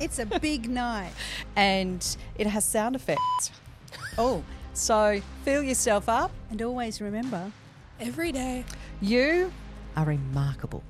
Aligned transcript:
It's 0.00 0.18
a 0.18 0.26
big 0.26 0.68
night. 0.84 1.12
and 1.56 2.16
it 2.36 2.46
has 2.46 2.64
sound 2.64 2.96
effects. 2.96 3.50
Oh, 4.18 4.42
so 4.72 5.20
fill 5.44 5.62
yourself 5.62 6.08
up. 6.08 6.30
And 6.50 6.60
always 6.62 7.00
remember 7.00 7.50
Every 8.00 8.32
day. 8.32 8.64
You 9.00 9.52
are 9.96 10.04
remarkable. 10.04 10.82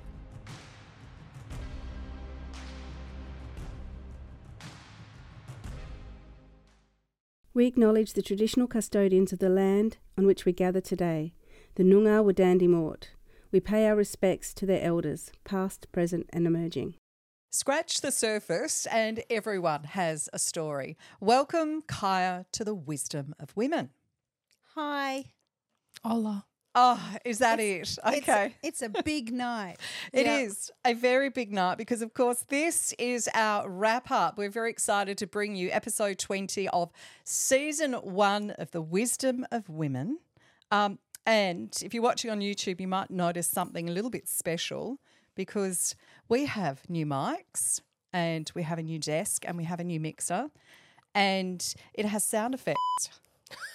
We 7.53 7.67
acknowledge 7.67 8.15
the 8.15 8.23
traditional 8.23 8.67
custodians 8.67 9.33
of 9.33 9.39
the 9.39 9.49
land 9.49 9.99
on 10.19 10.27
which 10.27 10.45
we 10.45 10.53
gather 10.53 10.81
today, 10.81 11.35
the 11.77 11.85
Noongar 11.85 12.25
Wadandi 12.25 12.67
Mort. 12.69 13.11
We 13.53 13.61
pay 13.61 13.87
our 13.87 13.95
respects 13.95 14.53
to 14.55 14.67
their 14.67 14.83
elders, 14.83 15.31
past, 15.45 15.87
present, 15.93 16.27
and 16.33 16.47
emerging. 16.47 16.95
Scratch 17.55 18.01
the 18.01 18.11
surface, 18.11 18.85
and 18.87 19.23
everyone 19.31 19.85
has 19.85 20.29
a 20.33 20.41
story. 20.41 20.97
Welcome, 21.21 21.83
Kaya, 21.83 22.47
to 22.51 22.65
the 22.65 22.75
wisdom 22.75 23.33
of 23.39 23.57
women. 23.57 23.91
hi. 24.75 25.27
Hola. 26.03 26.47
Oh, 26.75 27.15
is 27.25 27.39
that 27.39 27.61
it? 27.61 27.97
Okay. 28.05 28.57
It's, 28.65 28.83
a 28.83 28.89
big 28.89 29.33
night. 29.33 29.77
It 30.13 30.27
is 30.27 30.73
a 30.85 30.95
very 30.95 31.29
big 31.29 31.53
night 31.53 31.79
because, 31.79 32.03
of 32.03 32.13
course, 32.13 32.45
this 32.49 32.93
is 32.99 33.29
our 33.35 33.71
wrap 33.71 34.11
up. 34.11 34.37
We're 34.37 34.51
very 34.51 34.71
excited 34.71 35.17
to 35.19 35.29
bring 35.29 35.55
you 35.55 35.71
episode 35.71 36.19
20 36.19 36.69
of 36.71 36.91
season 37.23 37.93
one 37.93 38.51
of 38.51 38.73
The 38.73 38.83
Wisdom 38.83 39.47
of 39.53 39.69
Women. 39.69 40.19
Um, 40.73 40.99
and 41.25 41.73
if 41.85 41.95
you're 41.95 42.03
watching 42.03 42.33
on 42.33 42.41
YouTube, 42.41 42.81
you 42.81 42.89
might 42.89 43.13
notice 43.13 43.47
something 43.47 43.89
a 43.89 43.93
little 43.93 44.11
bit 44.11 44.27
special 44.29 44.99
because 45.35 45.95
we 46.29 46.47
have 46.47 46.89
new 46.89 47.07
mics 47.07 47.81
and 48.13 48.51
we 48.55 48.63
have 48.63 48.79
a 48.79 48.83
new 48.83 48.99
desk 48.99 49.45
and 49.47 49.57
we 49.57 49.65
have 49.65 49.81
a 49.81 49.85
new 49.85 50.01
mixer 50.01 50.51
and 51.15 51.75
it 51.95 52.07
has 52.07 52.25
sound 52.25 52.55
effects. 52.55 53.11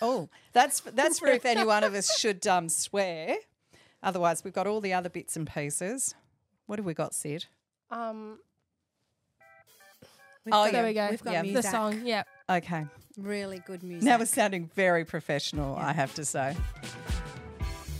Oh, 0.01 0.29
that's 0.53 0.79
that's 0.81 1.19
for 1.19 1.27
if 1.27 1.45
any 1.45 1.63
one 1.63 1.83
of 1.83 1.93
us 1.93 2.17
should 2.19 2.45
um, 2.47 2.67
swear. 2.69 3.35
Otherwise, 4.01 4.43
we've 4.43 4.53
got 4.53 4.65
all 4.67 4.81
the 4.81 4.93
other 4.93 5.09
bits 5.09 5.35
and 5.37 5.47
pieces. 5.47 6.15
What 6.65 6.79
have 6.79 6.85
we 6.85 6.93
got, 6.93 7.13
Sid? 7.13 7.45
Um, 7.91 8.39
We've 10.45 10.53
Oh, 10.53 10.63
got- 10.65 10.71
there 10.71 10.83
we 10.85 10.93
go. 10.93 11.07
We've 11.09 11.23
got 11.23 11.33
Yeah. 11.33 11.41
music. 11.41 11.63
The 11.63 11.69
song. 11.69 12.01
Yeah. 12.05 12.23
Okay. 12.49 12.85
Really 13.17 13.59
good 13.59 13.83
music. 13.83 14.03
Now 14.03 14.17
we're 14.17 14.25
sounding 14.25 14.69
very 14.73 15.03
professional, 15.05 15.75
I 15.75 15.91
have 15.91 16.13
to 16.15 16.23
say. 16.25 16.55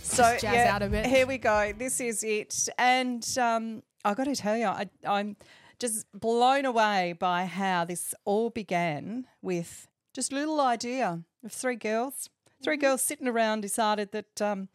So 0.02 0.22
Just 0.22 0.40
jazz 0.42 0.54
yeah, 0.54 0.74
out 0.74 0.82
a 0.82 0.88
bit. 0.88 1.06
here 1.06 1.26
we 1.26 1.38
go. 1.38 1.72
This 1.76 2.00
is 2.00 2.24
it, 2.24 2.68
and 2.78 3.24
um, 3.38 3.82
I 4.04 4.14
got 4.14 4.24
to 4.24 4.34
tell 4.36 4.56
you, 4.56 4.66
I, 4.66 4.86
I'm 5.06 5.36
just 5.78 6.06
blown 6.14 6.64
away 6.64 7.14
by 7.18 7.46
how 7.46 7.84
this 7.84 8.14
all 8.24 8.50
began 8.50 9.26
with 9.42 9.88
just 10.14 10.32
a 10.32 10.34
little 10.34 10.60
idea 10.60 11.22
of 11.44 11.52
three 11.52 11.76
girls. 11.76 12.28
3 12.62 12.74
Mm-hmm. 12.76 12.80
girls 12.82 13.02
sitting 13.02 13.26
around 13.28 13.62
decided 13.62 14.12
that 14.12 14.42
um, 14.42 14.68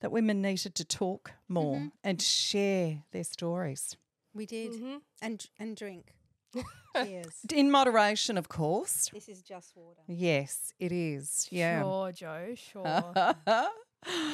that 0.00 0.12
women 0.12 0.40
needed 0.42 0.74
to 0.76 0.84
talk 0.84 1.32
more 1.48 1.76
Mm-hmm. 1.76 1.88
and 2.04 2.22
share 2.22 3.02
their 3.12 3.24
stories 3.24 3.96
we 4.34 4.46
did. 4.46 4.72
Mm-hmm. 4.72 4.96
And 5.20 5.46
and 5.58 5.76
drink. 5.76 6.14
Cheers. 6.96 7.40
in 7.52 7.70
moderation, 7.70 8.36
of 8.38 8.48
course. 8.48 9.10
This 9.12 9.28
is 9.28 9.42
just 9.42 9.72
water. 9.76 10.02
Yes, 10.06 10.72
it 10.78 10.92
is. 10.92 11.48
Yeah. 11.50 11.80
Sure, 11.82 12.12
Jo. 12.12 12.54
Sure. 12.54 13.34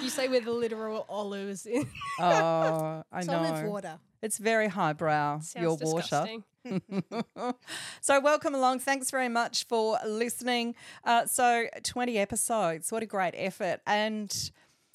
you 0.02 0.10
say 0.10 0.28
we're 0.28 0.41
the 0.41 0.52
literal 0.52 1.06
olives 1.08 1.64
in. 1.66 1.86
Oh, 2.20 3.02
I 3.12 3.19
It's 3.19 3.26
know. 3.28 3.38
olive 3.38 3.64
water. 3.64 3.98
It's 4.20 4.38
very 4.38 4.69
highbrow, 4.69 5.41
Sounds 5.41 5.55
your 5.62 5.77
water. 5.80 6.27
so, 8.00 8.20
welcome 8.20 8.54
along. 8.54 8.81
Thanks 8.81 9.10
very 9.10 9.28
much 9.28 9.66
for 9.66 9.98
listening. 10.04 10.75
Uh, 11.04 11.26
so, 11.26 11.66
20 11.82 12.19
episodes. 12.19 12.91
What 12.91 13.03
a 13.03 13.06
great 13.06 13.34
effort. 13.37 13.81
And 13.87 14.50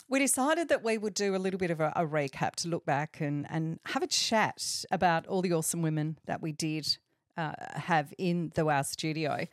we 0.09 0.19
decided 0.19 0.69
that 0.69 0.83
we 0.83 0.97
would 0.97 1.13
do 1.13 1.35
a 1.35 1.37
little 1.37 1.57
bit 1.57 1.71
of 1.71 1.79
a, 1.79 1.93
a 1.95 2.05
recap 2.05 2.55
to 2.57 2.67
look 2.67 2.85
back 2.85 3.21
and, 3.21 3.47
and 3.49 3.79
have 3.85 4.03
a 4.03 4.07
chat 4.07 4.83
about 4.91 5.25
all 5.27 5.41
the 5.41 5.53
awesome 5.53 5.81
women 5.81 6.17
that 6.25 6.41
we 6.41 6.51
did 6.51 6.97
uh, 7.37 7.53
have 7.75 8.13
in 8.17 8.51
the 8.55 8.65
WOW 8.65 8.81
studio. 8.81 9.47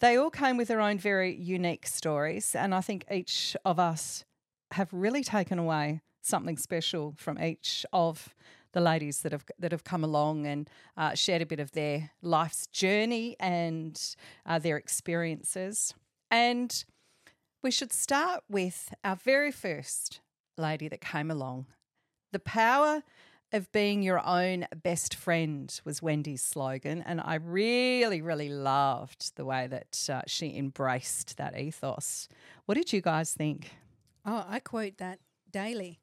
They 0.00 0.16
all 0.16 0.30
came 0.30 0.56
with 0.56 0.68
their 0.68 0.80
own 0.80 0.98
very 0.98 1.34
unique 1.34 1.86
stories. 1.86 2.54
And 2.54 2.74
I 2.74 2.80
think 2.80 3.04
each 3.10 3.56
of 3.64 3.78
us 3.78 4.24
have 4.72 4.88
really 4.92 5.22
taken 5.22 5.58
away 5.58 6.02
something 6.20 6.56
special 6.56 7.14
from 7.16 7.40
each 7.40 7.86
of 7.92 8.34
the 8.74 8.80
ladies 8.80 9.20
that 9.20 9.32
have 9.32 9.44
that 9.58 9.72
have 9.72 9.84
come 9.84 10.04
along 10.04 10.46
and 10.46 10.68
uh, 10.96 11.14
shared 11.14 11.40
a 11.40 11.46
bit 11.46 11.60
of 11.60 11.72
their 11.72 12.10
life's 12.20 12.66
journey 12.66 13.36
and 13.40 14.14
uh, 14.44 14.58
their 14.58 14.76
experiences. 14.76 15.94
And 16.30 16.84
we 17.62 17.70
should 17.70 17.92
start 17.92 18.42
with 18.50 18.92
our 19.02 19.16
very 19.16 19.50
first 19.50 20.20
lady 20.58 20.88
that 20.88 21.00
came 21.00 21.30
along. 21.30 21.66
The 22.32 22.40
power 22.40 23.02
of 23.52 23.70
being 23.70 24.02
your 24.02 24.24
own 24.26 24.66
best 24.82 25.14
friend 25.14 25.80
was 25.84 26.02
Wendy's 26.02 26.42
slogan, 26.42 27.02
and 27.06 27.20
I 27.20 27.36
really, 27.36 28.20
really 28.20 28.48
loved 28.48 29.36
the 29.36 29.44
way 29.44 29.68
that 29.68 30.10
uh, 30.12 30.22
she 30.26 30.56
embraced 30.56 31.36
that 31.36 31.56
ethos. 31.56 32.28
What 32.66 32.74
did 32.74 32.92
you 32.92 33.00
guys 33.00 33.32
think? 33.32 33.70
Oh, 34.26 34.44
I 34.48 34.58
quote 34.58 34.98
that 34.98 35.20
daily 35.52 36.00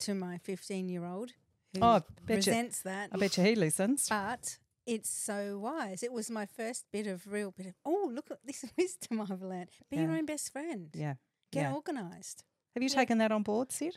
to 0.00 0.14
my 0.14 0.36
15 0.38 0.88
year 0.90 1.06
old 1.06 1.32
who 1.74 1.80
Oh, 1.82 1.86
I 1.88 1.98
bet 2.26 2.28
you- 2.28 2.36
resents 2.36 2.82
that. 2.82 3.10
I 3.12 3.16
bet 3.16 3.36
you 3.36 3.44
he 3.44 3.54
listens. 3.54 4.08
But 4.08 4.58
it's 4.86 5.10
so 5.10 5.58
wise. 5.58 6.02
It 6.02 6.12
was 6.12 6.30
my 6.30 6.46
first 6.46 6.86
bit 6.92 7.06
of 7.06 7.26
real 7.30 7.52
bit 7.52 7.66
of, 7.66 7.74
oh, 7.84 8.10
look 8.12 8.30
at 8.30 8.38
this 8.44 8.64
wisdom 8.78 9.20
I've 9.20 9.42
learned. 9.42 9.70
Be 9.90 9.98
your 9.98 10.10
own 10.12 10.26
best 10.26 10.52
friend. 10.52 10.88
Yeah. 10.94 11.14
Get 11.52 11.62
yeah. 11.62 11.74
organised. 11.74 12.44
Have 12.74 12.82
you 12.82 12.88
taken 12.88 13.18
that 13.18 13.32
on 13.32 13.42
board, 13.42 13.72
Sid? 13.72 13.96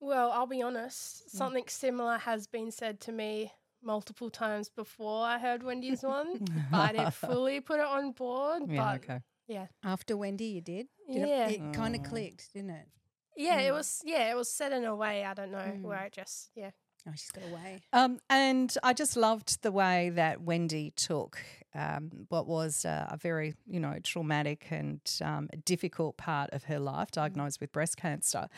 Well, 0.00 0.30
I'll 0.30 0.46
be 0.46 0.62
honest. 0.62 1.30
Something 1.30 1.64
similar 1.66 2.18
has 2.18 2.46
been 2.46 2.70
said 2.70 3.00
to 3.02 3.12
me 3.12 3.52
multiple 3.82 4.30
times 4.30 4.68
before 4.68 5.24
I 5.24 5.38
heard 5.38 5.62
Wendy's 5.62 6.02
one. 6.02 6.38
but 6.70 6.78
I 6.78 6.92
didn't 6.92 7.14
fully 7.14 7.60
put 7.60 7.80
it 7.80 7.86
on 7.86 8.12
board. 8.12 8.62
Yeah, 8.68 8.76
but 8.84 8.94
okay. 9.10 9.20
yeah. 9.48 9.66
After 9.84 10.16
Wendy, 10.16 10.46
you 10.46 10.60
did? 10.60 10.86
did 11.10 11.26
Yeah. 11.28 11.48
It, 11.48 11.60
it 11.60 11.72
kind 11.74 11.96
of 11.96 12.02
clicked, 12.04 12.52
didn't 12.54 12.70
it? 12.70 12.86
Yeah, 13.36 13.58
it 13.60 13.70
Mm. 13.70 13.74
was 13.74 14.02
yeah, 14.04 14.30
it 14.30 14.36
was 14.36 14.50
said 14.52 14.72
in 14.72 14.84
a 14.84 14.94
way, 14.96 15.24
I 15.24 15.32
don't 15.34 15.52
know, 15.52 15.58
Mm. 15.58 15.82
where 15.82 16.04
it 16.04 16.12
just 16.12 16.50
yeah. 16.56 16.70
Oh, 17.08 17.12
she's 17.16 17.30
got 17.30 17.44
away. 17.44 17.80
Um, 17.92 18.18
and 18.28 18.74
I 18.82 18.92
just 18.92 19.16
loved 19.16 19.62
the 19.62 19.72
way 19.72 20.10
that 20.10 20.42
Wendy 20.42 20.90
took 20.96 21.38
um, 21.74 22.10
what 22.28 22.46
was 22.46 22.84
uh, 22.84 23.06
a 23.10 23.16
very, 23.16 23.54
you 23.66 23.80
know, 23.80 23.96
traumatic 24.02 24.66
and 24.70 25.00
um, 25.22 25.48
difficult 25.64 26.16
part 26.16 26.50
of 26.52 26.64
her 26.64 26.78
life, 26.78 27.10
diagnosed 27.10 27.60
with 27.60 27.72
breast 27.72 27.96
cancer, 27.96 28.48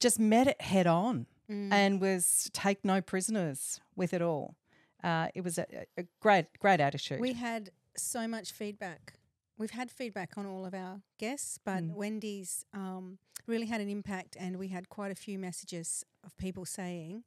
just 0.00 0.18
met 0.18 0.46
it 0.48 0.60
head 0.60 0.86
on 0.86 1.26
Mm. 1.50 1.72
and 1.72 1.98
was 1.98 2.50
take 2.52 2.84
no 2.84 3.00
prisoners 3.00 3.80
with 3.96 4.12
it 4.12 4.20
all. 4.20 4.54
Uh, 5.02 5.28
it 5.34 5.42
was 5.42 5.56
a, 5.56 5.64
a 5.96 6.04
great, 6.20 6.44
great 6.58 6.78
attitude. 6.78 7.20
We 7.20 7.32
had 7.32 7.70
so 7.96 8.28
much 8.28 8.52
feedback. 8.52 9.14
We've 9.56 9.70
had 9.70 9.90
feedback 9.90 10.36
on 10.36 10.44
all 10.44 10.66
of 10.66 10.74
our 10.74 11.00
guests, 11.18 11.58
but 11.64 11.82
Mm. 11.82 11.94
Wendy's 11.94 12.66
um, 12.74 13.16
really 13.46 13.64
had 13.64 13.80
an 13.80 13.88
impact, 13.88 14.36
and 14.38 14.58
we 14.58 14.68
had 14.68 14.90
quite 14.90 15.10
a 15.10 15.14
few 15.14 15.38
messages 15.38 16.04
of 16.22 16.36
people 16.36 16.66
saying, 16.66 17.24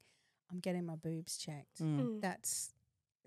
"I'm 0.51 0.59
getting 0.59 0.85
my 0.85 0.95
boobs 0.95 1.38
checked." 1.38 1.79
Mm. 1.81 2.00
Mm. 2.00 2.22
That's 2.22 2.73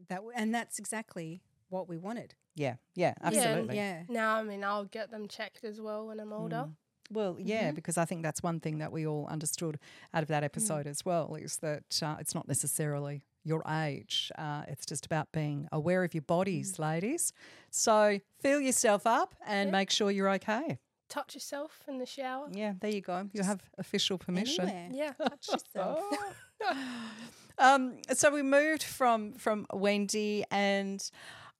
that, 0.08 0.16
w- 0.16 0.32
and 0.36 0.54
that's 0.54 0.78
exactly 0.78 1.40
what 1.68 1.88
we 1.88 1.96
wanted. 1.98 2.34
Yeah, 2.56 2.76
yeah, 2.94 3.14
Yeah, 3.20 3.26
absolutely. 3.26 3.76
Yeah, 3.76 4.02
Now 4.08 4.36
I 4.36 4.42
mean 4.44 4.62
I'll 4.62 4.84
get 4.84 5.10
them 5.10 5.26
checked 5.28 5.64
as 5.64 5.80
well 5.80 6.06
when 6.06 6.20
I'm 6.20 6.32
older. 6.32 6.66
Mm. 6.68 6.74
Well, 7.10 7.36
yeah, 7.38 7.70
Mhm. 7.70 7.74
because 7.74 7.98
I 7.98 8.04
think 8.06 8.22
that's 8.22 8.42
one 8.42 8.60
thing 8.60 8.78
that 8.78 8.90
we 8.92 9.06
all 9.06 9.26
understood 9.26 9.78
out 10.14 10.22
of 10.22 10.28
that 10.28 10.42
episode 10.42 10.86
as 10.86 11.04
well 11.04 11.34
is 11.34 11.58
that 11.58 12.00
uh, 12.02 12.16
it's 12.18 12.34
not 12.34 12.48
necessarily 12.48 13.24
your 13.44 13.62
age. 13.68 14.32
Uh, 14.38 14.64
it's 14.68 14.86
just 14.86 15.04
about 15.04 15.30
being 15.32 15.68
aware 15.70 16.02
of 16.02 16.14
your 16.14 16.22
bodies, 16.22 16.78
ladies. 16.78 17.32
So 17.70 18.20
fill 18.40 18.60
yourself 18.60 19.06
up 19.06 19.34
and 19.46 19.68
Yeah. 19.68 19.72
make 19.72 19.90
sure 19.90 20.10
you're 20.10 20.30
okay. 20.36 20.78
Touch 21.10 21.34
yourself 21.34 21.82
in 21.86 21.98
the 21.98 22.06
shower. 22.06 22.48
Yeah, 22.50 22.72
there 22.80 22.90
you 22.90 23.02
go. 23.02 23.28
You 23.34 23.42
have 23.42 23.60
official 23.76 24.16
permission. 24.16 24.66
Anywhere. 24.68 24.88
Yeah. 24.92 25.12
touch 25.12 25.48
yourself. 25.48 26.00
um, 27.58 27.98
so 28.12 28.32
we 28.32 28.42
moved 28.42 28.82
from 28.82 29.34
from 29.34 29.66
Wendy, 29.72 30.44
and 30.50 31.02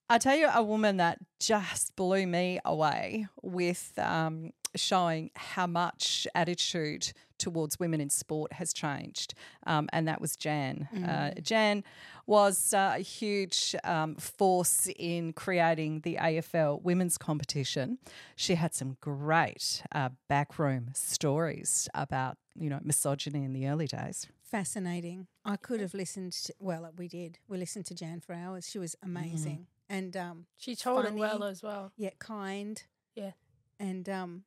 I 0.09 0.17
tell 0.17 0.35
you, 0.35 0.49
a 0.53 0.61
woman 0.63 0.97
that 0.97 1.19
just 1.39 1.95
blew 1.95 2.27
me 2.27 2.59
away 2.63 3.27
with 3.41 3.91
um, 3.97 4.51
showing 4.75 5.31
how 5.35 5.67
much 5.67 6.27
attitude 6.35 7.11
towards 7.37 7.79
women 7.79 8.01
in 8.01 8.09
sport 8.09 8.53
has 8.53 8.73
changed, 8.73 9.33
um, 9.65 9.87
and 9.93 10.07
that 10.07 10.21
was 10.21 10.35
Jan. 10.35 10.87
Uh, 11.07 11.31
Jan 11.41 11.83
was 12.27 12.73
uh, 12.73 12.93
a 12.97 13.01
huge 13.01 13.75
um, 13.83 14.15
force 14.15 14.87
in 14.97 15.33
creating 15.33 16.01
the 16.01 16.15
AFL 16.15 16.81
women's 16.81 17.17
competition. 17.17 17.97
She 18.35 18.55
had 18.55 18.73
some 18.73 18.97
great 19.01 19.83
uh, 19.93 20.09
backroom 20.27 20.91
stories 20.93 21.87
about 21.93 22.37
you 22.57 22.69
know 22.69 22.79
misogyny 22.83 23.43
in 23.43 23.53
the 23.53 23.67
early 23.67 23.87
days. 23.87 24.27
Fascinating. 24.43 25.27
I 25.43 25.57
could 25.57 25.81
have 25.81 25.93
listened. 25.93 26.31
To, 26.33 26.53
well, 26.59 26.89
we 26.97 27.07
did. 27.07 27.39
We 27.47 27.57
listened 27.57 27.85
to 27.87 27.95
Jan 27.95 28.19
for 28.21 28.33
hours. 28.33 28.69
She 28.69 28.79
was 28.79 28.95
amazing. 29.03 29.67
and 29.89 30.15
um, 30.15 30.45
She 30.57 30.75
told 30.75 31.05
it 31.05 31.13
well 31.13 31.43
as 31.43 31.61
well. 31.61 31.91
yet 31.97 32.19
kind. 32.19 32.81
Yeah. 33.15 33.31
And 33.79 34.07
um, 34.07 34.43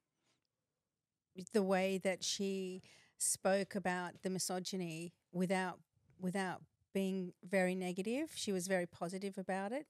the 1.52 1.62
way 1.62 1.98
that 1.98 2.22
she 2.24 2.82
spoke 3.18 3.74
about 3.74 4.22
the 4.22 4.30
misogyny 4.30 5.12
without 5.32 5.80
without 6.20 6.62
being 6.92 7.32
very 7.48 7.74
negative, 7.74 8.30
she 8.34 8.52
was 8.52 8.66
very 8.66 8.86
positive 8.86 9.38
about 9.38 9.72
it. 9.72 9.86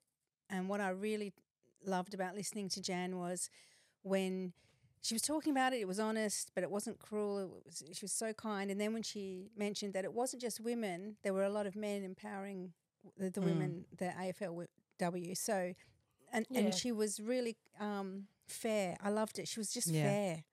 And 0.51 0.69
what 0.69 0.81
I 0.81 0.91
really 0.91 1.33
loved 1.85 2.13
about 2.15 2.35
listening 2.35 2.69
to 2.71 2.81
Jan 2.83 3.17
was 3.19 3.49
when 4.03 4.53
she 5.01 5.15
was 5.15 5.23
talking 5.23 5.53
about 5.53 5.73
it, 5.73 5.81
it 5.81 5.89
was 5.89 6.01
honest, 6.01 6.51
but 6.55 6.65
it 6.65 6.71
wasn't 6.71 6.99
cruel. 6.99 7.39
It 7.39 7.49
was, 7.65 7.83
she 7.93 8.05
was 8.05 8.13
so 8.13 8.33
kind. 8.33 8.71
And 8.71 8.81
then 8.81 8.93
when 8.93 9.03
she 9.03 9.49
mentioned 9.57 9.95
that 9.95 10.05
it 10.05 10.13
wasn't 10.13 10.43
just 10.43 10.61
women, 10.61 11.17
there 11.23 11.33
were 11.33 11.45
a 11.45 11.51
lot 11.51 11.67
of 11.67 11.77
men 11.77 12.03
empowering 12.05 12.73
the, 13.17 13.31
the 13.31 13.41
Mm. 13.41 13.45
women, 13.45 13.85
the 13.97 14.07
AFLW. 14.07 15.37
So, 15.37 15.73
and, 16.33 16.47
Yeah. 16.51 16.61
and 16.61 16.75
she 16.75 16.93
was 16.93 17.21
really 17.21 17.57
um, 17.81 18.27
fair. 18.49 18.97
I 19.01 19.11
loved 19.11 19.39
it. 19.39 19.47
She 19.49 19.61
was 19.61 19.73
just 19.73 19.89
Yeah. 19.89 20.03
fair. 20.03 20.45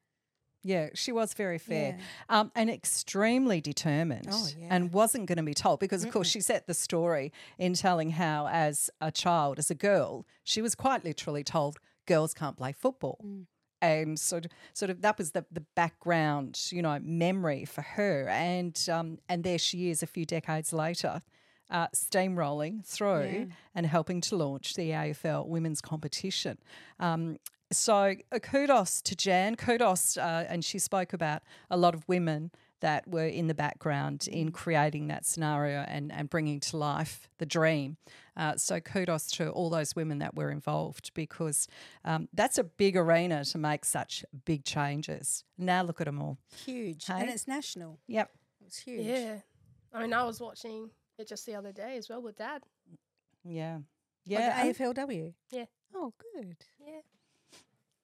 Yeah, 0.67 0.89
she 0.95 1.11
was 1.11 1.35
very 1.35 1.59
fair 1.59 1.95
Yeah. 1.99 2.39
um, 2.39 2.51
and 2.55 2.71
extremely 2.71 3.61
determined 3.61 4.27
Oh, 4.31 4.47
yeah. 4.57 4.67
and 4.71 4.91
wasn't 4.91 5.27
going 5.27 5.37
to 5.37 5.43
be 5.43 5.53
told 5.53 5.79
because, 5.79 6.03
of 6.03 6.11
course, 6.11 6.27
she 6.27 6.41
set 6.41 6.65
the 6.65 6.73
story 6.73 7.31
in 7.59 7.75
telling 7.75 8.09
how, 8.09 8.47
as 8.47 8.89
a 8.99 9.11
child, 9.11 9.59
as 9.59 9.69
a 9.69 9.75
girl, 9.75 10.25
she 10.43 10.63
was 10.63 10.73
quite 10.73 11.03
literally 11.05 11.43
told 11.43 11.77
girls 12.07 12.33
can't 12.33 12.57
play 12.57 12.71
football. 12.71 13.19
Mm. 13.23 13.45
And 13.81 14.19
sort 14.19 14.45
of, 14.45 14.51
sort 14.73 14.89
of, 14.89 15.01
that 15.01 15.19
was 15.19 15.31
the, 15.33 15.45
the 15.51 15.63
background, 15.75 16.59
you 16.71 16.81
know, 16.81 16.97
memory 17.03 17.65
for 17.65 17.83
her. 17.83 18.27
And 18.29 18.75
um, 18.91 19.19
and 19.29 19.43
there 19.43 19.59
she 19.59 19.91
is, 19.91 20.01
a 20.01 20.07
few 20.07 20.25
decades 20.25 20.73
later, 20.73 21.21
uh, 21.69 21.87
steamrolling 21.95 22.85
through 22.85 23.23
Yeah. 23.25 23.45
and 23.73 23.85
helping 23.85 24.21
to 24.21 24.35
launch 24.35 24.73
the 24.75 24.91
AFL 24.91 25.47
women's 25.47 25.81
competition. 25.81 26.57
Um, 26.99 27.37
so 27.71 28.13
uh, 28.31 28.39
kudos 28.39 29.01
to 29.03 29.15
Jan. 29.15 29.55
Kudos, 29.55 30.17
uh, 30.17 30.45
and 30.47 30.63
she 30.63 30.77
spoke 30.79 31.13
about 31.13 31.41
a 31.69 31.77
lot 31.77 31.95
of 31.95 32.07
women 32.07 32.51
that 32.81 33.07
were 33.07 33.25
in 33.25 33.47
the 33.47 33.55
background 33.55 34.27
in 34.31 34.51
creating 34.51 35.07
that 35.07 35.25
scenario 35.25 35.79
and, 35.87 36.11
and 36.11 36.29
bringing 36.29 36.59
to 36.59 36.77
life 36.77 37.27
the 37.39 37.45
dream. 37.45 37.97
Uh, 38.37 38.55
so 38.57 38.79
kudos 38.79 39.31
to 39.31 39.49
all 39.49 39.69
those 39.71 39.95
women 39.95 40.19
that 40.19 40.35
were 40.35 40.51
involved 40.51 41.09
because 41.15 41.67
um, 42.03 42.27
that's 42.33 42.57
a 42.59 42.63
big 42.63 42.95
arena 42.95 43.43
to 43.45 43.57
make 43.57 43.85
such 43.85 44.23
big 44.43 44.63
changes. 44.65 45.43
Now 45.57 45.81
look 45.83 45.99
at 46.01 46.05
them 46.05 46.21
all. 46.21 46.37
Huge. 46.65 47.05
Hey? 47.07 47.21
And 47.21 47.29
it's 47.29 47.47
national. 47.47 47.97
Yep. 48.07 48.29
It's 48.67 48.79
huge. 48.79 49.05
Yeah. 49.05 49.37
I 49.93 50.01
mean, 50.03 50.13
I 50.13 50.23
was 50.23 50.39
watching 50.39 50.89
it 51.17 51.27
just 51.27 51.45
the 51.45 51.55
other 51.55 51.71
day 51.71 51.97
as 51.97 52.09
well 52.09 52.21
with 52.21 52.37
dad. 52.37 52.63
Yeah. 53.43 53.79
Yeah. 54.25 54.63
the 54.63 54.69
and 54.69 54.75
AFLW. 54.97 55.33
Yeah. 55.51 55.65
Oh, 55.93 56.13
good. 56.33 56.57
Yeah. 56.79 57.01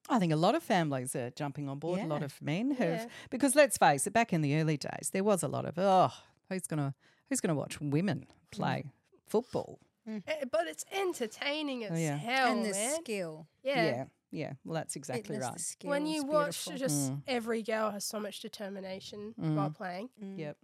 I 0.08 0.18
think 0.18 0.32
a 0.32 0.36
lot 0.36 0.54
of 0.54 0.62
families 0.62 1.14
are 1.14 1.30
jumping 1.30 1.68
on 1.68 1.78
board. 1.78 2.00
A 2.00 2.06
lot 2.06 2.22
of 2.22 2.40
men 2.42 2.72
have, 2.72 2.88
Yeah. 2.88 3.06
because 3.30 3.54
let's 3.54 3.78
face 3.78 4.06
it, 4.06 4.12
back 4.12 4.32
in 4.32 4.40
the 4.42 4.56
early 4.60 4.76
days, 4.76 5.10
there 5.12 5.24
was 5.24 5.42
a 5.42 5.48
lot 5.48 5.64
of 5.64 5.74
oh, 5.78 6.10
who's 6.48 6.66
gonna 6.66 6.94
who's 7.28 7.40
gonna 7.40 7.54
watch 7.54 7.80
women 7.80 8.26
play 8.50 8.84
football? 9.26 9.78
Eh, 10.06 10.18
But 10.50 10.66
it's 10.66 10.84
entertaining 10.90 11.84
as 11.84 12.00
yeah. 12.00 12.16
hell, 12.16 12.50
and 12.52 12.64
the 12.64 12.70
man. 12.72 12.94
skill. 13.00 13.46
yeah. 13.62 13.84
yeah, 13.84 14.04
yeah. 14.32 14.52
Well, 14.64 14.74
that's 14.74 14.96
exactly 14.96 15.36
Fitness, 15.36 15.44
right. 15.44 15.56
The 15.56 15.62
skill 15.62 15.90
When 15.90 16.06
is 16.06 16.14
you 16.14 16.24
watch, 16.24 16.64
beautiful. 16.66 16.88
just 16.88 17.12
Mm. 17.12 17.22
every 17.28 17.62
girl 17.62 17.90
has 17.92 18.04
so 18.04 18.18
much 18.18 18.40
determination 18.40 19.34
while 19.36 19.70
playing. 19.70 20.08
Mm. 20.22 20.38
Yep. 20.38 20.56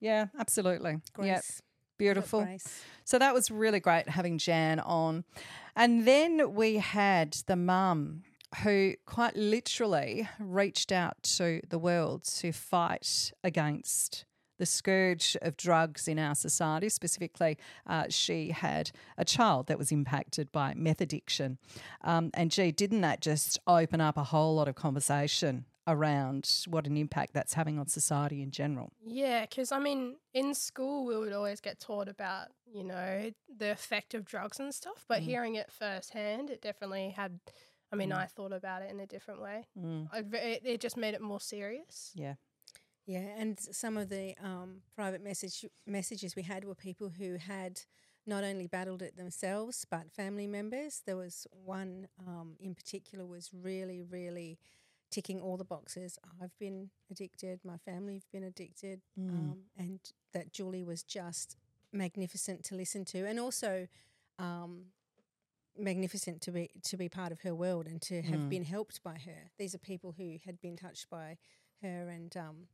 Yeah, 0.00 0.26
absolutely. 0.38 0.98
Yep. 1.20 1.44
Beautiful. 1.98 2.46
So 3.04 3.18
that 3.18 3.34
was 3.34 3.50
really 3.50 3.80
great 3.80 4.08
having 4.08 4.38
Jan 4.38 4.80
on. 4.80 5.24
And 5.76 6.06
then 6.06 6.54
we 6.54 6.76
had 6.76 7.32
the 7.46 7.56
mum 7.56 8.22
who 8.62 8.94
quite 9.04 9.36
literally 9.36 10.28
reached 10.38 10.90
out 10.92 11.22
to 11.22 11.60
the 11.68 11.78
world 11.78 12.24
to 12.24 12.52
fight 12.52 13.32
against 13.44 14.24
the 14.58 14.66
scourge 14.66 15.36
of 15.42 15.56
drugs 15.56 16.08
in 16.08 16.18
our 16.18 16.34
society. 16.34 16.88
Specifically, 16.88 17.56
uh, 17.86 18.06
she 18.08 18.50
had 18.50 18.90
a 19.16 19.24
child 19.24 19.66
that 19.68 19.78
was 19.78 19.92
impacted 19.92 20.50
by 20.50 20.74
meth 20.74 21.00
addiction. 21.00 21.58
Um, 22.02 22.30
and 22.34 22.50
gee, 22.50 22.72
didn't 22.72 23.02
that 23.02 23.20
just 23.20 23.58
open 23.66 24.00
up 24.00 24.16
a 24.16 24.24
whole 24.24 24.56
lot 24.56 24.68
of 24.68 24.74
conversation 24.74 25.64
around 25.88 26.48
what 26.68 26.86
an 26.86 26.96
impact 26.96 27.32
that's 27.32 27.54
having 27.54 27.78
on 27.78 27.88
society 27.88 28.42
in 28.42 28.50
general? 28.50 28.92
Yeah, 29.04 29.40
because 29.42 29.72
I 29.72 29.78
mean, 29.78 30.16
in 30.34 30.54
school 30.54 31.06
we 31.06 31.16
would 31.16 31.32
always 31.32 31.60
get 31.60 31.80
taught 31.80 32.08
about 32.08 32.48
you 32.70 32.84
know 32.84 33.30
the 33.56 33.70
effect 33.72 34.14
of 34.14 34.24
drugs 34.24 34.60
and 34.60 34.72
stuff, 34.72 35.04
but 35.08 35.20
hearing 35.20 35.56
it 35.56 35.72
firsthand, 35.72 36.50
it 36.50 36.62
definitely 36.62 37.10
had. 37.10 37.40
I 37.90 37.96
mean, 37.96 38.12
I 38.12 38.26
thought 38.26 38.52
about 38.52 38.82
it 38.82 38.90
in 38.90 39.00
a 39.00 39.06
different 39.06 39.40
way. 39.40 39.64
Mm. 39.82 40.08
I, 40.12 40.18
it, 40.36 40.62
it 40.62 40.80
just 40.82 40.98
made 40.98 41.14
it 41.14 41.22
more 41.22 41.40
serious. 41.40 42.12
Yeah. 42.14 42.34
Yeah, 43.06 43.24
and 43.38 43.58
some 43.58 43.96
of 43.96 44.10
the 44.10 44.34
um, 44.44 44.82
private 44.94 45.24
message 45.24 45.64
messages 45.86 46.36
we 46.36 46.42
had 46.42 46.64
were 46.64 46.74
people 46.74 47.08
who 47.08 47.36
had 47.36 47.80
not 48.26 48.44
only 48.44 48.66
battled 48.66 49.00
it 49.00 49.16
themselves 49.16 49.86
but 49.90 50.12
family 50.12 50.46
members. 50.46 51.00
There 51.06 51.16
was 51.16 51.46
one 51.64 52.08
um, 52.26 52.56
in 52.60 52.74
particular 52.74 53.24
was 53.24 53.48
really, 53.54 54.02
really 54.02 54.58
ticking 55.10 55.40
all 55.40 55.56
the 55.56 55.64
boxes. 55.64 56.18
I've 56.42 56.56
been 56.58 56.90
addicted. 57.10 57.60
My 57.64 57.76
family've 57.88 58.26
been 58.32 58.44
addicted, 58.44 59.00
um, 59.18 59.64
and 59.76 60.00
that 60.32 60.52
Julie 60.52 60.84
was 60.84 61.02
just 61.02 61.56
magnificent 61.92 62.64
to 62.64 62.74
listen 62.74 63.04
to, 63.06 63.26
and 63.26 63.38
also. 63.40 63.88
Um, 64.38 64.92
magnificent 65.80 66.42
to 66.42 66.50
be 66.50 66.68
to 66.82 66.96
be 66.96 67.08
part 67.08 67.30
of 67.30 67.40
her 67.42 67.54
world 67.54 67.86
and 67.86 68.02
to 68.02 68.20
have 68.22 68.40
Mm. 68.40 68.48
been 68.48 68.64
helped 68.64 69.00
by 69.04 69.16
her. 69.18 69.50
These 69.58 69.74
are 69.76 69.78
people 69.78 70.10
who 70.12 70.38
had 70.44 70.60
been 70.60 70.76
touched 70.76 71.08
by 71.08 71.38
her 71.82 72.08
and 72.08 72.36
um, 72.36 72.68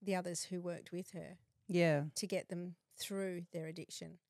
the 0.00 0.14
others 0.14 0.44
who 0.44 0.60
worked 0.60 0.92
with 0.92 1.10
her 1.10 1.38
Yeah. 1.66 2.04
to 2.14 2.26
get 2.28 2.48
them 2.48 2.76
through 2.96 3.46
their 3.52 3.66
addiction. 3.66 4.20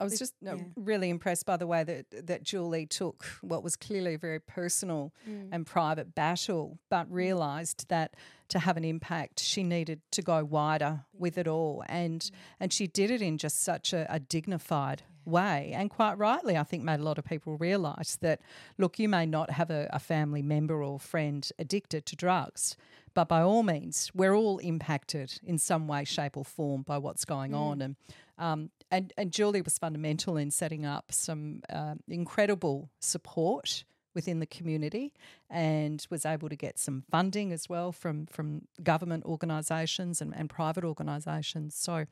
I 0.00 0.04
was 0.04 0.18
just 0.18 0.34
uh, 0.46 0.54
yeah. 0.56 0.62
really 0.76 1.08
impressed 1.10 1.44
by 1.46 1.56
the 1.56 1.66
way 1.66 1.82
that 1.84 2.26
that 2.26 2.42
Julie 2.44 2.86
took 2.86 3.24
what 3.40 3.62
was 3.62 3.74
clearly 3.76 4.14
a 4.14 4.18
very 4.18 4.40
personal 4.40 5.12
Mm. 5.28 5.48
and 5.52 5.66
private 5.66 6.14
battle, 6.14 6.78
but 6.88 7.10
realised 7.10 7.88
that 7.88 8.14
to 8.48 8.58
have 8.60 8.76
an 8.76 8.84
impact, 8.84 9.40
she 9.40 9.62
needed 9.62 10.00
to 10.12 10.22
go 10.22 10.44
wider 10.44 11.04
with 11.12 11.36
it 11.36 11.48
all, 11.48 11.82
and 11.88 12.20
Mm. 12.22 12.30
and 12.60 12.72
she 12.72 12.86
did 12.86 13.10
it 13.10 13.20
in 13.22 13.38
just 13.38 13.60
such 13.60 13.92
a, 13.92 14.06
a 14.08 14.18
dignified 14.20 15.02
way, 15.24 15.72
and 15.74 15.90
quite 15.90 16.16
rightly, 16.16 16.56
I 16.56 16.62
think, 16.64 16.82
made 16.84 17.00
a 17.00 17.02
lot 17.02 17.18
of 17.18 17.24
people 17.24 17.58
realise 17.58 18.16
that 18.16 18.40
look, 18.78 18.98
you 18.98 19.08
may 19.08 19.26
not 19.26 19.50
have 19.50 19.70
a, 19.70 19.86
a 19.92 19.98
family 19.98 20.42
member 20.42 20.82
or 20.82 20.98
friend 20.98 21.50
addicted 21.58 22.06
to 22.06 22.16
drugs. 22.16 22.76
But 23.14 23.28
by 23.28 23.42
all 23.42 23.62
means, 23.64 24.10
we're 24.14 24.34
all 24.34 24.58
impacted 24.58 25.40
in 25.42 25.58
some 25.58 25.88
way, 25.88 26.04
shape, 26.04 26.36
or 26.36 26.44
form 26.44 26.82
by 26.82 26.98
what's 26.98 27.24
going 27.24 27.52
on, 27.52 27.82
and 27.82 27.96
um, 28.38 28.70
and 28.90 29.12
and 29.16 29.32
Julie 29.32 29.62
was 29.62 29.78
fundamental 29.78 30.36
in 30.36 30.50
setting 30.50 30.84
up 30.84 31.12
some 31.12 31.62
uh, 31.70 31.94
incredible 32.08 32.90
support 33.00 33.84
within 34.14 34.40
the 34.40 34.46
community, 34.46 35.12
and 35.48 36.04
was 36.10 36.26
able 36.26 36.48
to 36.48 36.56
get 36.56 36.78
some 36.78 37.04
funding 37.10 37.52
as 37.52 37.68
well 37.68 37.92
from 37.92 38.26
from 38.26 38.66
government 38.82 39.24
organisations 39.24 40.20
and, 40.20 40.34
and 40.34 40.50
private 40.50 40.84
organisations. 40.84 41.74
So, 41.76 42.06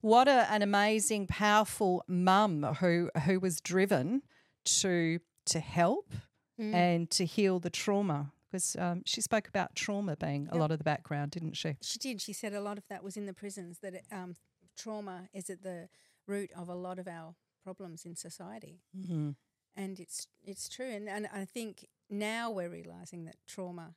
what 0.00 0.28
a, 0.28 0.50
an 0.50 0.62
amazing, 0.62 1.26
powerful 1.28 2.04
mum 2.08 2.62
who 2.80 3.10
who 3.24 3.40
was 3.40 3.60
driven 3.60 4.22
to 4.64 5.20
to 5.46 5.60
help 5.60 6.12
and 6.58 7.10
to 7.10 7.24
heal 7.24 7.58
the 7.58 7.70
trauma. 7.70 8.32
Because 8.50 8.76
um, 8.78 9.02
she 9.04 9.20
spoke 9.20 9.48
about 9.48 9.74
trauma 9.74 10.16
being 10.16 10.48
a 10.52 10.56
lot 10.56 10.70
of 10.70 10.78
the 10.78 10.84
background, 10.84 11.32
didn't 11.32 11.54
she? 11.54 11.76
She 11.82 11.98
did. 11.98 12.20
She 12.20 12.32
said 12.32 12.54
a 12.54 12.60
lot 12.60 12.78
of 12.78 12.84
that 12.88 13.02
was 13.02 13.16
in 13.16 13.26
the 13.26 13.34
prisons. 13.34 13.78
That 13.80 13.94
it, 13.94 14.04
um, 14.12 14.36
trauma 14.76 15.28
is 15.32 15.50
at 15.50 15.62
the 15.62 15.88
root 16.26 16.50
of 16.56 16.68
a 16.68 16.74
lot 16.74 16.98
of 16.98 17.06
our 17.08 17.34
problems 17.64 18.04
in 18.04 18.14
society, 18.16 18.80
Mm-hmm. 18.96 19.30
and 19.76 20.00
it's 20.00 20.26
it's 20.44 20.68
true. 20.68 20.90
And 20.90 21.08
and 21.08 21.26
I 21.32 21.44
think 21.44 21.86
now 22.08 22.50
we're 22.50 22.70
realizing 22.70 23.24
that 23.24 23.36
trauma 23.46 23.94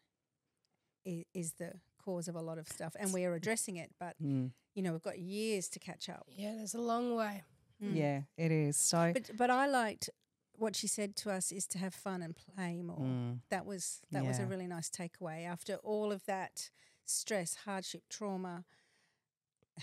is, 1.06 1.26
is 1.34 1.54
the 1.54 1.74
cause 2.04 2.28
of 2.28 2.36
a 2.36 2.42
lot 2.42 2.58
of 2.58 2.68
stuff, 2.68 2.96
and 3.00 3.14
we 3.14 3.26
are 3.26 3.34
addressing 3.34 3.78
it. 3.78 3.92
But 4.00 4.16
Mm. 4.22 4.52
you 4.76 4.82
know, 4.84 4.92
we've 4.94 5.02
got 5.04 5.20
years 5.20 5.70
to 5.70 5.80
catch 5.80 6.10
up. 6.10 6.26
Yeah, 6.30 6.56
there's 6.56 6.74
a 6.76 6.82
long 6.82 7.16
way. 7.16 7.44
Mm. 7.82 7.96
Yeah, 7.96 8.22
it 8.38 8.52
is. 8.52 8.78
So, 8.78 9.12
But 9.14 9.32
but 9.38 9.50
I 9.50 9.68
liked 9.68 10.10
what 10.58 10.76
she 10.76 10.88
said 10.88 11.16
to 11.16 11.32
us 11.32 11.52
is 11.52 11.66
to 11.68 11.78
have 11.78 11.94
fun 11.94 12.22
and 12.22 12.36
play 12.36 12.82
more. 12.82 13.00
Mm. 13.00 13.40
That 13.50 13.66
was 13.66 14.02
that 14.12 14.26
was 14.26 14.40
a 14.40 14.46
really 14.46 14.68
nice 14.68 14.90
takeaway 14.90 15.46
after 15.46 15.76
all 15.84 16.12
of 16.12 16.26
that 16.26 16.70
stress, 17.06 17.56
hardship, 17.66 18.04
trauma. 18.10 18.66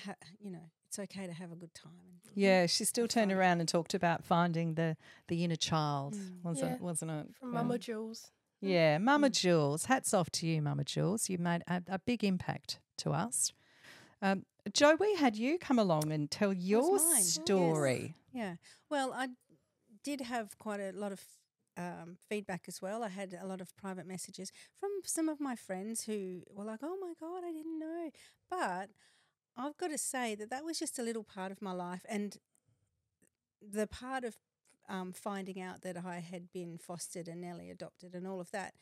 Ha, 0.04 0.14
you 0.38 0.50
know, 0.50 0.70
it's 0.87 0.99
okay 0.99 1.26
to 1.26 1.33
have 1.33 1.52
a 1.52 1.57
good 1.57 1.75
time. 1.75 1.93
and- 2.05 2.21
Yeah, 2.35 2.66
she 2.66 2.85
still 2.85 3.09
turned 3.09 3.31
fun. 3.31 3.38
around 3.38 3.61
and 3.61 3.69
talked 3.69 3.95
about 3.95 4.25
finding 4.25 4.75
the 4.75 4.97
the 5.28 5.43
inner 5.45 5.57
child, 5.57 6.14
Mm. 6.14 6.43
wasn't 6.43 6.73
Yeah. 6.73 6.85
wasn't 6.85 7.11
it? 7.11 7.37
From 7.37 7.52
Yeah. 7.52 7.55
Mama 7.62 7.78
Jules. 7.78 8.31
Yeah, 8.61 8.99
Mama 8.99 9.31
Jules. 9.31 9.85
Hats 9.87 10.14
off 10.14 10.31
to 10.31 10.47
you, 10.47 10.62
Mama 10.62 10.85
Jules. 10.85 11.28
You 11.28 11.38
made 11.38 11.62
a, 11.66 11.83
a 11.88 11.99
big 11.99 12.25
impact 12.25 12.81
to 12.99 13.11
us. 13.12 13.52
Um, 14.23 14.47
Jo, 14.73 14.97
we 14.97 15.14
had 15.16 15.37
you 15.37 15.59
come 15.59 15.78
along 15.78 16.11
and 16.11 16.31
tell 16.31 16.52
your 16.52 16.97
mine, 16.97 17.16
yes. 17.16 17.28
story. 17.35 18.14
Yeah. 18.33 18.57
Well, 18.90 19.12
I 19.12 19.28
did 20.02 20.21
have 20.23 20.59
quite 20.59 20.81
a 20.81 20.93
lot 20.93 21.12
of 21.12 21.23
um, 21.78 22.16
feedback 22.31 22.64
as 22.69 22.81
well. 22.81 23.02
I 23.02 23.09
had 23.09 23.35
a 23.35 23.47
lot 23.47 23.61
of 23.61 23.76
private 23.76 24.07
messages 24.07 24.50
from 24.75 24.90
some 25.05 25.28
of 25.28 25.38
my 25.40 25.55
friends 25.57 26.05
who 26.05 26.43
were 26.50 26.64
like, 26.64 26.81
"Oh 26.83 26.97
my 26.99 27.12
god, 27.21 27.45
I 27.45 27.52
didn't 27.52 27.78
know," 27.78 28.11
but 28.49 28.88
I've 29.56 29.76
got 29.78 29.88
to 29.88 29.98
say 29.98 30.34
that 30.34 30.50
that 30.50 30.64
was 30.64 30.78
just 30.78 30.98
a 30.98 31.02
little 31.02 31.25
part 31.25 31.50
of 31.52 31.62
my 31.62 31.72
life, 31.72 32.04
and 32.08 32.36
the 33.60 33.86
part 33.86 34.25
of 34.25 34.36
um, 34.88 35.12
finding 35.12 35.60
out 35.60 35.82
that 35.82 35.96
I 35.96 36.20
had 36.20 36.52
been 36.52 36.78
fostered 36.78 37.26
and 37.26 37.40
nearly 37.40 37.70
adopted 37.70 38.14
and 38.14 38.26
all 38.26 38.40
of 38.40 38.50
that, 38.52 38.75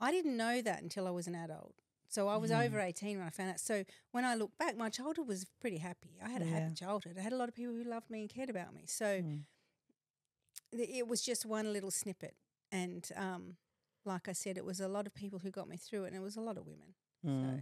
I 0.00 0.12
didn't 0.12 0.36
know 0.36 0.62
that 0.62 0.82
until 0.82 1.08
I 1.08 1.10
was 1.10 1.26
an 1.26 1.34
adult. 1.34 1.74
So 2.08 2.28
I 2.28 2.36
was 2.36 2.50
Mm. 2.52 2.64
over 2.66 2.78
18 2.80 3.18
when 3.18 3.26
I 3.26 3.30
found 3.30 3.50
out. 3.50 3.58
So 3.60 3.84
when 4.12 4.24
I 4.24 4.34
look 4.36 4.56
back, 4.56 4.76
my 4.76 4.88
childhood 4.88 5.26
was 5.26 5.44
pretty 5.60 5.78
happy. 5.78 6.18
I 6.22 6.28
had 6.30 6.42
a 6.42 6.44
Yeah. 6.46 6.60
happy 6.60 6.74
childhood. 6.74 7.16
I 7.18 7.22
had 7.22 7.32
a 7.32 7.36
lot 7.36 7.48
of 7.48 7.54
people 7.56 7.74
who 7.74 7.82
loved 7.82 8.08
me 8.08 8.20
and 8.20 8.30
cared 8.30 8.48
about 8.50 8.72
me. 8.72 8.86
So 8.86 9.20
Mm. 9.22 9.44
th- 10.70 10.88
it 10.88 11.08
was 11.08 11.22
just 11.22 11.44
one 11.44 11.72
little 11.72 11.90
snippet. 11.90 12.36
And 12.70 13.10
um, 13.16 13.56
like 14.04 14.28
I 14.28 14.32
said, 14.32 14.56
it 14.56 14.64
was 14.64 14.78
a 14.80 14.88
lot 14.88 15.06
of 15.06 15.14
people 15.14 15.40
who 15.40 15.50
got 15.50 15.68
me 15.68 15.76
through 15.76 16.04
it, 16.04 16.08
and 16.08 16.16
it 16.16 16.20
was 16.22 16.36
a 16.36 16.40
lot 16.40 16.56
of 16.56 16.66
women. 16.66 16.94
Mm. 17.24 17.58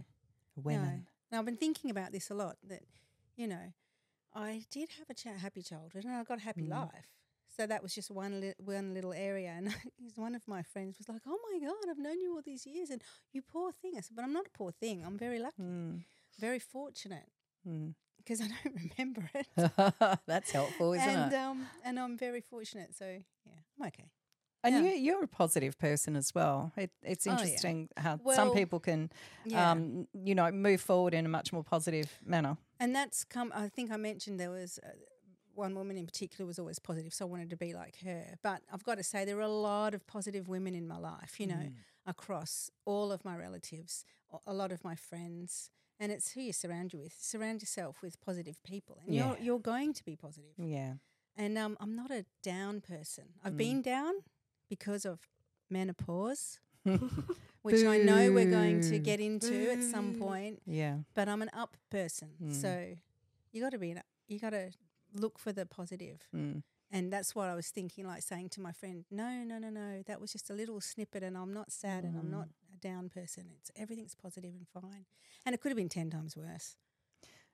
So, 0.55 0.61
Women. 0.61 1.07
Now, 1.31 1.39
I've 1.39 1.45
been 1.45 1.57
thinking 1.57 1.89
about 1.91 2.11
this 2.11 2.29
a 2.29 2.33
lot 2.33 2.57
that, 2.67 2.83
you 3.35 3.47
know, 3.47 3.73
I 4.33 4.63
did 4.71 4.89
have 4.97 5.09
a 5.09 5.13
cha- 5.13 5.33
happy 5.37 5.61
childhood 5.61 6.05
and 6.05 6.13
I 6.13 6.23
got 6.23 6.37
a 6.39 6.41
happy 6.41 6.65
Mm. 6.67 6.69
life. 6.69 7.07
So 7.55 7.65
that 7.65 7.81
was 7.81 7.93
just 7.95 8.11
one 8.11 8.39
li- 8.39 8.53
one 8.59 8.93
little 8.93 9.13
area. 9.13 9.49
And 9.49 9.67
one 10.15 10.35
of 10.35 10.47
my 10.47 10.61
friends 10.61 10.97
was 10.99 11.09
like, 11.09 11.23
"Oh 11.25 11.39
my 11.51 11.59
god, 11.67 11.89
I've 11.89 11.97
known 11.97 12.19
you 12.21 12.35
all 12.35 12.41
these 12.43 12.65
years, 12.67 12.89
and 12.91 13.01
you 13.33 13.41
poor 13.41 13.71
thing." 13.71 13.93
I 13.97 14.01
said, 14.01 14.15
"But 14.15 14.23
I'm 14.25 14.33
not 14.33 14.45
a 14.47 14.49
poor 14.57 14.71
thing. 14.71 15.03
I'm 15.03 15.17
very 15.17 15.39
lucky, 15.39 15.63
Mm. 15.63 16.03
very 16.39 16.59
fortunate 16.59 17.29
Mm. 17.67 17.95
because 18.17 18.41
I 18.41 18.47
don't 18.47 18.75
remember 18.83 19.29
it." 19.33 19.47
That's 20.27 20.51
helpful, 20.51 20.93
isn't 20.93 21.09
and 21.09 21.33
it? 21.33 21.37
um, 21.37 21.67
and 21.83 21.99
I'm 21.99 22.15
very 22.17 22.41
fortunate. 22.41 22.93
So 22.95 23.05
yeah, 23.45 23.59
I'm 23.79 23.87
okay. 23.87 24.11
And 24.67 24.85
yeah. 24.85 24.91
you, 24.91 24.97
you're 24.97 25.23
a 25.23 25.27
positive 25.27 25.77
person 25.77 26.15
as 26.15 26.33
well. 26.35 26.71
It, 26.77 26.91
it's 27.01 27.25
Oh, 27.27 27.31
yeah. 27.31 27.37
interesting 27.39 27.89
how 27.97 28.19
some 28.35 28.51
people 28.53 28.79
can, 28.79 29.09
Yeah. 29.45 29.71
um, 29.71 30.07
you 30.13 30.35
know, 30.35 30.51
move 30.51 30.81
forward 30.81 31.13
in 31.13 31.25
a 31.25 31.29
much 31.29 31.51
more 31.53 31.63
positive 31.63 32.09
manner. 32.25 32.57
And 32.79 32.95
that's 32.95 33.23
come. 33.23 33.51
I 33.55 33.69
think 33.69 33.91
I 33.91 33.97
mentioned 33.97 34.39
there 34.39 34.51
was 34.51 34.79
uh, 34.83 34.89
one 35.55 35.73
woman 35.75 35.97
in 35.97 36.05
particular 36.05 36.45
was 36.45 36.59
always 36.59 36.79
positive, 36.79 37.13
so 37.13 37.25
I 37.25 37.29
wanted 37.29 37.49
to 37.49 37.57
be 37.57 37.73
like 37.73 37.95
her. 38.03 38.37
But 38.43 38.61
I've 38.71 38.83
got 38.83 38.97
to 38.97 39.03
say, 39.03 39.25
there 39.25 39.37
are 39.37 39.41
a 39.41 39.47
lot 39.71 39.93
of 39.95 40.05
positive 40.05 40.47
women 40.47 40.75
in 40.75 40.87
my 40.87 40.97
life. 40.97 41.39
You 41.39 41.47
know, 41.47 41.55
Mm. 41.55 41.73
across 42.05 42.69
all 42.85 43.11
of 43.11 43.23
my 43.25 43.35
relatives, 43.35 44.05
a- 44.31 44.39
a 44.51 44.53
lot 44.53 44.71
of 44.71 44.83
my 44.83 44.95
friends, 44.95 45.69
and 45.99 46.11
it's 46.11 46.33
who 46.33 46.41
you 46.41 46.53
surround 46.53 46.93
you 46.93 46.99
with. 46.99 47.15
Surround 47.19 47.61
yourself 47.61 48.01
with 48.03 48.19
positive 48.21 48.61
people, 48.63 48.99
and 49.05 49.15
Yeah. 49.15 49.27
you're 49.29 49.37
you're 49.45 49.59
going 49.73 49.93
to 49.93 50.03
be 50.05 50.15
positive. 50.15 50.53
Yeah. 50.57 50.93
And 51.35 51.57
um, 51.57 51.77
I'm 51.79 51.95
not 51.95 52.11
a 52.11 52.25
down 52.43 52.81
person. 52.81 53.25
I've 53.43 53.53
Mm. 53.53 53.57
been 53.57 53.81
down 53.81 54.13
because 54.69 55.05
of 55.05 55.19
menopause, 55.69 56.59
which 57.61 57.83
I 57.83 57.97
know 57.97 58.31
we're 58.31 58.49
going 58.49 58.81
to 58.81 58.99
get 58.99 59.19
into 59.19 59.71
at 59.71 59.83
some 59.83 60.15
point 60.15 60.61
Yeah. 60.65 60.97
but 61.13 61.27
I'm 61.27 61.41
an 61.41 61.49
up 61.53 61.75
person. 61.89 62.29
Mm. 62.41 62.53
So 62.53 62.93
you 63.51 63.61
got 63.61 63.71
to 63.71 63.77
be 63.77 63.91
an 63.91 63.97
up, 63.99 64.05
you 64.27 64.39
got 64.39 64.51
to 64.51 64.71
look 65.13 65.39
for 65.39 65.51
the 65.51 65.65
positive. 65.65 66.27
Mm. 66.35 66.63
And 66.89 67.11
that's 67.11 67.35
what 67.35 67.49
I 67.49 67.55
was 67.55 67.67
thinking 67.67 68.07
like 68.07 68.21
saying 68.23 68.49
to 68.49 68.61
my 68.61 68.71
friend, 68.71 69.03
"No, 69.11 69.43
no, 69.43 69.57
no, 69.59 69.69
no, 69.69 70.03
that 70.07 70.21
was 70.21 70.31
just 70.31 70.49
a 70.49 70.53
little 70.53 70.79
snippet 70.79 71.21
and 71.21 71.37
I'm 71.37 71.53
not 71.53 71.69
sad 71.71 72.05
and 72.05 72.17
I'm 72.17 72.27
Mm. 72.27 72.31
not 72.31 72.47
a 72.73 72.77
down 72.77 73.09
person. 73.09 73.47
It's 73.59 73.69
everything's 73.75 74.15
positive 74.15 74.53
and 74.55 74.65
fine." 74.67 75.05
And 75.45 75.53
it 75.53 75.59
could 75.59 75.69
have 75.69 75.77
been 75.77 75.89
10 75.89 76.09
times 76.09 76.37
worse. 76.37 76.77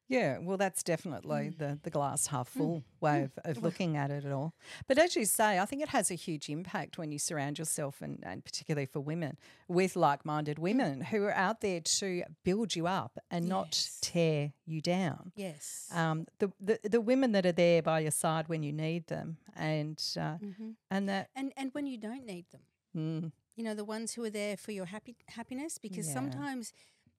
Yeah, 0.09 0.37
well, 0.39 0.57
that's 0.57 0.83
definitely 0.83 1.49
Mm. 1.51 1.57
the, 1.57 1.79
the 1.83 1.89
glass 1.89 2.27
half 2.27 2.47
full 2.49 2.83
way 2.99 3.23
of, 3.23 3.31
of 3.45 3.63
looking 3.63 3.95
at 3.97 4.11
it 4.11 4.25
at 4.25 4.31
all. 4.31 4.53
But 4.87 4.97
as 4.97 5.15
you 5.15 5.25
say, 5.25 5.57
I 5.59 5.65
think 5.65 5.81
it 5.81 5.89
has 5.89 6.11
a 6.11 6.15
huge 6.15 6.49
impact 6.49 6.97
when 6.97 7.11
you 7.11 7.17
surround 7.17 7.57
yourself, 7.57 8.01
and, 8.01 8.19
and 8.23 8.43
particularly 8.43 8.85
for 8.85 8.99
women, 8.99 9.37
with 9.67 9.95
like 9.95 10.25
minded 10.25 10.59
women 10.59 11.01
who 11.01 11.23
are 11.23 11.33
out 11.33 11.61
there 11.61 11.79
to 11.81 12.23
build 12.43 12.75
you 12.75 12.85
up 12.85 13.17
and 13.31 13.47
not 13.47 13.89
tear 14.01 14.53
you 14.65 14.81
down. 14.81 15.31
Yes. 15.35 15.89
Um, 15.93 16.27
the, 16.39 16.51
the 16.59 16.79
the 16.83 17.01
women 17.01 17.31
that 17.31 17.45
are 17.45 17.51
there 17.53 17.81
by 17.81 18.01
your 18.01 18.11
side 18.11 18.49
when 18.49 18.61
you 18.61 18.73
need 18.73 19.07
them, 19.07 19.37
and 19.55 20.01
uh, 20.19 20.35
hmm 20.37 20.71
and 20.91 21.07
that 21.09 21.29
And 21.35 21.53
and 21.57 21.73
when 21.73 21.87
you 21.87 21.97
don't 21.97 22.25
need 22.25 22.45
them. 22.51 22.61
mm, 22.95 23.31
You 23.55 23.63
know, 23.63 23.73
the 23.75 23.85
ones 23.85 24.13
who 24.13 24.23
are 24.25 24.29
there 24.29 24.57
for 24.57 24.71
your 24.73 24.85
happy 24.85 25.15
happiness 25.29 25.77
because 25.77 26.07
Yeah. 26.07 26.13
sometimes 26.13 26.73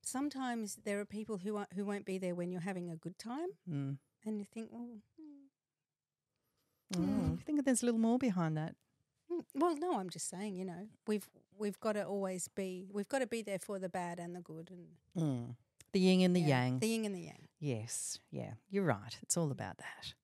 sometimes 0.06 0.76
there 0.84 1.00
are 1.00 1.04
people 1.04 1.38
who 1.38 1.56
are, 1.56 1.66
who 1.74 1.84
won't 1.84 2.04
be 2.04 2.18
there 2.18 2.34
when 2.34 2.50
you're 2.50 2.60
having 2.60 2.90
a 2.90 2.96
good 2.96 3.18
time 3.18 3.48
mm, 3.70 3.96
and 4.24 4.38
you 4.38 4.44
think, 4.44 4.68
"Well, 4.70 4.88
mm. 6.94 7.38
I 7.38 7.42
think 7.42 7.64
there's 7.64 7.82
a 7.82 7.86
little 7.86 8.00
more 8.00 8.18
behind 8.18 8.56
that. 8.56 8.74
Mm, 9.30 9.44
Well, 9.54 9.76
no, 9.76 9.98
I'm 9.98 10.10
just 10.10 10.28
saying, 10.28 10.56
you 10.56 10.64
know, 10.64 10.88
we've 11.06 11.28
we've 11.58 11.78
got 11.80 11.92
to 11.94 12.04
always 12.04 12.48
be 12.48 12.86
we've 12.92 13.08
got 13.08 13.20
to 13.20 13.26
be 13.26 13.42
there 13.42 13.58
for 13.58 13.78
the 13.78 13.88
bad 13.88 14.18
and 14.18 14.34
the 14.34 14.40
good 14.40 14.70
and 14.70 14.86
Mm. 15.16 15.56
The 15.92 16.00
yin 16.00 16.22
and 16.22 16.34
the 16.34 16.40
yeah, 16.40 16.64
yang. 16.64 16.78
the 16.80 16.88
yin 16.88 17.04
and 17.04 17.14
the 17.14 17.20
yang. 17.20 17.48
Yes, 17.60 18.18
yeah, 18.32 18.54
you're 18.68 18.84
right. 18.84 19.16
It's 19.22 19.36
all 19.36 19.50
about 19.52 19.78
that. 19.78 20.14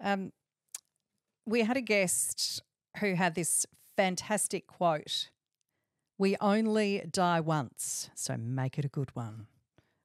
Um, 0.00 0.32
we 1.46 1.60
had 1.62 1.76
a 1.76 1.80
guest 1.80 2.60
who 2.98 3.14
had 3.14 3.34
this 3.36 3.66
fantastic 3.96 4.66
quote 4.66 5.30
We 6.18 6.36
only 6.40 7.02
die 7.10 7.40
once, 7.40 8.10
so 8.14 8.36
make 8.36 8.78
it 8.78 8.84
a 8.84 8.88
good 8.88 9.14
one. 9.14 9.46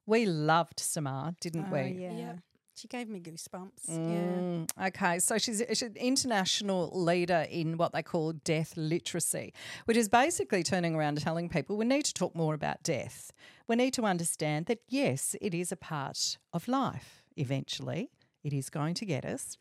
We 0.06 0.26
loved 0.26 0.78
Samar, 0.80 1.34
didn't 1.40 1.68
Oh, 1.70 1.72
we? 1.72 1.80
yeah. 2.00 2.12
Yep. 2.12 2.38
She 2.74 2.88
gave 2.88 3.08
me 3.08 3.20
goosebumps. 3.20 3.86
Yeah. 3.88 3.94
Mm, 3.96 4.68
Okay, 4.88 5.18
so 5.18 5.36
she's, 5.38 5.62
she's 5.68 5.82
an 5.82 5.96
international 5.96 6.90
leader 6.92 7.46
in 7.50 7.76
what 7.76 7.92
they 7.92 8.02
call 8.02 8.32
death 8.32 8.76
literacy, 8.76 9.52
which 9.84 9.96
is 9.96 10.08
basically 10.08 10.62
turning 10.62 10.94
around 10.94 11.14
and 11.16 11.20
telling 11.22 11.48
people 11.48 11.76
we 11.76 11.84
need 11.84 12.04
to 12.06 12.14
talk 12.14 12.34
more 12.34 12.54
about 12.54 12.82
death. 12.82 13.30
We 13.68 13.76
need 13.76 13.92
to 13.94 14.04
understand 14.04 14.66
that, 14.66 14.78
yes, 14.88 15.36
it 15.40 15.54
is 15.54 15.70
a 15.70 15.76
part 15.76 16.38
of 16.52 16.66
life 16.66 17.22
eventually. 17.36 18.10
It 18.42 18.52
is 18.52 18.70
going 18.70 18.94
to 18.94 19.04
get 19.04 19.24
us. 19.24 19.56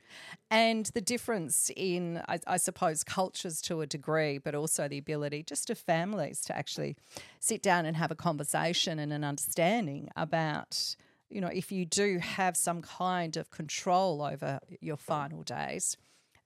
And 0.49 0.87
the 0.87 1.01
difference 1.01 1.69
in, 1.75 2.21
I, 2.27 2.39
I 2.47 2.57
suppose, 2.57 3.03
cultures 3.03 3.61
to 3.63 3.81
a 3.81 3.87
degree, 3.87 4.37
but 4.37 4.55
also 4.55 4.87
the 4.87 4.97
ability 4.97 5.43
just 5.43 5.69
of 5.69 5.77
families 5.77 6.41
to 6.41 6.57
actually 6.57 6.95
sit 7.39 7.61
down 7.61 7.85
and 7.85 7.95
have 7.97 8.11
a 8.11 8.15
conversation 8.15 8.97
and 8.99 9.13
an 9.13 9.23
understanding 9.23 10.09
about 10.15 10.95
you 11.29 11.39
know, 11.39 11.47
if 11.47 11.71
you 11.71 11.85
do 11.85 12.19
have 12.19 12.57
some 12.57 12.81
kind 12.81 13.37
of 13.37 13.49
control 13.51 14.21
over 14.21 14.59
your 14.81 14.97
final 14.97 15.43
days, 15.43 15.95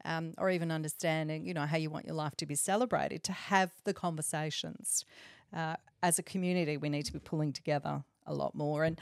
um, 0.06 0.34
or 0.38 0.50
even 0.50 0.72
understanding, 0.72 1.46
you 1.46 1.54
know, 1.54 1.66
how 1.66 1.78
you 1.78 1.90
want 1.90 2.06
your 2.06 2.16
life 2.16 2.36
to 2.38 2.46
be 2.46 2.56
celebrated, 2.56 3.24
to 3.24 3.32
have 3.32 3.72
the 3.84 3.94
conversations. 3.94 5.04
Uh, 5.54 5.76
as 6.04 6.20
a 6.20 6.24
community, 6.24 6.78
we 6.78 6.90
need 6.90 7.04
to 7.04 7.14
be 7.14 7.20
pulling 7.20 7.52
together 7.52 8.04
a 8.28 8.34
lot 8.34 8.54
more. 8.56 8.84
And 8.84 9.02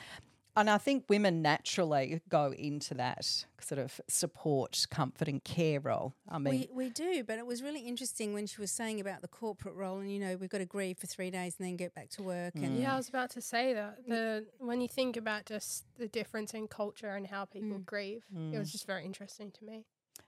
and 0.56 0.70
I 0.70 0.78
think 0.78 1.06
women 1.10 1.42
naturally 1.42 2.22
go 2.30 2.54
into 2.54 2.94
that 2.96 3.46
sort 3.60 3.80
of 3.80 4.00
support, 4.08 4.86
comfort, 4.92 5.28
and 5.28 5.44
care 5.44 5.80
role. 5.80 6.14
I 6.30 6.38
mean, 6.38 6.68
we, 6.74 6.86
we 6.86 6.90
do, 6.90 7.24
but 7.24 7.40
it 7.40 7.46
was 7.46 7.64
really 7.64 7.82
interesting 7.82 8.34
when 8.34 8.46
she 8.48 8.60
was 8.62 8.72
saying 8.72 9.00
about 9.00 9.22
the 9.22 9.28
corporate 9.28 9.76
role, 9.76 10.00
and 10.00 10.12
you 10.12 10.20
know 10.20 10.36
we've 10.36 10.50
got 10.50 10.60
to 10.60 10.66
grieve 10.66 10.98
for 10.98 11.08
three 11.08 11.32
days 11.32 11.56
and 11.58 11.68
then 11.68 11.76
get 11.76 11.94
back 11.96 12.10
to 12.12 12.24
work. 12.24 12.54
And 12.56 12.78
Yeah, 12.80 12.94
I 12.94 12.98
was 12.98 13.10
about 13.10 13.32
to 13.32 13.42
say 13.42 13.74
that. 13.74 14.08
The 14.08 14.46
when 14.60 14.82
you 14.82 14.88
think 14.88 15.18
about 15.18 15.46
just 15.46 15.86
the 15.98 16.08
difference 16.08 16.54
in 16.54 16.68
culture 16.68 17.10
and 17.10 17.28
how 17.28 17.46
people 17.46 17.80
Mm. 17.80 17.86
grieve, 17.86 18.24
it 18.52 18.58
was 18.60 18.72
just 18.72 18.86
very 18.86 19.06
interesting 19.06 19.52
to 19.52 19.66
me. 19.66 19.86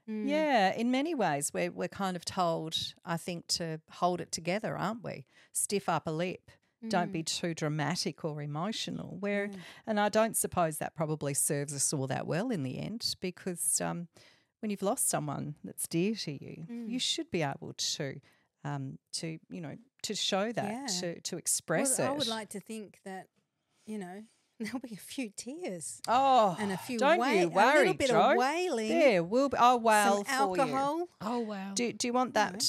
Mm. 0.09 0.27
Yeah, 0.29 0.73
in 0.73 0.91
many 0.91 1.13
ways, 1.15 1.51
we're, 1.53 1.71
we're 1.71 1.87
kind 1.87 2.15
of 2.15 2.23
told, 2.25 2.75
I 3.03 3.17
think, 3.17 3.47
to 3.47 3.81
hold 3.91 4.21
it 4.21 4.31
together, 4.31 4.77
aren't 4.77 5.03
we? 5.03 5.25
Stiff 5.51 5.89
upper 5.89 6.11
lip. 6.11 6.51
Don't 6.89 7.11
be 7.11 7.23
too 7.23 7.53
dramatic 7.53 8.23
or 8.25 8.41
emotional. 8.41 9.17
Where, 9.19 9.49
and 9.87 9.99
I 9.99 10.09
don't 10.09 10.35
suppose 10.37 10.77
that 10.77 10.95
probably 10.95 11.33
serves 11.33 11.73
us 11.73 11.91
all 11.93 12.07
that 12.07 12.25
well 12.27 12.49
in 12.51 12.63
the 12.63 12.79
end, 12.79 13.15
because 13.21 13.79
um, 13.81 14.07
when 14.61 14.69
you've 14.69 14.81
lost 14.83 15.09
someone 15.09 15.55
that's 15.63 15.87
dear 15.87 16.15
to 16.15 16.31
you, 16.31 16.65
you 16.87 16.99
should 16.99 17.29
be 17.31 17.41
able 17.43 17.73
to, 17.77 18.19
um, 18.63 18.97
to 19.13 19.37
you 19.49 19.61
know, 19.61 19.75
to 20.03 20.15
show 20.15 20.51
that, 20.51 20.71
Yeah. 20.71 20.85
to 21.01 21.21
to 21.21 21.35
Well, 21.35 21.39
express 21.39 21.99
I 21.99 22.11
would 22.11 22.27
like 22.27 22.49
to 22.49 22.59
think 22.59 22.99
that 23.05 23.27
you 23.87 23.97
know 23.97 24.23
there'll 24.59 24.79
be 24.79 24.93
a 24.93 24.97
few 24.97 25.29
tears 25.35 25.99
oh, 26.07 26.55
and 26.59 26.71
a 26.71 26.77
few 26.77 26.97
don't 26.97 27.17
wa- 27.17 27.27
you 27.27 27.47
a 27.47 27.75
little 27.77 27.93
bit 27.93 28.09
Jo. 28.09 28.31
of 28.31 28.37
wailing, 28.37 28.87
There 28.89 29.23
will 29.23 29.49
be. 29.49 29.57
Oh, 29.59 29.77
well, 29.77 30.23
some 30.23 30.47
for 30.47 30.55
you. 30.55 30.61
alcohol. 30.63 31.07
Oh 31.21 31.39
wow! 31.39 31.71
Do, 31.75 31.91
do 31.91 32.07
you 32.07 32.13
want 32.13 32.35
that 32.35 32.63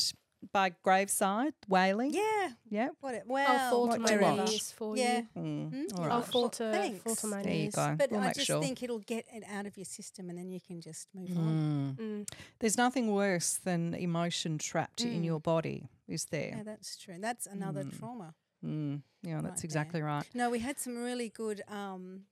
by 0.53 0.71
graveside 0.83 1.55
wailing? 1.69 2.13
Yeah. 2.13 2.49
Yeah. 2.69 2.89
What? 3.01 3.15
It, 3.15 3.25
well, 3.27 3.47
I'll 3.49 3.71
fall 3.71 3.85
to 3.87 3.91
what 3.93 4.01
my 4.01 4.09
do 4.09 4.25
you 4.25 4.45
knees 4.45 4.73
for 4.73 4.97
Yeah. 4.97 5.19
you. 5.35 5.43
Mm, 5.43 5.71
Mm, 5.73 5.95
all 5.99 6.05
yeah. 6.05 6.13
I'll 6.13 6.21
right. 6.21 6.29
fall 6.29 6.49
to 6.51 6.65
fall 6.65 6.73
Thanks. 6.73 7.21
to 7.21 7.27
my 7.27 7.43
There 7.43 7.53
you 7.55 7.71
go. 7.71 7.95
But 7.99 8.11
we'll 8.11 8.21
I 8.21 8.27
make 8.27 8.35
just 8.35 8.47
sure. 8.47 8.63
think 8.63 8.83
it'll 8.83 8.99
get 9.01 9.25
it 9.33 9.45
out 9.51 9.67
of 9.67 9.77
your 9.77 9.85
system, 9.87 10.31
and 10.31 10.39
then 10.39 10.51
you 10.51 10.61
can 10.61 10.81
just 10.81 11.09
move 11.15 11.37
on. 11.37 11.97
Mm. 11.99 12.05
Mm. 12.25 12.29
There's 12.59 12.77
nothing 12.77 13.13
worse 13.13 13.55
than 13.55 13.95
emotion 13.95 14.59
trapped 14.59 15.01
in 15.03 15.23
Mm. 15.23 15.25
your 15.25 15.41
body, 15.41 15.89
is 16.09 16.27
there? 16.27 16.55
Yeah, 16.57 16.63
that's 16.63 16.97
true. 16.97 17.17
That's 17.21 17.47
another 17.47 17.85
Mm. 17.85 17.99
trauma. 17.99 18.35
Mm. 18.65 19.03
Yeah, 19.23 19.35
Right 19.35 19.45
that's 19.45 19.63
there. 19.63 19.67
exactly 19.67 20.01
right. 20.03 20.25
No, 20.35 20.51
we 20.51 20.59
had 20.61 20.79
some 20.79 20.97
really 20.97 21.29
good 21.29 21.63
um, 21.69 22.25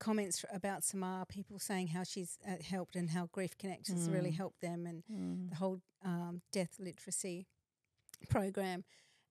comments 0.00 0.44
about 0.52 0.82
Samar, 0.82 1.24
people 1.26 1.58
saying 1.60 1.88
how 1.88 2.02
she's 2.02 2.38
uh, 2.46 2.56
helped 2.62 2.96
and 2.96 3.10
how 3.10 3.28
Grief 3.32 3.56
Connect 3.56 3.86
has 3.88 4.08
really 4.10 4.32
Mm. 4.32 4.36
helped 4.36 4.60
them, 4.60 4.86
and 4.86 5.04
Mm. 5.10 5.50
the 5.50 5.56
whole 5.56 5.80
um, 6.04 6.42
death 6.50 6.76
literacy 6.80 7.46
program, 8.28 8.84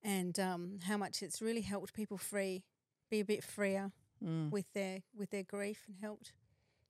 and 0.03 0.39
um, 0.39 0.79
how 0.83 0.97
much 0.97 1.21
it's 1.21 1.41
really 1.41 1.61
helped 1.61 1.93
people 1.93 2.17
free, 2.17 2.63
be 3.09 3.19
a 3.19 3.25
bit 3.25 3.43
freer 3.43 3.91
Mm. 4.23 4.49
with 4.51 4.65
their 4.73 5.01
with 5.13 5.29
their 5.29 5.43
grief, 5.43 5.85
and 5.87 5.97
helped. 5.97 6.33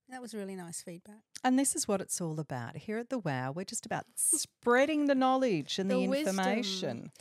That 0.09 0.21
was 0.21 0.33
really 0.33 0.55
nice 0.55 0.81
feedback. 0.81 1.21
And 1.43 1.57
this 1.59 1.75
is 1.75 1.88
what 1.88 2.01
it's 2.01 2.19
all 2.19 2.39
about. 2.39 2.75
Here 2.77 2.98
at 2.98 3.09
the 3.09 3.19
WOW, 3.19 3.51
we're 3.51 3.63
just 3.63 3.86
about 3.86 4.05
spreading 4.15 5.05
the 5.05 5.13
knowledge 5.15 5.77
and 5.79 5.89
the, 5.89 5.95
The 5.95 6.07
wisdom. 6.07 7.12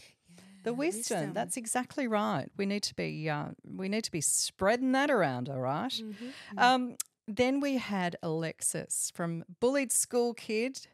The 0.68 0.74
Yeah, 0.74 0.78
wisdom. 0.78 1.32
That's 1.32 1.56
exactly 1.56 2.06
right. 2.06 2.48
We 2.56 2.66
need 2.66 2.82
to 2.84 2.94
be 2.94 3.28
uh, 3.30 3.48
we 3.64 3.88
need 3.88 4.04
to 4.04 4.10
be 4.10 4.20
spreading 4.20 4.92
that 4.92 5.10
around, 5.10 5.48
all 5.48 5.60
right? 5.60 5.92
Mhm. 5.92 6.32
Um, 6.58 6.96
then 7.26 7.60
we 7.60 7.78
had 7.78 8.16
Alexis 8.22 9.10
from 9.14 9.44
bullied 9.60 9.92
school 9.92 10.34
kid 10.34 10.86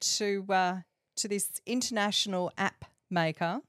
to 0.00 0.46
uh, 0.48 0.80
to 1.16 1.28
this 1.28 1.60
international 1.66 2.50
app 2.56 2.86
maker. 3.10 3.60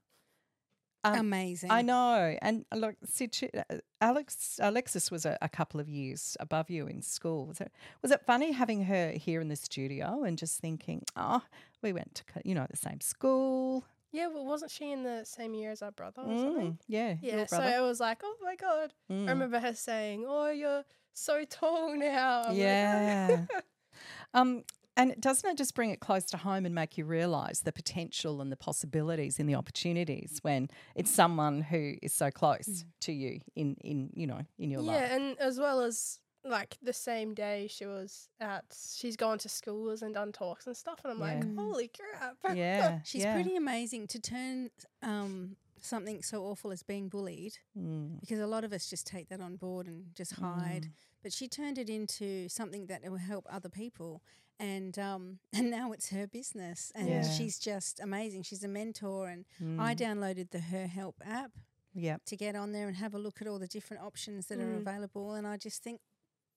Um, 1.04 1.16
amazing. 1.18 1.70
I 1.70 1.82
know, 1.82 2.36
and 2.40 2.64
uh, 2.70 2.76
look, 2.76 2.94
uh, 3.02 3.78
Alex, 4.00 4.60
Alexis 4.62 5.10
was 5.10 5.26
a, 5.26 5.36
a 5.42 5.48
couple 5.48 5.80
of 5.80 5.88
years 5.88 6.36
above 6.38 6.70
you 6.70 6.86
in 6.86 7.02
school. 7.02 7.46
Was 7.46 7.60
it 7.60 7.72
was 8.02 8.12
it 8.12 8.22
funny 8.24 8.52
having 8.52 8.84
her 8.84 9.10
here 9.10 9.40
in 9.40 9.48
the 9.48 9.56
studio 9.56 10.22
and 10.22 10.38
just 10.38 10.60
thinking, 10.60 11.02
oh, 11.16 11.42
we 11.82 11.92
went 11.92 12.14
to 12.14 12.24
you 12.44 12.54
know 12.54 12.66
the 12.70 12.76
same 12.76 13.00
school. 13.00 13.84
Yeah, 14.12 14.28
well, 14.28 14.44
wasn't 14.44 14.70
she 14.70 14.92
in 14.92 15.02
the 15.02 15.24
same 15.24 15.54
year 15.54 15.70
as 15.70 15.80
our 15.82 15.90
brother 15.90 16.20
or 16.22 16.38
something? 16.38 16.72
Mm, 16.72 16.78
yeah, 16.86 17.14
Yeah, 17.22 17.36
your 17.38 17.46
so 17.48 17.56
brother. 17.56 17.76
it 17.78 17.80
was 17.80 17.98
like, 17.98 18.20
oh 18.22 18.36
my 18.42 18.56
god. 18.56 18.92
Mm. 19.10 19.26
I 19.26 19.30
remember 19.30 19.58
her 19.58 19.74
saying, 19.74 20.24
"Oh, 20.28 20.50
you're 20.50 20.84
so 21.14 21.44
tall 21.48 21.96
now." 21.96 22.42
I'm 22.42 22.48
like, 22.48 22.56
Yeah. 22.58 23.46
um, 24.34 24.64
and 24.96 25.14
doesn't 25.18 25.48
it 25.48 25.56
just 25.56 25.74
bring 25.74 25.88
it 25.90 26.00
close 26.00 26.24
to 26.26 26.36
home 26.36 26.66
and 26.66 26.74
make 26.74 26.98
you 26.98 27.06
realise 27.06 27.60
the 27.60 27.72
potential 27.72 28.42
and 28.42 28.52
the 28.52 28.56
possibilities 28.56 29.40
and 29.40 29.48
the 29.48 29.54
opportunities 29.54 30.38
when 30.42 30.68
it's 30.94 31.10
someone 31.10 31.62
who 31.62 31.94
is 32.02 32.12
so 32.12 32.30
close 32.30 32.84
to 33.00 33.12
you 33.12 33.40
in, 33.56 33.76
in 33.80 34.10
you 34.14 34.26
know 34.26 34.40
in 34.58 34.70
your 34.70 34.82
life? 34.82 34.96
yeah, 34.96 35.02
life? 35.02 35.12
and 35.12 35.38
as 35.38 35.58
well 35.58 35.80
as 35.80 36.18
like 36.44 36.76
the 36.82 36.92
same 36.92 37.34
day 37.34 37.68
she 37.70 37.86
was 37.86 38.28
at, 38.40 38.64
she's 38.96 39.16
gone 39.16 39.38
to 39.38 39.48
schools 39.48 40.02
and 40.02 40.14
done 40.14 40.32
talks 40.32 40.66
and 40.66 40.76
stuff, 40.76 41.00
and 41.04 41.12
I'm 41.12 41.18
Yeah. 41.20 41.40
like, 41.40 41.56
holy 41.56 41.88
crap. 41.88 42.36
Yeah, 42.56 43.00
She's 43.04 43.22
yeah. 43.22 43.34
pretty 43.34 43.56
amazing 43.56 44.06
to 44.08 44.20
turn 44.20 44.70
um, 45.02 45.56
something 45.80 46.22
so 46.22 46.44
awful 46.44 46.72
as 46.72 46.82
being 46.82 47.08
bullied, 47.08 47.58
Mm, 47.78 48.20
because 48.20 48.40
a 48.40 48.46
lot 48.46 48.64
of 48.64 48.72
us 48.72 48.88
just 48.90 49.06
take 49.06 49.28
that 49.28 49.40
on 49.40 49.56
board 49.56 49.86
and 49.86 50.14
just 50.14 50.32
hide. 50.34 50.90
But 51.22 51.32
she 51.32 51.46
turned 51.48 51.78
it 51.78 51.88
into 51.88 52.48
something 52.48 52.86
that 52.86 53.02
will 53.08 53.18
help 53.18 53.46
other 53.48 53.68
people, 53.68 54.22
and 54.58 54.98
um, 54.98 55.38
and 55.52 55.70
now 55.70 55.92
it's 55.92 56.10
her 56.10 56.26
business, 56.26 56.90
and 56.94 57.08
Yeah. 57.08 57.22
she's 57.30 57.58
just 57.58 58.00
amazing. 58.00 58.42
She's 58.42 58.64
a 58.64 58.68
mentor, 58.68 59.28
and 59.28 59.44
I 59.80 59.94
mm. 59.94 59.98
downloaded 59.98 60.50
the 60.50 60.60
Her 60.60 60.86
Help 60.88 61.20
app 61.24 61.52
Yep. 61.94 62.22
to 62.26 62.36
get 62.36 62.56
on 62.56 62.72
there 62.72 62.88
and 62.88 62.96
have 62.96 63.14
a 63.14 63.18
look 63.18 63.40
at 63.42 63.46
all 63.46 63.58
the 63.58 63.68
different 63.68 64.02
options 64.02 64.46
that 64.46 64.58
are 64.58 64.72
Mm. 64.74 64.78
available, 64.78 65.34
and 65.34 65.46
I 65.46 65.56
just 65.56 65.82
think. 65.84 66.00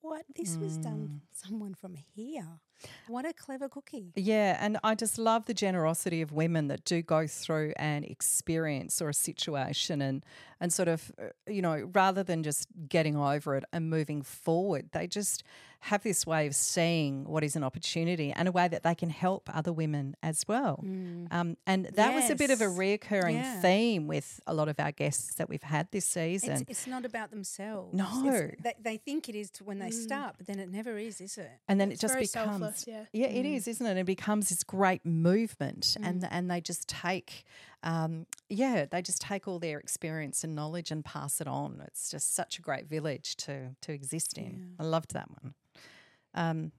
What 0.07 0.25
this 0.35 0.59
was 0.59 0.77
Mm. 0.77 0.83
done, 0.83 1.21
someone 1.31 1.73
from 1.73 1.95
here. 1.95 2.59
What 3.07 3.25
a 3.25 3.33
clever 3.33 3.67
cookie! 3.67 4.11
Yeah, 4.15 4.55
and 4.59 4.77
I 4.83 4.93
just 4.93 5.17
love 5.17 5.45
the 5.45 5.53
generosity 5.55 6.21
of 6.21 6.31
women 6.31 6.67
that 6.67 6.83
do 6.85 7.01
go 7.01 7.25
through 7.25 7.73
an 7.77 8.03
experience 8.03 9.01
or 9.01 9.09
a 9.09 9.13
situation 9.13 10.01
and 10.01 10.23
and 10.59 10.71
sort 10.71 10.89
of 10.89 11.11
uh, 11.17 11.29
you 11.51 11.61
know 11.63 11.89
rather 11.93 12.23
than 12.23 12.43
just 12.43 12.67
getting 12.87 13.15
over 13.17 13.55
it 13.55 13.63
and 13.73 13.89
moving 13.89 14.21
forward, 14.21 14.89
they 14.91 15.07
just 15.07 15.43
have 15.89 16.01
this 16.01 16.25
way 16.25 16.47
of 16.47 16.55
seeing 16.55 17.25
what 17.25 17.43
is 17.43 17.55
an 17.55 17.63
opportunity 17.63 18.31
and 18.31 18.47
a 18.47 18.51
way 18.51 18.67
that 18.67 18.81
they 18.81 18.95
can 18.95 19.09
help 19.09 19.49
other 19.53 19.71
women 19.71 20.15
as 20.23 20.43
well. 20.47 20.79
Um, 21.29 21.57
and 21.67 21.85
that 21.93 22.13
was 22.13 22.29
a 22.31 22.35
bit 22.35 22.49
of 22.49 22.59
a 22.59 22.65
Yes. 22.65 22.77
reoccurring 22.77 23.33
Yeah. 23.33 23.61
theme 23.61 24.07
with 24.07 24.39
a 24.47 24.53
lot 24.55 24.67
of 24.67 24.79
our 24.79 24.91
guests 24.91 25.35
that 25.35 25.47
we've 25.47 25.61
had 25.61 25.91
this 25.91 26.05
season. 26.05 26.51
It's, 26.53 26.63
it's 26.69 26.87
not 26.87 27.05
about 27.05 27.29
themselves. 27.29 27.93
No. 27.93 28.49
They, 28.63 28.73
they 28.81 28.97
think 28.97 29.29
it 29.29 29.35
is 29.35 29.51
when 29.63 29.77
they 29.77 29.91
start, 29.91 30.35
but 30.39 30.47
then 30.47 30.59
it 30.59 30.69
never 30.71 30.97
is, 30.97 31.21
is 31.21 31.37
it? 31.37 31.51
and 31.67 31.79
then 31.79 31.91
It's 31.91 32.03
it 32.03 32.07
just 32.07 32.13
becomes 32.33 32.49
selfless, 32.59 32.85
yeah. 32.87 33.05
Yeah, 33.13 33.27
it 33.27 33.45
is, 33.45 33.67
isn't 33.67 33.85
it? 33.85 33.97
It 33.97 34.05
becomes 34.05 34.49
this 34.49 34.63
great 34.63 35.05
movement, 35.05 35.97
and 36.01 36.21
Mm. 36.23 36.27
and 36.31 36.49
they 36.49 36.61
just 36.61 36.87
take, 36.87 37.43
um, 37.83 38.25
yeah, 38.49 38.85
they 38.85 39.01
just 39.03 39.21
take 39.21 39.47
all 39.47 39.59
their 39.59 39.77
experience 39.79 40.43
and 40.43 40.55
knowledge 40.55 40.89
and 40.91 41.05
pass 41.05 41.39
it 41.41 41.47
on. 41.47 41.81
It's 41.87 42.09
just 42.09 42.33
such 42.33 42.57
a 42.57 42.61
great 42.63 42.87
village 42.87 43.35
to 43.45 43.75
to 43.81 43.91
exist 43.93 44.37
in. 44.37 44.75
I 44.79 44.83
loved 44.83 45.13
that 45.13 45.29
one. 45.29 45.53
Um, 46.35 46.71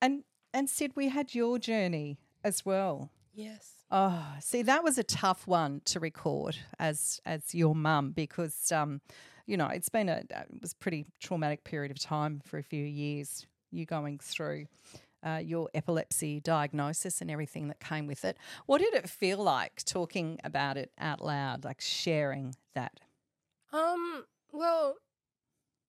and 0.00 0.22
and 0.52 0.68
Sid, 0.68 0.92
we 0.94 1.08
had 1.08 1.34
your 1.34 1.58
journey 1.58 2.18
as 2.44 2.64
well. 2.64 3.10
Yes. 3.34 3.72
Oh, 3.90 4.24
see, 4.40 4.62
that 4.62 4.84
was 4.84 4.98
a 4.98 5.04
tough 5.04 5.46
one 5.46 5.82
to 5.86 5.98
record 5.98 6.56
as 6.78 7.20
as 7.26 7.54
your 7.54 7.74
mum 7.74 8.12
because, 8.12 8.70
um, 8.70 9.00
you 9.46 9.56
know, 9.56 9.66
it's 9.66 9.88
been 9.88 10.08
a 10.08 10.22
it 10.30 10.60
was 10.60 10.72
a 10.72 10.76
pretty 10.76 11.06
traumatic 11.20 11.64
period 11.64 11.90
of 11.90 11.98
time 11.98 12.40
for 12.44 12.58
a 12.58 12.62
few 12.62 12.84
years. 12.84 13.46
You 13.72 13.86
going 13.86 14.18
through 14.18 14.66
uh, 15.24 15.40
your 15.44 15.68
epilepsy 15.74 16.40
diagnosis 16.40 17.20
and 17.20 17.30
everything 17.30 17.68
that 17.68 17.80
came 17.80 18.06
with 18.06 18.24
it. 18.24 18.36
What 18.66 18.80
did 18.80 18.94
it 18.94 19.08
feel 19.08 19.38
like 19.38 19.82
talking 19.84 20.38
about 20.44 20.76
it 20.76 20.90
out 20.98 21.20
loud, 21.24 21.64
like 21.64 21.80
sharing 21.80 22.54
that? 22.74 23.00
Um, 23.72 24.24
well, 24.52 24.96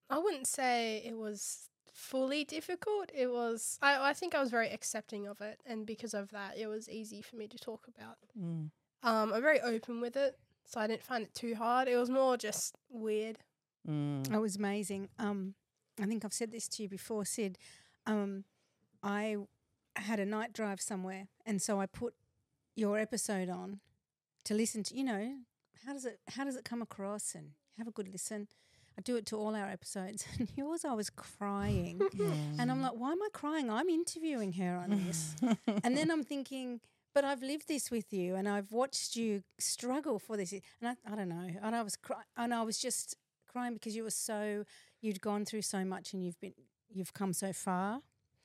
I 0.10 0.20
wouldn't 0.20 0.48
say 0.48 1.02
it 1.06 1.18
was 1.18 1.70
fully 1.92 2.44
difficult. 2.44 3.12
It 3.14 3.32
was, 3.32 3.78
I, 3.82 4.10
I 4.10 4.14
think 4.14 4.34
I 4.34 4.40
was 4.40 4.50
very 4.50 4.70
accepting 4.70 5.28
of 5.28 5.42
it. 5.42 5.60
And 5.66 5.86
because 5.86 6.14
of 6.14 6.32
that, 6.32 6.58
it 6.58 6.68
was 6.68 6.90
easy 6.90 7.22
for 7.22 7.36
me 7.36 7.48
to 7.48 7.58
talk 7.58 7.88
about. 7.88 8.18
Mm. 8.38 8.70
Um, 9.04 9.34
I'm 9.34 9.42
very 9.42 9.62
open 9.62 10.02
with 10.02 10.16
it. 10.16 10.38
So 10.66 10.80
I 10.80 10.88
didn't 10.88 11.04
find 11.04 11.24
it 11.24 11.34
too 11.34 11.56
hard. 11.56 11.88
It 11.88 11.98
was 11.98 12.10
more 12.10 12.38
just 12.38 12.78
weird. 12.90 13.40
Mm. 13.88 14.34
It 14.34 14.40
was 14.40 14.56
amazing. 14.56 15.10
Um, 15.20 15.56
I 16.02 16.06
think 16.06 16.24
I've 16.24 16.34
said 16.34 16.52
this 16.52 16.68
to 16.70 16.84
you 16.84 16.90
before, 16.90 17.26
Sid. 17.26 17.58
Um, 18.06 18.46
I 19.04 19.38
had 19.96 20.20
a 20.20 20.26
night 20.26 20.54
drive 20.54 20.80
somewhere, 20.80 21.28
and 21.46 21.62
so 21.62 21.82
I 21.82 21.86
put 21.86 22.14
your 22.76 22.98
episode 22.98 23.50
on 23.50 23.82
to 24.46 24.54
listen 24.54 24.84
to. 24.84 24.96
You 24.96 25.04
know, 25.04 25.36
how 25.86 25.94
does 25.94 26.06
it 26.06 26.20
how 26.30 26.46
does 26.46 26.56
it 26.56 26.64
come 26.64 26.82
across? 26.82 27.36
And 27.36 27.52
have 27.78 27.88
a 27.88 27.92
good 27.92 28.08
listen. 28.08 28.48
I 29.02 29.04
do 29.04 29.16
it 29.16 29.26
to 29.28 29.36
all 29.36 29.56
our 29.56 29.68
episodes, 29.68 30.26
and 30.40 30.48
yours 30.56 30.86
I 30.86 30.94
was 30.94 31.10
crying, 31.10 32.00
and 32.60 32.72
I'm 32.72 32.84
like, 32.84 32.92
why 32.94 33.12
am 33.12 33.22
I 33.24 33.30
crying? 33.34 33.72
I'm 33.72 33.90
interviewing 33.90 34.54
her 34.54 34.76
on 34.76 34.92
this, 35.08 35.36
and 35.84 35.98
then 35.98 36.12
I'm 36.12 36.24
thinking. 36.24 36.82
But 37.14 37.26
I've 37.26 37.42
lived 37.42 37.68
this 37.68 37.92
with 37.92 38.14
you, 38.14 38.36
and 38.36 38.48
I've 38.48 38.72
watched 38.72 39.18
you 39.18 39.44
struggle 39.60 40.18
for 40.18 40.38
this. 40.38 40.54
And 40.54 40.62
I, 40.84 40.96
I 41.12 41.16
don't 41.16 41.28
know. 41.28 41.50
And 41.62 41.76
I 41.76 41.82
was 41.82 41.98
crying, 41.98 42.24
and 42.38 42.54
I 42.54 42.62
was 42.62 42.78
just 42.78 43.18
crying 43.52 43.74
because 43.74 43.98
you 43.98 44.04
were 44.04 44.12
so 44.12 44.64
you'd 45.02 45.20
gone 45.20 45.44
through 45.44 45.64
so 45.64 45.84
much, 45.84 46.14
and 46.14 46.24
you've 46.24 46.40
been 46.40 46.54
you've 46.90 47.14
come 47.14 47.34
so 47.34 47.52
far, 47.52 48.02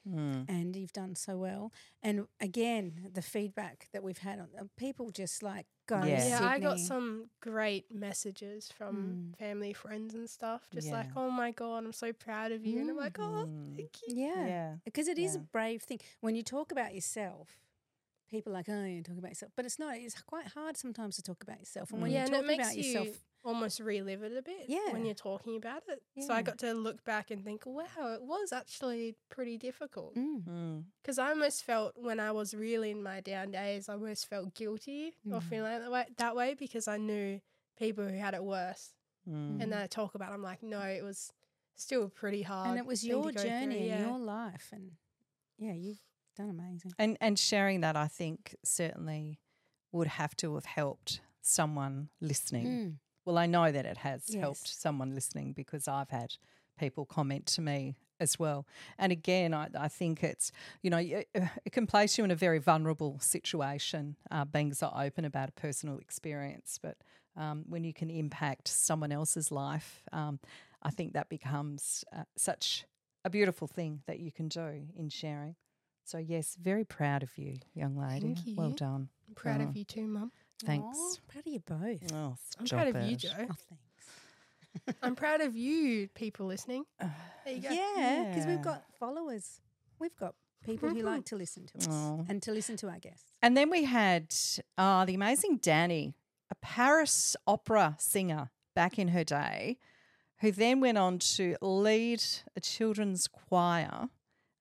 Mm. 0.08 0.44
and 0.48 0.76
you've 0.76 0.92
done 0.92 1.14
so 1.16 1.36
well. 1.36 1.72
And 2.02 2.26
again, 2.40 3.08
the 3.12 3.22
feedback 3.22 3.88
that 3.92 4.02
we've 4.04 4.18
had 4.18 4.38
on 4.38 4.48
uh, 4.58 4.64
people 4.76 5.10
just 5.10 5.42
like 5.42 5.66
go. 5.88 6.02
Yeah. 6.04 6.28
Yeah, 6.28 6.48
I 6.48 6.58
got 6.60 6.78
some 6.78 7.30
great 7.40 7.92
messages 7.94 8.70
from 8.76 8.94
Mm. 9.34 9.36
family, 9.38 9.72
friends, 9.72 10.14
and 10.14 10.28
stuff. 10.30 10.68
Just 10.72 10.90
like, 10.92 11.08
oh 11.16 11.30
my 11.30 11.50
God, 11.50 11.84
I'm 11.84 11.92
so 11.92 12.12
proud 12.12 12.52
of 12.52 12.64
you. 12.64 12.78
And 12.80 12.90
I'm 12.90 12.96
like, 12.96 13.18
oh, 13.18 13.46
Mm. 13.48 13.76
thank 13.76 13.90
you. 14.06 14.14
Yeah, 14.16 14.46
Yeah. 14.46 14.74
because 14.84 15.08
it 15.08 15.18
is 15.18 15.34
a 15.34 15.40
brave 15.40 15.82
thing 15.82 16.00
when 16.20 16.34
you 16.36 16.42
talk 16.42 16.70
about 16.72 16.94
yourself. 16.94 17.58
People 18.28 18.52
are 18.52 18.56
like, 18.56 18.68
oh, 18.68 18.84
you're 18.84 19.02
talking 19.02 19.18
about 19.18 19.30
yourself, 19.30 19.52
but 19.54 19.64
it's 19.64 19.78
not. 19.78 19.96
It's 19.96 20.20
quite 20.22 20.48
hard 20.48 20.76
sometimes 20.76 21.14
to 21.16 21.22
talk 21.22 21.42
about 21.44 21.60
yourself. 21.60 21.92
And 21.92 22.02
when 22.02 22.10
yeah, 22.10 22.26
you're 22.26 22.40
talking 22.42 22.58
about 22.60 22.76
you 22.76 22.82
yourself, 22.82 23.24
almost 23.46 23.80
relive 23.80 24.22
it 24.22 24.36
a 24.36 24.42
bit 24.42 24.64
Yeah. 24.68 24.92
when 24.92 25.04
you're 25.06 25.14
talking 25.14 25.56
about 25.56 25.84
it. 25.88 26.02
So 26.20 26.34
I 26.34 26.42
got 26.42 26.58
to 26.58 26.74
look 26.74 27.04
back 27.04 27.30
and 27.30 27.44
think, 27.44 27.64
wow, 27.64 27.86
it 28.14 28.22
was 28.22 28.52
actually 28.52 29.16
pretty 29.30 29.56
difficult. 29.56 30.14
mm, 30.16 30.42
Mm. 30.44 30.84
Because 31.00 31.18
I 31.18 31.28
almost 31.30 31.64
felt 31.64 31.96
when 31.96 32.18
I 32.20 32.32
was 32.32 32.52
really 32.54 32.90
in 32.90 33.02
my 33.02 33.20
down 33.20 33.52
days, 33.52 33.88
I 33.88 33.92
almost 33.94 34.26
felt 34.28 34.54
guilty 34.54 35.14
of 35.30 35.44
Mm. 35.44 35.48
feeling 35.48 35.80
that 35.80 35.90
way, 35.90 36.06
that 36.18 36.34
way 36.36 36.54
because 36.54 36.88
I 36.88 36.96
knew 36.98 37.40
people 37.76 38.04
who 38.08 38.16
had 38.16 38.34
it 38.34 38.42
worse. 38.44 38.92
Mm. 39.28 39.62
And 39.62 39.72
then 39.72 39.80
I 39.80 39.86
talk 39.86 40.14
about, 40.14 40.30
it, 40.30 40.34
I'm 40.34 40.42
like, 40.42 40.62
no, 40.62 40.80
it 40.80 41.02
was 41.04 41.32
still 41.76 42.08
pretty 42.08 42.42
hard. 42.42 42.70
and 42.70 42.78
it 42.78 42.86
was 42.86 43.04
your 43.04 43.24
go 43.24 43.30
through, 43.30 43.42
journey 43.50 43.90
and 43.90 44.00
yeah. 44.00 44.06
your 44.08 44.18
life, 44.18 44.70
and 44.72 44.92
yeah, 45.58 45.72
you've 45.72 46.00
done 46.36 46.48
amazing. 46.50 46.92
And 46.98 47.16
and 47.20 47.38
sharing 47.38 47.80
that, 47.82 47.96
I 47.96 48.08
think 48.08 48.56
certainly 48.64 49.38
would 49.92 50.06
have 50.08 50.34
to 50.36 50.54
have 50.54 50.64
helped 50.64 51.20
someone 51.42 52.08
listening. 52.20 52.98
Mm. 53.26 53.32
Well, 53.32 53.38
I 53.38 53.46
know 53.46 53.72
that 53.72 53.84
it 53.86 53.98
has 53.98 54.32
helped 54.34 54.68
someone 54.68 55.14
listening 55.14 55.52
because 55.52 55.88
I've 55.88 56.10
had 56.10 56.34
people 56.78 57.04
comment 57.06 57.46
to 57.46 57.60
me 57.60 57.96
as 58.20 58.38
well. 58.38 58.66
And 58.98 59.12
again, 59.12 59.52
I, 59.52 59.68
I 59.78 59.88
think 59.88 60.22
it's, 60.22 60.52
you 60.82 60.90
know, 60.90 60.98
y- 60.98 61.24
uh, 61.34 61.46
it 61.64 61.72
can 61.72 61.86
place 61.86 62.16
you 62.16 62.24
in 62.24 62.30
a 62.30 62.34
very 62.36 62.58
vulnerable 62.58 63.18
situation, 63.20 64.16
uh, 64.30 64.44
being 64.44 64.72
so 64.72 64.92
open 64.96 65.24
about 65.24 65.48
a 65.48 65.52
personal 65.52 65.98
experience. 65.98 66.78
But 66.82 66.96
um, 67.36 67.64
when 67.68 67.84
you 67.84 67.92
can 67.92 68.10
impact 68.10 68.68
someone 68.68 69.12
else's 69.12 69.50
life, 69.50 70.02
um, 70.12 70.38
I 70.82 70.90
think 70.90 71.12
that 71.14 71.28
becomes 71.28 72.04
uh, 72.16 72.22
such 72.36 72.84
a 73.24 73.30
beautiful 73.30 73.66
thing 73.66 74.02
that 74.06 74.20
you 74.20 74.30
can 74.32 74.48
do 74.48 74.86
in 74.96 75.08
sharing. 75.08 75.56
So 76.04 76.18
yes, 76.18 76.56
very 76.60 76.84
proud 76.84 77.22
of 77.24 77.36
you, 77.36 77.56
young 77.74 77.96
lady. 77.96 78.34
Thank 78.34 78.56
Well 78.56 78.70
done. 78.70 79.08
I'm 79.28 79.34
proud 79.34 79.60
Oh. 79.60 79.64
of 79.64 79.76
you 79.76 79.84
too, 79.84 80.06
Mum. 80.06 80.30
Thanks. 80.64 80.96
Aw, 80.98 81.14
proud 81.28 81.46
of 81.46 81.52
you 81.52 81.60
both. 81.60 82.12
Oh, 82.14 82.36
I'm 82.58 82.66
stop 82.66 82.80
proud 82.80 82.96
of 82.96 83.02
you, 83.06 83.12
it. 83.14 83.18
Jo. 83.18 83.28
Oh, 83.38 83.54
thanks. 83.68 84.98
I'm 85.02 85.16
proud 85.16 85.40
of 85.40 85.56
you, 85.56 86.08
people 86.08 86.46
listening. 86.46 86.84
There 87.00 87.54
you 87.54 87.60
go. 87.62 87.70
Yeah, 87.70 88.24
because 88.28 88.44
Yeah. 88.46 88.50
we've 88.54 88.62
got 88.62 88.84
followers. 88.98 89.60
We've 89.98 90.16
got 90.16 90.34
people 90.64 90.88
who 90.90 91.02
like 91.02 91.24
to 91.26 91.36
listen 91.36 91.66
to 91.66 91.78
us 91.78 91.88
Aw. 91.88 92.24
and 92.28 92.42
to 92.42 92.52
listen 92.52 92.76
to 92.78 92.88
our 92.88 92.98
guests. 92.98 93.32
And 93.42 93.56
then 93.56 93.70
we 93.70 93.84
had 93.84 94.34
uh, 94.76 95.04
the 95.04 95.14
amazing 95.14 95.58
Danny, 95.58 96.14
a 96.50 96.54
Paris 96.56 97.36
opera 97.46 97.96
singer 97.98 98.50
back 98.74 98.98
in 98.98 99.08
her 99.08 99.24
day, 99.24 99.78
who 100.40 100.52
then 100.52 100.80
went 100.80 100.98
on 100.98 101.18
to 101.18 101.56
lead 101.62 102.22
a 102.54 102.60
children's 102.60 103.26
choir 103.28 104.08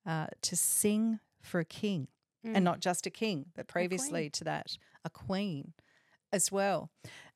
uh, 0.06 0.28
to 0.44 0.56
sing 0.56 1.20
for 1.42 1.60
a 1.60 1.66
king. 1.66 2.08
And 2.48 2.64
not 2.64 2.80
just 2.80 3.08
a 3.08 3.10
king, 3.10 3.48
but 3.56 3.66
previously 3.68 4.30
to 4.30 4.44
that, 4.44 4.78
a 5.04 5.10
queen 5.10 5.74
as 6.36 6.52
well. 6.52 6.91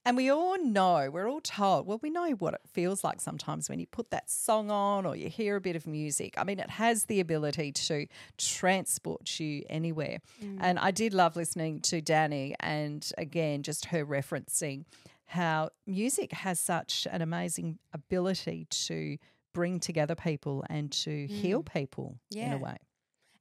And 0.06 0.16
we 0.16 0.30
all 0.30 0.58
know, 0.64 1.10
we're 1.12 1.30
all 1.30 1.42
told, 1.42 1.86
well, 1.86 2.00
we 2.02 2.10
know 2.10 2.32
what 2.32 2.54
it 2.54 2.62
feels 2.72 3.04
like 3.04 3.20
sometimes 3.20 3.70
when 3.70 3.80
you 3.80 3.86
put 3.86 4.12
that 4.12 4.30
song 4.30 4.72
on 4.72 5.06
or 5.06 5.16
you 5.16 5.30
hear 5.30 5.58
a 5.58 5.62
bit 5.62 5.76
of 5.76 5.86
music. 5.86 6.36
I 6.38 6.46
mean, 6.46 6.60
it 6.60 6.70
has 6.70 7.06
the 7.06 7.20
ability 7.20 7.74
to 7.74 8.08
transport 8.38 9.40
you 9.40 9.64
anywhere. 9.70 10.20
And 10.62 10.80
I 10.80 10.92
did 10.92 11.14
love 11.14 11.36
listening 11.36 11.82
to 11.82 12.02
Danny 12.02 12.56
and 12.62 13.10
again, 13.18 13.62
just 13.62 13.86
her 13.86 14.06
referencing 14.06 14.86
how 15.26 15.70
music 15.86 16.32
has 16.32 16.60
such 16.60 17.06
an 17.12 17.22
amazing 17.22 17.78
ability 17.94 18.68
to 18.70 19.18
bring 19.54 19.80
together 19.80 20.16
people 20.16 20.64
and 20.70 20.92
to 20.92 21.28
heal 21.28 21.62
people 21.62 22.20
in 22.48 22.54
a 22.54 22.58
way. 22.58 22.78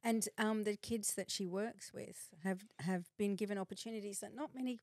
And 0.03 0.27
um, 0.37 0.63
the 0.63 0.75
kids 0.75 1.15
that 1.15 1.31
she 1.31 1.45
works 1.47 1.91
with 1.93 2.29
have 2.43 2.63
have 2.79 3.05
been 3.17 3.35
given 3.35 3.57
opportunities 3.57 4.19
that 4.19 4.35
not 4.35 4.51
many 4.53 4.79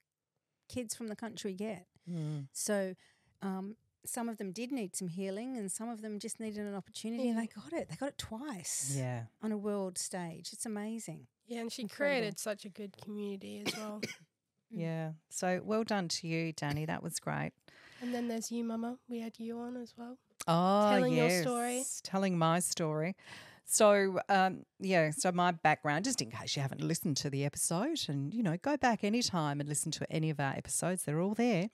kids 0.68 0.94
from 0.94 1.08
the 1.08 1.16
country 1.16 1.52
get. 1.52 1.86
Hmm. 2.08 2.40
So 2.52 2.94
um, 3.42 3.76
some 4.04 4.28
of 4.28 4.38
them 4.38 4.52
did 4.52 4.72
need 4.72 4.94
some 4.96 5.08
healing, 5.08 5.56
and 5.56 5.70
some 5.70 5.88
of 5.88 6.02
them 6.02 6.18
just 6.18 6.40
needed 6.40 6.60
an 6.64 6.74
opportunity, 6.74 7.28
and 7.28 7.38
they 7.38 7.46
hmm. 7.52 7.60
got 7.60 7.72
it. 7.72 7.88
They 7.88 7.96
got 7.96 8.10
it 8.10 8.18
twice 8.18 8.94
Yeah. 8.96 9.22
on 9.42 9.52
a 9.52 9.58
world 9.58 9.98
stage. 9.98 10.50
It's 10.52 10.66
amazing. 10.66 11.26
Yeah, 11.46 11.60
and 11.60 11.72
she 11.72 11.82
Incredible. 11.82 12.18
created 12.18 12.38
such 12.38 12.64
a 12.64 12.68
good 12.68 12.96
community 12.96 13.62
as 13.66 13.76
well. 13.76 14.00
Mm. 14.74 14.80
Yeah. 14.80 15.10
So 15.30 15.60
well 15.64 15.84
done 15.84 16.08
to 16.08 16.26
you, 16.26 16.52
Danny. 16.52 16.86
That 16.86 17.00
was 17.00 17.20
great. 17.20 17.52
and 18.02 18.12
then 18.12 18.26
there's 18.26 18.50
you, 18.50 18.64
Mama. 18.64 18.98
We 19.08 19.20
had 19.20 19.38
you 19.38 19.60
on 19.60 19.76
as 19.76 19.94
well. 19.96 20.18
Oh, 20.48 20.90
Telling 20.90 21.14
your 21.14 21.28
yes. 21.28 21.42
story. 21.42 21.84
Telling 22.02 22.36
my 22.36 22.58
story. 22.58 23.14
So, 23.68 24.20
um, 24.28 24.64
yeah, 24.78 25.10
so 25.10 25.32
my 25.32 25.50
background, 25.50 26.04
just 26.04 26.22
in 26.22 26.30
case 26.30 26.54
you 26.54 26.62
haven't 26.62 26.80
listened 26.80 27.16
to 27.18 27.30
the 27.30 27.44
episode, 27.44 27.98
and, 28.08 28.32
you 28.32 28.42
know, 28.42 28.56
go 28.62 28.76
back 28.76 29.02
anytime 29.02 29.58
and 29.58 29.68
listen 29.68 29.90
to 29.92 30.10
any 30.10 30.30
of 30.30 30.38
our 30.38 30.52
episodes, 30.52 31.02
they're 31.02 31.20
all 31.20 31.34
there. 31.34 31.68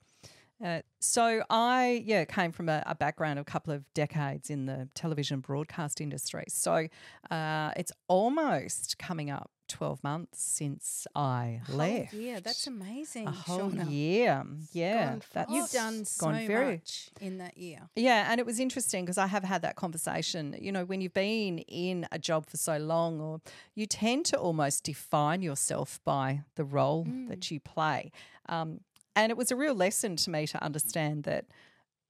Uh, 0.63 0.81
so 0.99 1.43
I, 1.49 2.03
yeah, 2.05 2.25
came 2.25 2.51
from 2.51 2.67
a, 2.67 2.81
a 2.87 2.95
background 2.95 3.37
of 3.37 3.43
a 3.43 3.51
couple 3.51 3.73
of 3.73 3.85
decades 3.93 4.49
in 4.49 4.65
the 4.65 4.89
television 4.95 5.39
broadcast 5.39 6.01
industry. 6.01 6.45
So 6.47 6.87
uh, 7.29 7.71
it's 7.77 7.91
almost 8.07 8.97
coming 8.97 9.29
up 9.29 9.51
12 9.67 10.03
months 10.03 10.41
since 10.41 11.07
I 11.15 11.61
left. 11.69 12.13
Yeah, 12.13 12.39
that's 12.39 12.67
amazing. 12.67 13.27
a 13.27 13.31
whole 13.31 13.71
Shauna. 13.71 13.89
year. 13.89 14.43
Yeah. 14.71 15.17
That's 15.33 15.51
You've 15.51 15.71
done 15.71 16.05
so 16.05 16.31
very, 16.31 16.73
much 16.75 17.09
in 17.21 17.37
that 17.39 17.57
year. 17.57 17.79
yeah, 17.95 18.27
and 18.29 18.39
it 18.39 18.45
was 18.45 18.59
interesting 18.59 19.05
because 19.05 19.17
I 19.17 19.27
have 19.27 19.43
had 19.43 19.61
that 19.61 19.75
conversation. 19.75 20.55
You 20.59 20.71
know, 20.71 20.85
when 20.85 21.01
you've 21.01 21.13
been 21.13 21.59
in 21.59 22.07
a 22.11 22.19
job 22.19 22.45
for 22.47 22.57
so 22.57 22.77
long, 22.77 23.19
or 23.19 23.41
you 23.75 23.85
tend 23.85 24.25
to 24.27 24.37
almost 24.37 24.83
define 24.83 25.41
yourself 25.41 25.99
by 26.03 26.41
the 26.55 26.63
role 26.63 27.07
that 27.27 27.49
you 27.51 27.59
play. 27.59 28.11
Um, 28.49 28.81
and 29.15 29.29
it 29.29 29.37
was 29.37 29.51
a 29.51 29.55
real 29.55 29.75
lesson 29.75 30.15
to 30.17 30.29
me 30.29 30.47
to 30.47 30.63
understand 30.63 31.23
that 31.23 31.45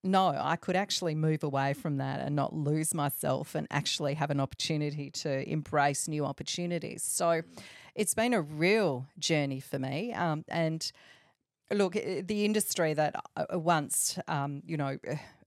no, 0.03 0.35
I 0.37 0.57
could 0.57 0.75
actually 0.75 1.15
move 1.15 1.43
away 1.43 1.73
from 1.73 1.97
that 1.97 2.19
and 2.19 2.35
not 2.35 2.53
lose 2.53 2.93
myself 2.93 3.55
and 3.55 3.67
actually 3.71 4.15
have 4.15 4.29
an 4.31 4.39
opportunity 4.39 5.09
to 5.11 5.49
embrace 5.49 6.07
new 6.07 6.25
opportunities. 6.25 7.03
So 7.03 7.41
it's 7.95 8.13
been 8.13 8.33
a 8.33 8.41
real 8.41 9.07
journey 9.17 9.61
for 9.61 9.79
me. 9.79 10.13
Um, 10.13 10.43
and 10.49 10.91
look, 11.71 11.93
the 11.93 12.45
industry 12.45 12.93
that 12.93 13.15
uh, 13.37 13.57
once, 13.57 14.19
um, 14.27 14.61
you 14.65 14.75
know, 14.75 14.97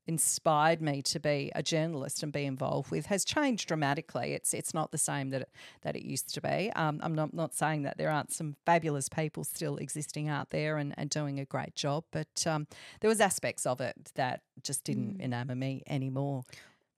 inspired 0.06 0.80
me 0.80 1.02
to 1.02 1.18
be 1.18 1.50
a 1.54 1.62
journalist 1.62 2.22
and 2.22 2.32
be 2.32 2.44
involved 2.44 2.90
with 2.90 3.06
has 3.06 3.24
changed 3.24 3.66
dramatically. 3.68 4.32
It's 4.34 4.54
it's 4.54 4.72
not 4.72 4.90
the 4.92 4.98
same 4.98 5.30
that 5.30 5.42
it, 5.42 5.50
that 5.82 5.96
it 5.96 6.02
used 6.04 6.32
to 6.34 6.40
be. 6.40 6.70
Um, 6.76 7.00
I'm 7.02 7.14
not 7.14 7.34
not 7.34 7.54
saying 7.54 7.82
that 7.82 7.98
there 7.98 8.10
aren't 8.10 8.32
some 8.32 8.54
fabulous 8.64 9.08
people 9.08 9.44
still 9.44 9.76
existing 9.78 10.28
out 10.28 10.50
there 10.50 10.76
and, 10.76 10.94
and 10.96 11.10
doing 11.10 11.40
a 11.40 11.44
great 11.44 11.74
job, 11.74 12.04
but 12.12 12.46
um, 12.46 12.66
there 13.00 13.08
was 13.08 13.20
aspects 13.20 13.66
of 13.66 13.80
it 13.80 14.12
that 14.14 14.42
just 14.62 14.84
didn't 14.84 15.20
enamour 15.20 15.54
me 15.56 15.82
anymore. 15.88 16.44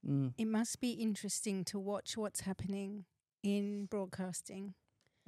Mm. 0.09 0.33
It 0.39 0.47
must 0.47 0.81
be 0.81 0.91
interesting 0.93 1.65
to 1.65 1.79
watch 1.79 2.17
what's 2.17 2.41
happening 2.41 3.05
in 3.43 3.87
broadcasting 3.87 4.75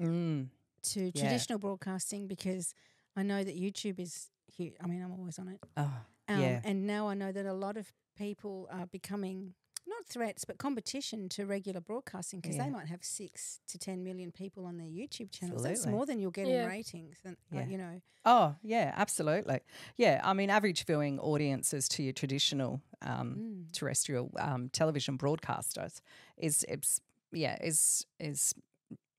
Mm. 0.01 0.49
to 0.83 1.01
Yeah. 1.15 1.23
traditional 1.23 1.59
broadcasting 1.59 2.27
because 2.27 2.75
I 3.17 3.23
know 3.23 3.45
that 3.45 3.57
YouTube 3.57 3.99
is 3.99 4.31
huge. 4.57 4.75
I 4.81 4.87
mean, 4.87 5.03
I'm 5.03 5.13
always 5.13 5.39
on 5.39 5.49
it. 5.49 5.61
Oh, 5.77 5.93
Um, 6.31 6.41
yeah. 6.41 6.61
And 6.65 6.87
now 6.87 7.09
I 7.09 7.15
know 7.15 7.33
that 7.33 7.47
a 7.47 7.53
lot 7.53 7.77
of 7.77 7.93
people 8.17 8.69
are 8.71 8.87
becoming 8.87 9.55
not 9.87 10.07
threats, 10.07 10.45
but 10.45 10.59
competition 10.59 11.29
to 11.31 11.47
regular 11.47 11.81
broadcasting 11.81 12.41
because 12.41 12.57
Yeah. 12.57 12.65
they 12.65 12.71
might 12.71 12.87
have 12.89 13.03
six 13.03 13.61
to 13.69 13.79
10 13.79 14.05
million 14.05 14.31
people 14.31 14.67
on 14.67 14.77
their 14.79 14.87
YouTube 14.87 15.31
channels. 15.33 15.63
That's 15.63 15.87
more 15.87 16.07
than 16.07 16.19
you'll 16.21 16.31
get 16.31 16.47
Yeah. 16.47 16.63
in 16.63 16.69
ratings. 16.69 17.19
And, 17.25 17.37
uh, 17.53 17.61
Yeah. 17.61 17.67
you 17.67 17.79
know, 17.79 18.01
Oh, 18.27 18.55
yeah, 18.63 18.93
absolutely. 18.97 19.61
Yeah, 19.97 20.21
I 20.23 20.35
mean, 20.35 20.51
average 20.51 20.85
viewing 20.85 21.19
audiences 21.19 21.89
to 21.89 22.03
your 22.03 22.13
traditional 22.13 22.83
um, 23.01 23.41
Mm. 23.41 23.73
terrestrial 23.73 24.31
um, 24.39 24.69
television 24.69 25.17
broadcasters 25.17 26.03
is, 26.37 26.65
it's, 26.69 27.01
yeah, 27.33 27.57
is 27.63 28.07
is 28.19 28.55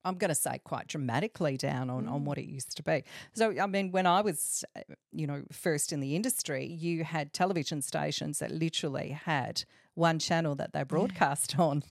I'm 0.04 0.16
going 0.16 0.30
to 0.30 0.36
say 0.36 0.60
quite 0.64 0.88
dramatically 0.88 1.58
down 1.58 1.90
on, 1.90 2.08
on 2.08 2.26
what 2.26 2.38
it 2.38 2.46
used 2.46 2.76
to 2.78 2.84
be. 2.84 3.04
So, 3.34 3.54
I 3.60 3.68
mean, 3.68 3.92
when 3.92 4.08
I 4.08 4.22
was, 4.22 4.64
uh, 4.76 4.82
you 5.12 5.28
know, 5.28 5.44
first 5.52 5.94
in 5.94 6.00
the 6.00 6.16
industry, 6.16 6.66
you 6.66 7.04
had 7.04 7.34
television 7.34 7.82
stations 7.82 8.40
that 8.40 8.52
literally 8.52 9.10
had 9.10 9.64
one 9.94 10.20
channel 10.20 10.56
that 10.56 10.74
they 10.74 10.84
broadcast 10.84 11.60
on. 11.60 11.84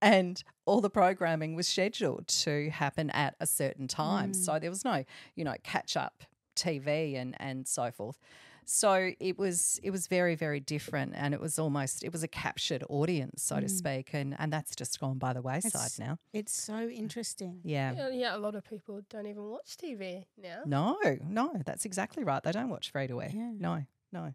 And 0.00 0.42
all 0.64 0.80
the 0.80 0.90
programming 0.90 1.54
was 1.54 1.68
scheduled 1.68 2.26
to 2.28 2.70
happen 2.70 3.10
at 3.10 3.36
a 3.38 3.46
certain 3.46 3.86
time. 3.86 4.34
So 4.34 4.58
there 4.58 4.70
was 4.70 4.84
no, 4.84 5.04
you 5.36 5.44
know, 5.44 5.54
catch 5.62 5.96
up 5.96 6.24
TV 6.56 7.16
and, 7.16 7.36
and 7.38 7.68
so 7.68 7.92
forth. 7.92 8.18
So 8.64 9.12
it 9.18 9.38
was 9.38 9.80
it 9.82 9.90
was 9.90 10.06
very 10.06 10.34
very 10.34 10.60
different, 10.60 11.12
and 11.16 11.34
it 11.34 11.40
was 11.40 11.58
almost 11.58 12.04
it 12.04 12.12
was 12.12 12.22
a 12.22 12.28
captured 12.28 12.84
audience, 12.88 13.42
so 13.42 13.60
to 13.60 13.66
mm. 13.66 13.70
speak, 13.70 14.10
and 14.12 14.36
and 14.38 14.52
that's 14.52 14.74
just 14.76 14.98
gone 15.00 15.18
by 15.18 15.32
the 15.32 15.42
wayside 15.42 15.66
It's- 15.66 15.98
now. 15.98 16.18
it's 16.32 16.52
so 16.52 16.88
interesting. 16.88 17.60
Yeah. 17.64 17.92
Yeah, 17.94 18.08
yeah, 18.10 18.36
a 18.36 18.38
lot 18.38 18.54
of 18.54 18.64
people 18.64 19.00
don't 19.10 19.26
even 19.26 19.44
watch 19.44 19.76
TV 19.76 20.24
now. 20.36 20.62
No, 20.66 20.98
no, 21.24 21.52
that's 21.64 21.84
exactly 21.84 22.24
right. 22.24 22.42
They 22.42 22.52
don't 22.52 22.68
watch 22.68 22.90
free 22.90 23.06
to 23.08 23.20
air. 23.20 23.30
Yeah. 23.32 23.52
No, 23.58 23.84
no. 24.12 24.34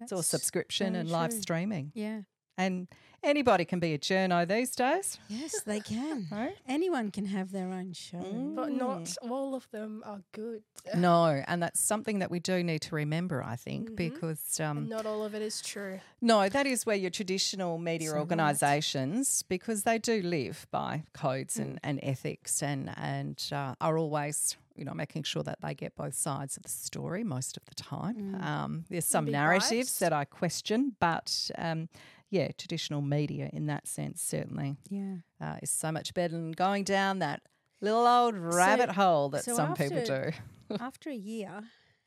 It's 0.00 0.12
all 0.12 0.22
subscription 0.22 0.92
very 0.92 1.00
and 1.00 1.10
live 1.10 1.32
streaming. 1.32 1.92
Yeah. 1.94 2.22
And 2.56 2.88
anybody 3.22 3.64
can 3.64 3.78
be 3.80 3.94
a 3.94 3.98
journo 3.98 4.46
these 4.46 4.74
days. 4.76 5.18
Yes, 5.28 5.60
they 5.62 5.80
can. 5.80 6.26
Right? 6.32 6.56
Anyone 6.66 7.10
can 7.10 7.26
have 7.26 7.52
their 7.52 7.68
own 7.68 7.92
show. 7.92 8.52
But 8.54 8.70
not 8.72 9.04
Mm. 9.04 9.30
all 9.30 9.54
of 9.54 9.68
them 9.70 10.02
are 10.04 10.22
good. 10.32 10.62
No, 10.94 11.42
and 11.46 11.62
that's 11.62 11.80
something 11.80 12.20
that 12.20 12.30
we 12.30 12.38
do 12.40 12.62
need 12.62 12.80
to 12.82 12.94
remember, 12.94 13.42
I 13.44 13.56
think, 13.56 13.90
Mhm. 13.90 13.96
because 13.96 14.58
um, 14.60 14.88
not 14.88 15.04
all 15.04 15.22
of 15.24 15.34
it 15.34 15.42
is 15.42 15.60
true. 15.60 16.00
No, 16.22 16.48
that 16.48 16.66
is 16.66 16.86
where 16.86 16.96
your 16.96 17.10
traditional 17.10 17.76
media 17.78 18.08
So 18.08 18.14
right. 18.14 18.20
organisations, 18.20 19.42
because 19.42 19.82
they 19.82 19.98
do 19.98 20.22
live 20.22 20.66
by 20.70 21.04
codes 21.12 21.58
and, 21.58 21.78
and 21.82 21.98
ethics 22.02 22.62
and 22.62 22.90
and 22.96 23.42
uh, 23.52 23.74
are 23.80 23.98
always, 23.98 24.56
you 24.76 24.84
know, 24.84 24.94
making 24.94 25.24
sure 25.24 25.42
that 25.42 25.58
they 25.60 25.74
get 25.74 25.94
both 25.96 26.14
sides 26.14 26.56
of 26.56 26.62
the 26.62 26.68
story 26.68 27.22
most 27.24 27.56
of 27.56 27.64
the 27.66 27.74
time. 27.74 28.36
Um, 28.42 28.84
there's 28.88 29.04
some 29.04 29.26
narratives 29.26 29.70
biased. 29.90 30.00
that 30.00 30.12
I 30.12 30.24
question, 30.24 30.96
but 31.00 31.50
um, 31.58 31.88
yeah, 32.30 32.48
traditional 32.58 33.00
media 33.02 33.48
in 33.52 33.66
that 33.66 33.86
sense 33.88 34.22
certainly 34.22 34.76
Yeah. 34.90 35.16
uh, 35.40 35.56
is 35.62 35.70
so 35.70 35.90
much 35.92 36.14
better 36.14 36.34
than 36.34 36.52
going 36.52 36.84
down 36.84 37.18
that 37.20 37.42
little 37.80 38.06
old 38.06 38.34
rabbit 38.36 38.90
hole 38.90 39.28
that 39.30 39.44
so 39.44 39.54
some 39.54 39.74
people 39.74 40.02
do. 40.04 40.12
after- 40.12 40.34
After 40.80 41.08
a 41.10 41.14
year, 41.14 41.62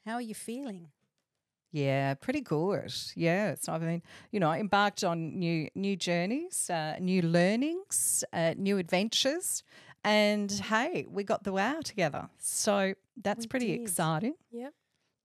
how 0.06 0.14
are 0.16 0.22
you 0.22 0.36
feeling? 0.36 0.90
Yeah, 1.72 2.14
pretty 2.16 2.42
good. 2.42 2.94
Yeah, 3.16 3.56
so 3.60 3.74
I 3.74 3.80
mean, 3.80 4.04
you 4.32 4.40
know, 4.40 4.50
I 4.52 4.60
embarked 4.60 5.04
on 5.04 5.40
new 5.40 5.70
new 5.74 5.96
journeys, 5.96 6.70
uh, 6.70 6.98
new 7.00 7.22
learnings, 7.22 8.24
uh, 8.34 8.54
new 8.58 8.78
adventures, 8.78 9.64
and 10.04 10.52
hey, 10.52 11.06
we 11.10 11.24
got 11.24 11.44
the 11.44 11.54
wow 11.54 11.80
together. 11.84 12.30
So 12.38 12.94
that's 13.16 13.46
We 13.46 13.48
pretty 13.48 13.68
did. 13.78 13.82
exciting. 13.82 14.36
Yep. 14.52 14.74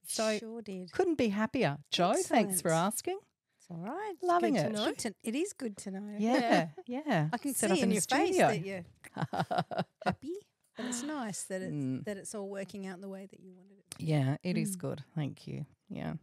So 0.06 0.38
sure 0.38 0.62
did. 0.62 0.92
couldn't 0.92 1.18
be 1.18 1.28
happier, 1.30 1.78
Jo. 1.90 2.14
Thanks 2.14 2.62
for 2.62 2.70
asking. 2.70 3.18
It's 3.68 3.70
all 3.70 3.84
right. 3.84 4.12
It's 4.14 4.22
Loving 4.22 4.56
it. 4.56 4.62
To 4.64 4.70
know. 4.70 4.84
Good 4.86 4.98
to- 4.98 5.14
it 5.24 5.34
is 5.34 5.52
good 5.52 5.76
to 5.78 5.90
know. 5.90 6.14
Yeah, 6.18 6.68
yeah. 6.86 7.28
I 7.32 7.38
can 7.38 7.52
see 7.54 7.66
up 7.66 7.78
in 7.78 7.90
your 7.90 8.00
face 8.00 8.28
studio. 8.36 8.48
that 8.48 8.64
you're 8.64 8.84
happy, 10.04 10.36
but 10.76 10.86
it's 10.86 11.02
nice 11.18 11.42
that 11.44 11.62
it's 11.62 11.72
Mm. 11.72 12.04
that 12.04 12.16
it's 12.16 12.34
all 12.34 12.48
working 12.48 12.86
out 12.86 13.00
the 13.00 13.08
way 13.08 13.26
that 13.26 13.40
you 13.40 13.52
wanted 13.54 13.78
it. 13.78 13.90
to. 13.98 14.04
Yeah, 14.04 14.36
it 14.42 14.56
is 14.56 14.76
Mm. 14.76 14.80
good. 14.80 15.04
Thank 15.14 15.46
you. 15.46 15.66
Yeah. 15.88 16.14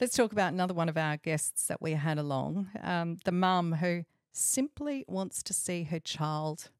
Let's 0.00 0.16
talk 0.16 0.32
about 0.32 0.52
another 0.52 0.74
one 0.74 0.88
of 0.88 0.96
our 0.96 1.16
guests 1.18 1.66
that 1.66 1.80
we 1.80 1.92
had 1.92 2.18
along, 2.18 2.68
um, 2.82 3.18
the 3.24 3.32
mum 3.32 3.74
who 3.74 4.04
simply 4.32 5.04
wants 5.06 5.42
to 5.44 5.52
see 5.52 5.84
her 5.84 6.00
child 6.00 6.70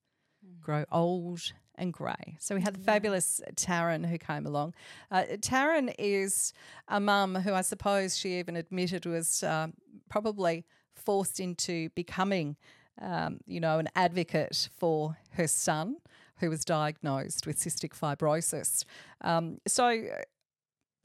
grow 0.61 0.85
old 0.91 1.53
and 1.77 1.93
grey. 1.93 2.37
So 2.39 2.55
we 2.55 2.61
had 2.61 2.75
the 2.75 2.81
fabulous 2.81 3.41
Taryn 3.57 4.07
who 4.07 4.19
came 4.19 4.47
along. 4.47 4.75
Uh, 5.11 5.25
Taryn 5.39 5.95
is 5.99 6.53
a 6.89 7.01
mum 7.01 7.35
who 7.35 7.53
I 7.53 7.63
suppose 7.63 8.17
she 8.17 8.39
even 8.39 8.57
admitted 8.57 9.07
was 9.07 9.43
um, 9.43 9.75
probably 10.09 10.65
forced 10.95 11.41
into 11.41 11.89
becoming, 11.91 12.57
um, 13.01 13.41
you 13.47 13.61
know, 13.61 13.79
an 13.79 13.89
advocate 13.95 14.69
for 14.77 15.17
her 15.31 15.47
son 15.47 15.97
who 16.39 16.51
was 16.51 16.65
diagnosed 16.65 17.47
with 17.47 17.57
cystic 17.59 17.99
fibrosis. 17.99 18.85
Um, 19.21 19.59
so 19.67 19.87
uh, 19.87 20.23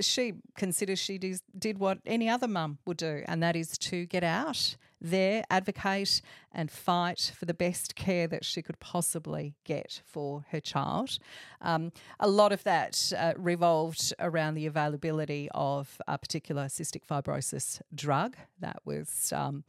she 0.01 0.33
considers 0.55 0.99
she 0.99 1.19
did 1.57 1.77
what 1.77 1.99
any 2.05 2.29
other 2.29 2.47
mum 2.47 2.79
would 2.85 2.97
do, 2.97 3.23
and 3.27 3.43
that 3.43 3.55
is 3.55 3.77
to 3.77 4.05
get 4.05 4.23
out 4.23 4.75
there, 5.01 5.43
advocate, 5.49 6.21
and 6.51 6.69
fight 6.71 7.31
for 7.35 7.45
the 7.45 7.53
best 7.53 7.95
care 7.95 8.27
that 8.27 8.43
she 8.43 8.61
could 8.61 8.79
possibly 8.79 9.55
get 9.63 10.01
for 10.05 10.45
her 10.51 10.59
child. 10.59 11.19
Um, 11.61 11.91
a 12.19 12.27
lot 12.27 12.51
of 12.51 12.63
that 12.63 13.11
uh, 13.17 13.33
revolved 13.37 14.13
around 14.19 14.55
the 14.55 14.65
availability 14.65 15.49
of 15.53 16.01
a 16.07 16.17
particular 16.17 16.65
cystic 16.65 17.05
fibrosis 17.05 17.81
drug 17.93 18.35
that 18.59 18.81
was. 18.85 19.33
Um, 19.35 19.63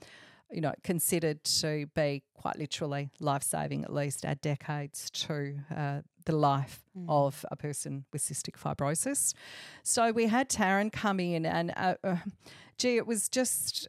you 0.52 0.60
know, 0.60 0.74
considered 0.82 1.44
to 1.44 1.86
be 1.94 2.24
quite 2.34 2.58
literally 2.58 3.08
life 3.20 3.44
saving, 3.44 3.84
at 3.84 3.92
least 3.92 4.24
add 4.24 4.40
decades 4.40 5.08
to 5.10 5.54
uh, 5.72 6.00
the 6.24 6.34
life 6.34 6.80
of 7.08 7.44
a 7.50 7.56
person 7.56 8.04
with 8.12 8.22
cystic 8.22 8.56
fibrosis. 8.56 9.32
So 9.82 10.10
we 10.10 10.26
had 10.26 10.48
Taryn 10.48 10.92
come 10.92 11.20
in, 11.20 11.46
and 11.46 11.72
uh, 11.76 11.94
uh, 12.02 12.16
gee, 12.78 12.96
it 12.96 13.06
was 13.06 13.28
just. 13.28 13.88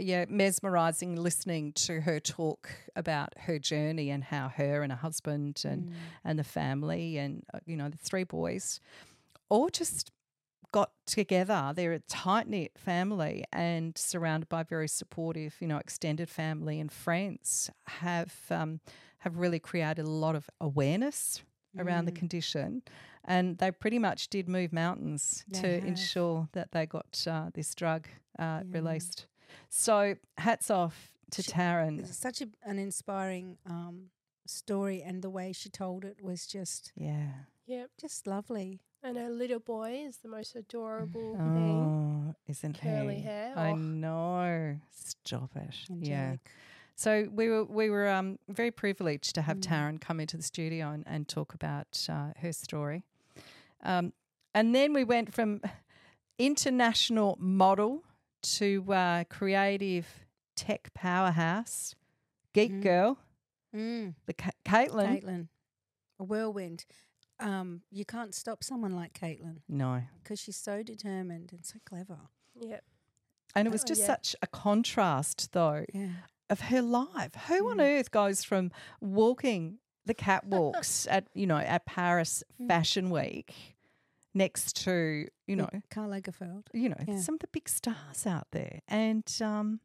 Yeah, 0.00 0.26
mesmerizing 0.28 1.16
listening 1.16 1.72
to 1.72 2.00
her 2.02 2.20
talk 2.20 2.70
about 2.94 3.34
her 3.40 3.58
journey 3.58 4.10
and 4.10 4.22
how 4.22 4.48
her 4.48 4.82
and 4.82 4.92
her 4.92 4.98
husband 4.98 5.62
and 5.64 5.90
and 6.24 6.38
the 6.38 6.44
family 6.44 7.18
and 7.18 7.42
uh, 7.52 7.58
you 7.66 7.76
know 7.76 7.88
the 7.88 7.96
three 7.98 8.24
boys 8.24 8.78
all 9.48 9.68
just 9.68 10.12
got 10.70 10.92
together. 11.06 11.72
They're 11.74 11.94
a 11.94 11.98
tight 12.00 12.46
knit 12.48 12.72
family 12.78 13.44
and 13.52 13.96
surrounded 13.98 14.48
by 14.48 14.62
very 14.62 14.86
supportive, 14.86 15.56
you 15.60 15.66
know, 15.66 15.78
extended 15.78 16.28
family 16.28 16.78
and 16.78 16.92
friends. 16.92 17.70
Have 17.86 18.34
um, 18.50 18.80
have 19.20 19.38
really 19.38 19.58
created 19.58 20.04
a 20.06 20.10
lot 20.10 20.36
of 20.36 20.48
awareness 20.60 21.42
around 21.78 22.04
the 22.04 22.12
condition, 22.12 22.82
and 23.24 23.58
they 23.58 23.70
pretty 23.72 23.98
much 23.98 24.28
did 24.28 24.48
move 24.48 24.72
mountains 24.72 25.44
They 25.48 25.60
to 25.60 25.74
have. 25.80 25.84
ensure 25.88 26.48
that 26.52 26.70
they 26.72 26.86
got 26.86 27.26
uh, 27.26 27.50
this 27.52 27.74
drug 27.74 28.06
uh, 28.38 28.60
released. 28.70 29.26
So 29.68 30.16
hats 30.36 30.70
off 30.70 31.12
to 31.32 31.42
She- 31.42 31.52
Taryn. 31.52 31.98
It's 32.00 32.16
such 32.16 32.40
a, 32.40 32.48
an 32.64 32.78
inspiring 32.78 33.58
um, 33.66 34.10
story, 34.46 35.02
and 35.02 35.22
the 35.22 35.30
way 35.30 35.52
she 35.52 35.68
told 35.68 36.04
it 36.04 36.18
was 36.22 36.46
just 36.46 36.92
Yeah. 36.96 37.30
Yep. 37.66 37.90
just 38.00 38.26
lovely. 38.26 38.80
And 39.02 39.16
her 39.16 39.28
little 39.30 39.60
boy 39.60 40.02
is 40.08 40.16
the 40.18 40.28
most 40.28 40.56
adorable 40.56 41.36
thing. 41.36 41.84
Oh, 42.30 42.34
isn't 42.48 42.80
Curly 42.80 43.16
he? 43.16 43.20
hair. 43.22 43.52
I 43.56 43.70
Oh. 43.70 43.76
know. 43.76 44.78
Stop 44.90 45.54
it. 45.54 45.74
Yeah. 45.88 46.36
So 46.96 47.28
we 47.32 47.48
were 47.48 47.64
we 47.64 47.90
were 47.90 48.08
um, 48.08 48.38
very 48.48 48.72
privileged 48.72 49.34
to 49.36 49.42
have 49.42 49.58
Mm. 49.58 49.62
Taryn 49.68 50.00
come 50.00 50.18
into 50.18 50.36
the 50.36 50.42
studio 50.42 50.90
and, 50.90 51.04
and 51.06 51.28
talk 51.28 51.54
about 51.54 52.06
uh, 52.08 52.32
her 52.40 52.52
story. 52.52 53.04
Um, 53.84 54.12
and 54.52 54.74
then 54.74 54.92
we 54.94 55.04
went 55.04 55.32
from 55.32 55.60
international 56.38 57.36
model 57.40 58.02
to 58.42 58.84
uh, 58.92 59.24
creative 59.24 60.06
tech 60.56 60.92
powerhouse, 60.94 61.94
geek 62.52 62.72
Mm. 62.72 62.82
girl, 62.82 63.18
Mm. 63.74 64.14
the 64.26 64.32
Ca- 64.34 64.50
Caitlin. 64.64 65.22
Caitlin, 65.22 65.48
a 66.18 66.24
whirlwind. 66.24 66.84
Um, 67.40 67.82
you 67.90 68.04
can't 68.04 68.34
stop 68.34 68.64
someone 68.64 68.96
like 68.96 69.12
Caitlin 69.12 69.60
No, 69.68 70.02
because 70.22 70.40
she's 70.40 70.56
so 70.56 70.82
determined 70.82 71.52
and 71.52 71.64
so 71.64 71.78
clever. 71.84 72.18
Yep. 72.60 72.84
and 73.54 73.66
it 73.66 73.70
was 73.70 73.82
Oh, 73.84 73.86
just 73.86 74.00
yeah. 74.02 74.06
such 74.08 74.36
a 74.42 74.46
contrast, 74.46 75.52
though, 75.52 75.84
Yeah. 75.94 76.08
of 76.50 76.60
her 76.62 76.82
life. 76.82 77.34
Who 77.46 77.70
on 77.70 77.80
earth 77.80 78.10
goes 78.10 78.42
from 78.44 78.70
walking 79.00 79.78
the 80.04 80.14
catwalks 80.14 81.06
at 81.10 81.28
you 81.34 81.46
know 81.46 81.58
at 81.58 81.84
Paris 81.86 82.42
Mm. 82.60 82.66
Fashion 82.68 83.10
Week 83.10 83.76
next 84.38 84.76
to 84.84 85.26
you 85.46 85.56
know 85.56 85.68
Karl 85.90 86.08
Lagerfeld. 86.10 86.66
you 86.72 86.88
know 86.88 87.02
Yeah. 87.06 87.20
some 87.20 87.34
of 87.34 87.40
the 87.40 87.48
big 87.48 87.68
stars 87.68 88.26
out 88.26 88.48
there, 88.52 88.80
and 88.88 89.26
um, 89.42 89.80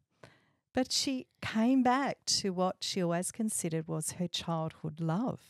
but 0.73 0.91
she 0.91 1.27
came 1.41 1.83
back 1.83 2.17
to 2.41 2.51
what 2.51 2.77
she 2.81 3.01
always 3.03 3.31
considered 3.31 3.87
was 3.87 4.13
her 4.13 4.27
childhood 4.27 4.99
love, 4.99 5.41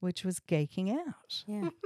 which 0.00 0.24
was 0.24 0.40
geeking 0.40 0.88
out. 1.06 1.44
Yeah. 1.46 1.70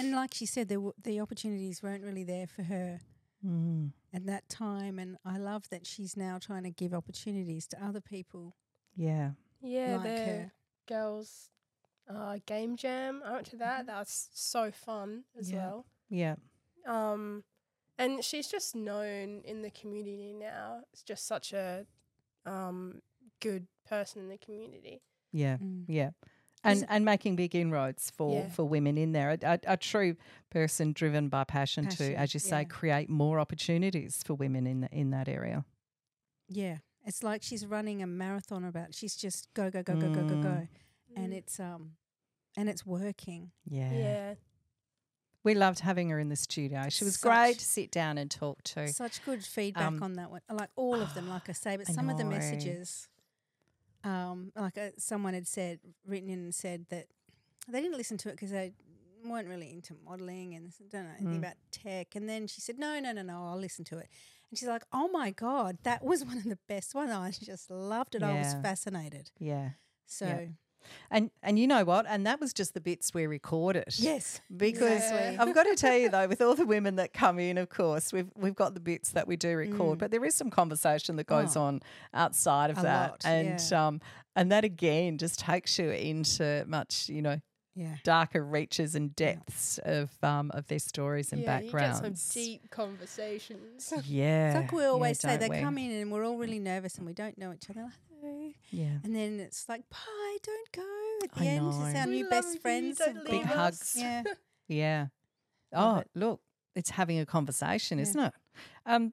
And 0.00 0.12
like 0.14 0.34
she 0.34 0.44
said, 0.46 0.68
there 0.68 0.76
w- 0.78 0.92
the 1.02 1.20
opportunities 1.20 1.82
weren't 1.82 2.04
really 2.04 2.24
there 2.24 2.46
for 2.46 2.62
her 2.64 3.00
Mm. 3.46 3.92
at 4.12 4.26
that 4.26 4.48
time. 4.48 4.98
And 4.98 5.16
I 5.24 5.38
love 5.38 5.68
that 5.70 5.86
she's 5.86 6.16
now 6.16 6.38
trying 6.38 6.64
to 6.64 6.70
give 6.70 6.92
opportunities 6.92 7.66
to 7.68 7.76
other 7.88 8.00
people 8.00 8.56
Yeah, 8.96 9.30
Yeah, 9.62 9.94
like 9.96 10.02
the 10.02 10.16
her. 10.26 10.52
girls 10.88 11.50
uh, 12.08 12.38
game 12.46 12.76
jam. 12.76 13.22
I 13.24 13.32
went 13.32 13.46
to 13.48 13.56
that. 13.56 13.86
That 13.86 13.98
was 13.98 14.28
so 14.32 14.70
fun 14.70 15.24
as 15.38 15.50
Yeah. 15.50 15.58
well. 15.58 15.86
yeah, 16.08 16.36
Um, 16.86 17.44
and 17.98 18.24
she's 18.24 18.48
just 18.48 18.74
known 18.74 19.42
in 19.44 19.62
the 19.62 19.70
community 19.70 20.32
now. 20.32 20.80
It's 20.92 21.02
just 21.02 21.26
such 21.26 21.52
a 21.52 21.86
um, 22.46 23.02
good 23.40 23.66
person 23.86 24.22
in 24.22 24.28
the 24.28 24.38
community. 24.38 25.02
yeah. 25.32 25.58
Mm. 25.58 25.84
Yeah. 25.88 26.10
And, 26.64 26.84
and 26.88 27.04
making 27.04 27.36
big 27.36 27.54
inroads 27.54 28.10
for, 28.10 28.34
Yeah. 28.34 28.48
for 28.50 28.64
women 28.64 28.98
in 28.98 29.12
there. 29.12 29.30
A, 29.30 29.38
a, 29.42 29.58
a 29.74 29.76
true 29.76 30.16
person 30.50 30.92
driven 30.92 31.28
by 31.28 31.44
passion, 31.44 31.88
to, 31.88 32.14
as 32.14 32.34
you 32.34 32.40
say, 32.40 32.58
yeah. 32.60 32.64
create 32.64 33.08
more 33.08 33.38
opportunities 33.38 34.22
for 34.24 34.34
women 34.34 34.66
in 34.66 34.80
the, 34.80 34.88
in 34.90 35.10
that 35.10 35.28
area. 35.28 35.64
Yeah. 36.48 36.78
It's 37.06 37.22
like 37.22 37.42
she's 37.44 37.64
running 37.64 38.02
a 38.02 38.06
marathon 38.06 38.64
about 38.64 38.92
she's 38.94 39.14
just 39.16 39.52
go, 39.54 39.70
go, 39.70 39.82
go, 39.82 39.94
go, 39.94 40.08
go, 40.12 40.22
go, 40.42 40.68
Mm. 41.12 41.24
And 41.24 41.32
Mm. 41.32 41.36
it's 41.36 41.60
um 41.60 41.92
and 42.56 42.68
it's 42.68 42.84
working. 42.86 43.52
Yeah. 43.64 43.92
yeah. 43.92 44.34
We 45.44 45.54
loved 45.54 45.78
having 45.80 46.10
her 46.10 46.18
in 46.18 46.28
the 46.28 46.36
studio. 46.36 46.88
She 46.88 47.04
was 47.04 47.14
Such- 47.18 47.30
great 47.30 47.58
to 47.60 47.64
sit 47.64 47.90
down 47.90 48.18
and 48.18 48.30
talk 48.30 48.62
to. 48.64 48.88
Such 48.88 49.24
good 49.24 49.44
feedback 49.44 49.84
Um, 49.86 50.02
on 50.02 50.14
that 50.14 50.30
one. 50.30 50.40
Like 50.50 50.70
all 50.76 51.00
of 51.00 51.14
them, 51.14 51.28
like 51.28 51.48
I 51.48 51.52
say, 51.52 51.76
but 51.76 51.88
I 51.88 51.92
some 51.92 52.10
of 52.10 52.18
the 52.18 52.24
messages, 52.24 53.08
um, 54.04 54.52
like 54.56 54.76
uh, 54.76 54.90
someone 54.98 55.34
had 55.34 55.46
said, 55.46 55.80
written 56.04 56.28
in 56.28 56.38
and 56.40 56.54
said 56.54 56.86
that 56.90 57.06
they 57.68 57.80
didn't 57.80 57.96
listen 57.96 58.16
to 58.18 58.28
it 58.28 58.32
because 58.32 58.50
they 58.50 58.72
weren't 59.24 59.48
really 59.48 59.70
into 59.72 59.94
modeling 60.04 60.54
and 60.54 60.72
don't 60.90 61.04
know 61.04 61.10
anything 61.18 61.34
Mm. 61.34 61.38
about 61.38 61.56
tech. 61.70 62.14
And 62.16 62.28
then 62.28 62.46
she 62.46 62.60
said, 62.60 62.78
no, 62.78 62.98
no, 63.00 63.12
no, 63.12 63.22
no, 63.22 63.46
I'll 63.46 63.58
listen 63.58 63.84
to 63.86 63.98
it. 63.98 64.08
And 64.50 64.58
she's 64.58 64.68
like, 64.68 64.84
oh 64.92 65.08
my 65.08 65.30
God, 65.30 65.78
that 65.84 66.04
was 66.04 66.24
one 66.30 66.38
of 66.38 66.44
the 66.44 66.58
best 66.68 66.94
ones. 66.94 67.10
I 67.12 67.30
just 67.30 67.70
loved 67.70 68.14
it. 68.16 68.22
I 68.22 68.38
was 68.38 68.54
fascinated. 68.54 69.30
Yeah. 69.38 69.70
So, 70.06 70.48
And 71.10 71.30
and 71.42 71.58
you 71.58 71.66
know 71.66 71.84
what? 71.84 72.06
And 72.08 72.26
that 72.26 72.40
was 72.40 72.52
just 72.52 72.74
the 72.74 72.80
bits 72.80 73.12
we 73.14 73.26
recorded. 73.26 73.84
yes. 73.98 74.40
Because. 74.54 75.02
I've 75.38 75.54
got 75.54 75.64
to 75.64 75.74
tell 75.76 75.96
you 75.96 76.08
though, 76.16 76.26
with 76.26 76.40
all 76.40 76.54
the 76.54 76.66
women 76.66 76.96
that 76.96 77.12
come 77.12 77.38
in, 77.38 77.58
of 77.58 77.68
course, 77.68 78.12
we've 78.12 78.30
we've 78.36 78.54
got 78.56 78.74
the 78.74 78.80
bits 78.80 79.10
that 79.10 79.26
we 79.28 79.36
do 79.36 79.56
record, 79.56 79.96
Mm. 79.96 79.98
but 79.98 80.10
there 80.10 80.24
is 80.24 80.34
some 80.34 80.50
conversation 80.50 81.16
that 81.16 81.26
goes 81.26 81.56
Oh. 81.56 81.62
on 81.62 81.80
outside 82.14 82.70
of 82.70 82.78
A 82.78 82.82
that, 82.82 83.10
lot, 83.10 83.22
and 83.24 83.60
yeah. 83.70 83.86
um 83.86 84.00
and 84.36 84.50
that 84.52 84.64
again 84.64 85.18
just 85.18 85.40
takes 85.40 85.78
you 85.78 85.90
into 85.90 86.64
much 86.66 87.08
you 87.08 87.22
know 87.22 87.40
Yeah. 87.74 87.96
darker 88.04 88.44
reaches 88.44 88.94
and 88.94 89.14
depths 89.14 89.78
of 89.84 90.10
um 90.22 90.50
of 90.52 90.66
their 90.68 90.78
stories 90.78 91.32
and 91.32 91.42
yeah, 91.42 91.60
backgrounds. 91.60 92.00
you 92.02 92.08
get 92.10 92.18
some 92.18 92.42
deep 92.42 92.70
conversations. 92.70 93.92
Yeah, 94.06 94.48
It's 94.48 94.56
like 94.56 94.72
we 94.72 94.82
yeah, 94.82 94.88
always 94.88 95.18
say, 95.20 95.36
they 95.36 95.48
we? 95.48 95.60
come 95.60 95.78
in 95.78 95.90
and 95.90 96.10
we're 96.12 96.24
all 96.24 96.36
really 96.38 96.58
nervous 96.58 96.96
and 96.98 97.06
we 97.06 97.12
don't 97.14 97.38
know 97.38 97.52
each 97.52 97.68
other. 97.70 97.92
Like, 98.22 98.56
Yeah, 98.70 98.98
And 99.04 99.14
then 99.14 99.40
it's 99.40 99.68
like, 99.68 99.88
bye, 99.90 100.36
don't 100.42 100.72
go. 100.72 100.82
At 101.24 101.32
the 101.34 101.40
I 101.40 101.46
end, 101.46 101.64
know. 101.70 101.86
it's 101.86 101.98
our 101.98 102.06
We 102.06 102.12
new 102.22 102.28
best 102.28 102.54
you, 102.54 102.60
friends. 102.60 103.00
Big 103.04 103.16
leave 103.32 103.44
hugs. 103.44 103.94
Yeah. 103.98 104.22
yeah. 104.68 105.06
Oh, 105.72 105.98
it. 105.98 106.10
look, 106.14 106.40
it's 106.74 106.90
having 106.90 107.18
a 107.18 107.26
conversation, 107.26 107.98
Yeah. 107.98 108.02
isn't 108.02 108.20
it? 108.20 108.32
Um, 108.86 109.12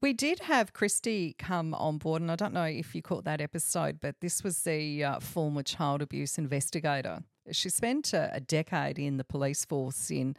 we 0.00 0.12
did 0.12 0.40
have 0.40 0.72
Christy 0.72 1.34
come 1.38 1.74
on 1.74 1.98
board, 1.98 2.22
and 2.22 2.30
I 2.30 2.36
don't 2.36 2.52
know 2.54 2.62
if 2.64 2.94
you 2.94 3.02
caught 3.02 3.24
that 3.24 3.40
episode, 3.40 3.98
but 4.00 4.14
this 4.20 4.44
was 4.44 4.60
the 4.62 5.02
uh, 5.04 5.18
former 5.20 5.62
child 5.62 6.02
abuse 6.02 6.38
investigator 6.38 7.24
she 7.52 7.68
spent 7.68 8.12
a, 8.12 8.30
a 8.34 8.40
decade 8.40 8.98
in 8.98 9.16
the 9.16 9.24
police 9.24 9.64
force 9.64 10.10
in 10.10 10.36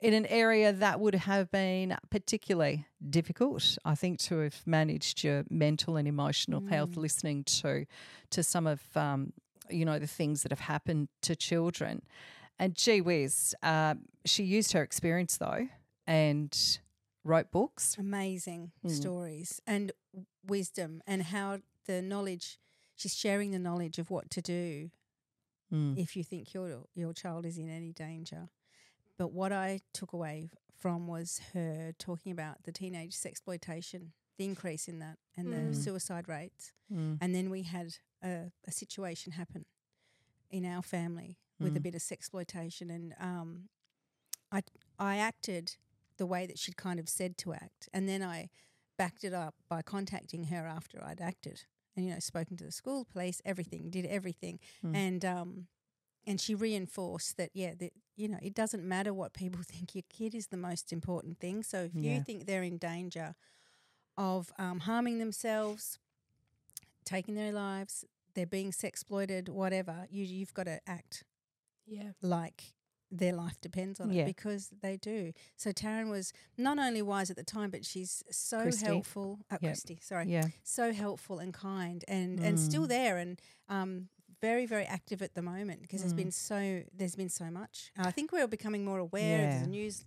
in 0.00 0.14
an 0.14 0.26
area 0.26 0.72
that 0.72 0.98
would 1.00 1.14
have 1.14 1.50
been 1.50 1.96
particularly 2.10 2.86
difficult, 3.10 3.78
I 3.84 3.94
think, 3.94 4.18
to 4.20 4.38
have 4.38 4.62
managed 4.66 5.22
your 5.24 5.44
mental 5.50 5.96
and 5.96 6.08
emotional 6.08 6.62
health. 6.68 6.96
Listening 6.96 7.44
to 7.44 7.86
to 8.30 8.42
some 8.42 8.66
of 8.66 8.80
um, 8.96 9.32
you 9.70 9.84
know 9.84 9.98
the 9.98 10.06
things 10.06 10.42
that 10.42 10.52
have 10.52 10.60
happened 10.60 11.08
to 11.22 11.36
children, 11.36 12.02
and 12.58 12.74
gee 12.74 13.00
whiz, 13.00 13.54
uh, 13.62 13.94
she 14.24 14.42
used 14.44 14.72
her 14.72 14.82
experience 14.82 15.36
though 15.38 15.68
and 16.06 16.78
wrote 17.24 17.50
books. 17.52 17.96
amazing 17.98 18.72
Mm. 18.84 18.90
stories 18.90 19.60
and 19.66 19.92
wisdom 20.44 21.02
and 21.06 21.22
how 21.22 21.60
the 21.86 22.02
knowledge 22.02 22.58
she's 22.96 23.14
sharing 23.14 23.52
the 23.52 23.58
knowledge 23.60 23.98
of 23.98 24.10
what 24.10 24.28
to 24.30 24.42
do 24.42 24.90
Mm. 25.72 25.96
if 25.98 26.16
you 26.16 26.22
think 26.24 26.52
your 26.54 26.84
your 26.94 27.12
child 27.14 27.46
is 27.46 27.56
in 27.58 27.68
any 27.70 27.92
danger. 27.92 28.48
But 29.16 29.32
what 29.32 29.52
I 29.52 29.80
took 29.94 30.12
away 30.12 30.50
from 30.78 31.06
was 31.06 31.40
her 31.54 31.92
talking 31.98 32.32
about 32.32 32.64
the 32.64 32.72
teenage 32.72 33.14
sex 33.14 33.32
exploitation, 33.32 34.12
the 34.36 34.44
increase 34.44 34.88
in 34.88 34.98
that, 34.98 35.18
and 35.36 35.48
Mm. 35.48 35.70
the 35.70 35.74
suicide 35.76 36.28
rates. 36.28 36.72
Mm. 36.90 37.18
And 37.20 37.34
then 37.34 37.48
we 37.50 37.62
had 37.62 37.96
a, 38.22 38.52
a 38.66 38.72
situation 38.72 39.32
happen 39.32 39.64
in 40.50 40.64
our 40.66 40.82
family 40.82 41.38
with 41.58 41.76
a 41.76 41.80
Mm. 41.80 41.82
bit 41.84 41.94
of 41.94 42.02
sex 42.02 42.20
exploitation, 42.24 42.90
and 42.90 43.14
um, 43.18 43.68
I 44.50 44.62
I 44.98 45.16
acted 45.18 45.76
the 46.18 46.26
way 46.26 46.46
that 46.46 46.58
she'd 46.58 46.76
kind 46.76 47.00
of 47.00 47.08
said 47.08 47.36
to 47.38 47.54
act, 47.54 47.88
and 47.94 48.08
then 48.08 48.22
I 48.22 48.50
backed 48.98 49.24
it 49.24 49.32
up 49.32 49.54
by 49.68 49.80
contacting 49.82 50.44
her 50.44 50.66
after 50.66 51.02
I'd 51.02 51.20
acted, 51.20 51.64
and 51.96 52.06
you 52.06 52.12
know, 52.12 52.18
spoken 52.20 52.56
to 52.58 52.64
the 52.64 52.72
school, 52.72 53.04
police, 53.04 53.40
everything, 53.44 53.90
did 53.90 54.06
everything, 54.06 54.58
Mm. 54.84 54.94
and 54.94 55.24
um, 55.24 55.66
and 56.26 56.40
she 56.40 56.54
reinforced 56.54 57.36
that 57.36 57.50
yeah, 57.54 57.74
that 57.78 57.92
you 58.16 58.28
know, 58.28 58.38
it 58.42 58.54
doesn't 58.54 58.84
matter 58.84 59.12
what 59.14 59.32
people 59.32 59.62
think. 59.66 59.94
Your 59.94 60.04
kid 60.08 60.34
is 60.34 60.48
the 60.48 60.56
most 60.56 60.92
important 60.92 61.38
thing. 61.38 61.62
So 61.62 61.78
if 61.84 61.94
Yeah. 61.94 62.14
you 62.16 62.20
think 62.24 62.46
they're 62.46 62.62
in 62.62 62.78
danger 62.78 63.34
of 64.16 64.52
um, 64.58 64.80
harming 64.80 65.18
themselves, 65.18 65.98
taking 67.04 67.34
their 67.34 67.52
lives, 67.52 68.04
they're 68.34 68.46
being 68.46 68.72
sex 68.72 69.00
exploited, 69.00 69.48
whatever, 69.48 70.06
you 70.10 70.24
you've 70.24 70.54
got 70.54 70.64
to 70.64 70.80
act 70.86 71.24
Yeah. 71.86 72.12
like 72.22 72.74
their 73.14 73.34
life 73.34 73.60
depends 73.60 74.00
on 74.00 74.10
Yeah. 74.10 74.22
it 74.22 74.26
because 74.26 74.70
they 74.80 74.96
do. 74.96 75.32
So 75.56 75.70
Taryn 75.70 76.08
was 76.10 76.32
not 76.56 76.78
only 76.78 77.02
wise 77.02 77.30
at 77.30 77.36
the 77.36 77.44
time, 77.44 77.70
but 77.70 77.84
she's 77.84 78.24
so 78.30 78.62
Christy. 78.62 78.86
helpful. 78.86 79.38
Uh, 79.50 79.58
Yep. 79.60 79.70
Christy, 79.70 79.98
sorry, 80.02 80.26
Yeah. 80.32 80.48
so 80.64 80.92
helpful 80.92 81.38
and 81.38 81.52
kind, 81.52 82.04
and 82.08 82.40
and 82.40 82.58
still 82.58 82.84
Mm. 82.86 82.88
there, 82.88 83.18
and 83.18 83.40
um, 83.68 84.08
very 84.40 84.66
very 84.66 84.84
active 84.86 85.20
at 85.22 85.34
the 85.34 85.42
moment 85.42 85.82
because 85.82 86.00
there's 86.00 86.14
Mm. 86.14 86.16
been 86.24 86.30
so 86.32 86.82
there's 86.92 87.14
been 87.16 87.28
so 87.28 87.50
much. 87.50 87.92
Uh, 87.98 88.04
I 88.06 88.10
think 88.10 88.32
we're 88.32 88.48
becoming 88.48 88.84
more 88.84 88.98
aware. 88.98 89.38
Yeah. 89.38 89.50
There's 89.50 89.62
the 89.62 89.68
news 89.68 90.04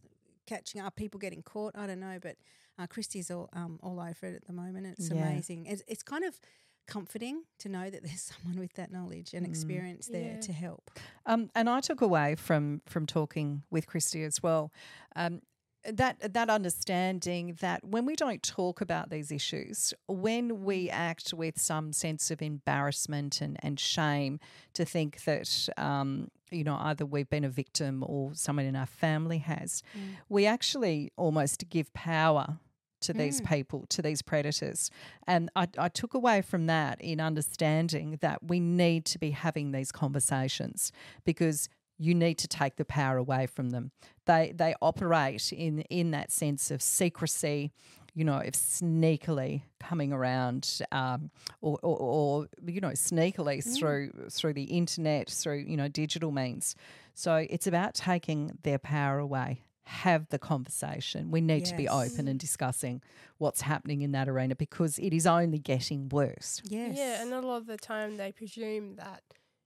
catching 0.48 0.82
up, 0.82 0.96
people 0.96 1.20
getting 1.20 1.42
caught. 1.44 1.76
I 1.78 1.86
don't 1.88 2.00
know, 2.00 2.20
but 2.20 2.38
uh, 2.78 2.88
Christy's 2.88 3.30
all 3.32 3.50
um, 3.54 3.80
all 3.84 4.00
over 4.00 4.26
it 4.28 4.36
at 4.36 4.46
the 4.46 4.54
moment. 4.54 4.88
It's 4.98 5.10
Yeah. 5.10 5.18
amazing. 5.30 5.68
It's 5.68 5.84
it's 5.88 6.04
kind 6.04 6.24
of 6.26 6.40
comforting 6.88 7.44
to 7.60 7.70
know 7.70 7.90
that 7.90 8.04
there's 8.04 8.22
someone 8.34 8.60
with 8.60 8.74
that 8.74 8.92
knowledge 8.92 9.34
and 9.34 9.46
Mm. 9.46 9.50
experience 9.50 10.08
there 10.08 10.32
Yeah. 10.34 10.38
to 10.38 10.54
help. 10.54 10.92
Um, 11.26 11.50
and 11.56 11.70
I 11.70 11.80
took 11.82 12.02
away 12.02 12.36
from 12.36 12.82
from 12.86 13.06
talking 13.06 13.64
with 13.70 13.88
Christy 13.88 14.24
as 14.24 14.42
well 14.44 14.72
um, 15.16 15.42
that 15.88 16.34
that 16.34 16.50
understanding 16.50 17.58
that 17.62 17.84
when 17.84 18.06
we 18.06 18.16
don't 18.16 18.42
talk 18.42 18.82
about 18.82 19.10
these 19.12 19.32
issues, 19.32 19.94
when 20.08 20.64
we 20.64 20.90
act 20.90 21.32
with 21.34 21.60
some 21.60 21.94
sense 21.94 22.32
of 22.32 22.42
embarrassment 22.42 23.40
and, 23.42 23.58
and 23.62 23.80
shame 23.80 24.40
to 24.74 24.84
think 24.84 25.24
that 25.26 25.70
um, 25.78 26.30
you 26.50 26.64
know 26.64 26.78
either 26.82 27.06
we've 27.06 27.30
been 27.30 27.44
a 27.44 27.50
victim 27.50 28.04
or 28.08 28.34
someone 28.34 28.66
in 28.66 28.76
our 28.76 28.86
family 28.88 29.38
has, 29.40 29.84
we 30.28 30.46
actually 30.48 31.12
almost 31.18 31.70
give 31.70 31.94
power 31.94 32.58
to 33.06 33.14
these 33.14 33.42
Mm. 33.42 33.50
people, 33.50 33.86
to 33.90 34.02
these 34.02 34.22
predators. 34.22 34.90
And 35.28 35.50
I, 35.56 35.68
I 35.78 35.90
took 35.90 36.14
away 36.14 36.42
from 36.42 36.68
that 36.68 37.00
in 37.02 37.20
understanding 37.20 38.18
that 38.22 38.44
we 38.44 38.60
need 38.60 39.06
to 39.06 39.20
be 39.20 39.32
having 39.32 39.72
these 39.72 39.92
conversations 39.92 40.92
because 41.24 41.70
you 41.98 42.14
need 42.14 42.38
to 42.40 42.48
take 42.48 42.76
the 42.76 42.86
power 42.86 43.18
away 43.18 43.48
from 43.48 43.70
them. 43.70 43.92
They 44.26 44.54
they 44.56 44.76
operate 44.82 45.54
in 45.54 45.80
in 45.90 46.12
that 46.12 46.32
sense 46.32 46.70
of 46.72 46.82
secrecy, 46.82 47.72
you 48.14 48.26
know, 48.26 48.40
of 48.40 48.54
sneakily 48.54 49.62
coming 49.80 50.12
around, 50.12 50.82
um, 50.92 51.32
or, 51.62 51.78
or, 51.84 51.98
or 51.98 52.48
you 52.66 52.82
know, 52.82 52.90
sneakily 52.90 53.64
through 53.64 54.12
through 54.30 54.54
the 54.54 54.64
internet, 54.64 55.30
through 55.30 55.60
you 55.68 55.78
know 55.78 55.88
digital 55.88 56.32
means. 56.32 56.76
So 57.14 57.36
it's 57.50 57.68
about 57.68 57.94
taking 57.94 58.58
their 58.64 58.80
power 58.80 59.20
away. 59.20 59.62
Have 59.88 60.28
the 60.30 60.40
conversation. 60.40 61.30
We 61.32 61.42
need 61.42 61.66
to 61.66 61.76
be 61.78 61.88
open 61.88 62.28
and 62.28 62.40
discussing 62.40 63.02
what's 63.38 63.62
happening 63.62 64.02
in 64.02 64.12
that 64.14 64.28
arena 64.28 64.56
because 64.56 64.98
it 65.00 65.14
is 65.14 65.28
only 65.28 65.60
getting 65.60 66.10
worse. 66.10 66.62
Yes. 66.66 66.98
Yeah, 66.98 67.22
and 67.22 67.34
a 67.34 67.42
lot 67.42 67.58
of 67.58 67.68
the 67.68 67.78
time 67.78 68.18
they 68.18 68.32
presume 68.32 68.96
that, 68.96 69.22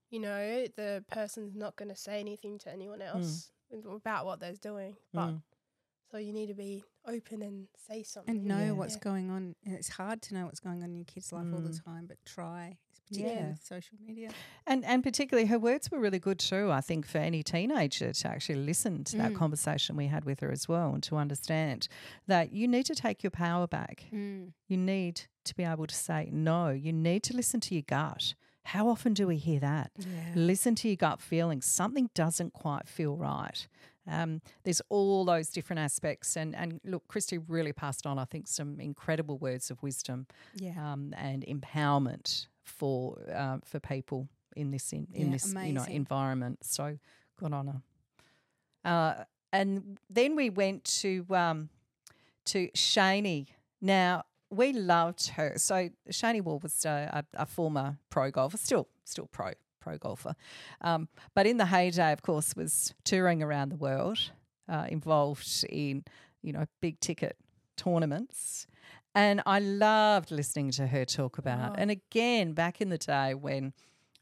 you 0.10 0.20
know, 0.20 0.68
the 0.76 1.04
person's 1.10 1.56
not 1.56 1.78
going 1.78 1.90
to 1.90 1.96
say 1.96 2.20
anything 2.20 2.58
to 2.60 2.70
anyone 2.72 3.02
else 3.02 3.52
about 3.72 4.26
what 4.26 4.40
they're 4.42 4.54
doing. 4.54 4.98
But 5.14 5.30
Mm. 5.30 5.42
so 6.12 6.18
you 6.18 6.34
need 6.34 6.48
to 6.48 6.54
be 6.54 6.84
open 7.06 7.42
and 7.42 7.68
say 7.88 8.04
something. 8.04 8.36
and 8.36 8.46
know 8.46 8.66
Yeah. 8.66 8.72
what's 8.72 8.96
Yeah. 8.96 9.00
going 9.02 9.30
on. 9.30 9.56
And 9.64 9.74
it's 9.76 9.90
hard 9.90 10.22
to 10.24 10.34
know 10.34 10.46
what's 10.48 10.60
going 10.60 10.84
on 10.84 10.90
in 10.90 10.96
your 10.98 11.06
kid's 11.06 11.32
life 11.32 11.48
all 11.54 11.62
the 11.62 11.70
Mm. 11.70 11.84
time, 11.86 12.06
but 12.08 12.18
try, 12.26 12.78
particularly 13.10 13.42
Yeah. 13.42 13.50
with 13.50 13.64
social 13.64 13.98
media. 14.00 14.30
And 14.68 14.86
and 14.86 15.04
particularly 15.04 15.48
her 15.50 15.60
words 15.60 15.90
were 15.92 16.00
really 16.00 16.20
good 16.20 16.40
too, 16.40 16.72
I 16.72 16.82
think, 16.82 17.06
for 17.06 17.18
any 17.18 17.44
teenager 17.44 18.14
to 18.14 18.28
actually 18.28 18.60
listen 18.60 19.04
to 19.06 19.18
that 19.18 19.32
Mm. 19.34 19.36
conversation 19.36 19.96
we 19.96 20.08
had 20.08 20.26
with 20.26 20.40
her 20.40 20.52
as 20.52 20.68
well 20.68 20.94
and 20.94 21.04
to 21.04 21.16
understand 21.18 21.88
that 22.28 22.52
you 22.54 22.68
need 22.68 22.86
to 22.86 22.96
take 22.96 23.24
your 23.24 23.32
power 23.32 23.68
back. 23.68 24.06
Mm. 24.12 24.54
You 24.68 24.78
need 24.78 25.22
to 25.46 25.56
be 25.56 25.64
able 25.64 25.88
to 25.88 25.96
say 25.96 26.30
no. 26.32 26.70
You 26.70 26.94
need 26.94 27.24
to 27.24 27.36
listen 27.36 27.60
to 27.62 27.74
your 27.76 27.84
gut. 27.84 28.36
How 28.66 28.88
often 28.88 29.14
do 29.14 29.26
we 29.26 29.38
hear 29.38 29.60
that? 29.62 29.92
Yeah. 29.98 30.34
Listen 30.36 30.76
to 30.76 30.88
your 30.88 30.98
gut 30.98 31.22
feeling. 31.22 31.62
Something 31.62 32.10
doesn't 32.14 32.54
quite 32.54 32.88
feel 32.88 33.16
right. 33.16 33.68
Um, 34.06 34.42
there's 34.64 34.82
all 34.90 35.24
those 35.26 35.50
different 35.50 35.80
aspects. 35.80 36.36
And, 36.36 36.56
and 36.56 36.80
look, 36.84 37.08
Christy 37.08 37.38
really 37.38 37.74
passed 37.74 38.06
on, 38.06 38.20
I 38.20 38.26
think, 38.26 38.48
some 38.48 38.80
incredible 38.80 39.38
words 39.40 39.72
of 39.72 39.82
wisdom 39.82 40.28
Yeah. 40.56 40.94
um, 40.94 41.14
and 41.18 41.44
empowerment 41.48 42.48
for 42.70 43.18
uh, 43.34 43.58
for 43.66 43.80
people 43.80 44.28
in 44.56 44.72
this 44.72 44.92
in, 44.94 45.08
in 45.14 45.28
Yeah, 45.28 45.34
this 45.34 45.54
you 45.54 45.74
know 45.74 45.86
environment. 45.86 46.60
So 46.64 46.98
good 47.38 47.54
on 47.54 47.68
her. 47.68 47.82
Uh, 48.86 49.24
and 49.52 49.98
then 50.10 50.36
we 50.36 50.50
went 50.50 50.84
to 51.02 51.26
um, 51.32 51.70
to 52.46 52.70
Shani. 52.70 53.48
Now 53.82 54.24
we 54.50 54.74
loved 54.74 55.30
her. 55.30 55.54
So 55.58 55.90
Shani 56.12 56.42
Wall 56.42 56.60
was 56.60 56.86
a, 56.86 57.24
a, 57.36 57.42
a 57.42 57.46
former 57.46 57.98
pro 58.10 58.32
golfer, 58.32 58.58
still 58.58 58.88
still 59.04 59.28
pro 59.32 59.54
pro 59.80 59.98
golfer, 59.98 60.36
um, 60.82 61.08
but 61.34 61.48
in 61.48 61.58
the 61.58 61.66
heyday, 61.66 62.12
of 62.12 62.22
course, 62.22 62.56
was 62.56 62.94
touring 63.06 63.42
around 63.42 63.70
the 63.70 63.78
world, 63.78 64.32
uh, 64.68 64.86
involved 64.90 65.66
in 65.70 66.04
you 66.42 66.54
know 66.54 66.66
big 66.82 67.00
ticket 67.00 67.38
tournaments. 67.78 68.68
And 69.16 69.42
I 69.46 69.60
loved 69.60 70.32
listening 70.32 70.72
to 70.72 70.88
her 70.88 71.04
talk 71.06 71.38
about. 71.38 71.72
Oh. 71.72 71.76
And 71.78 71.92
again, 71.92 72.54
back 72.54 72.80
in 72.80 72.90
the 72.90 72.98
day 72.98 73.34
when, 73.34 73.74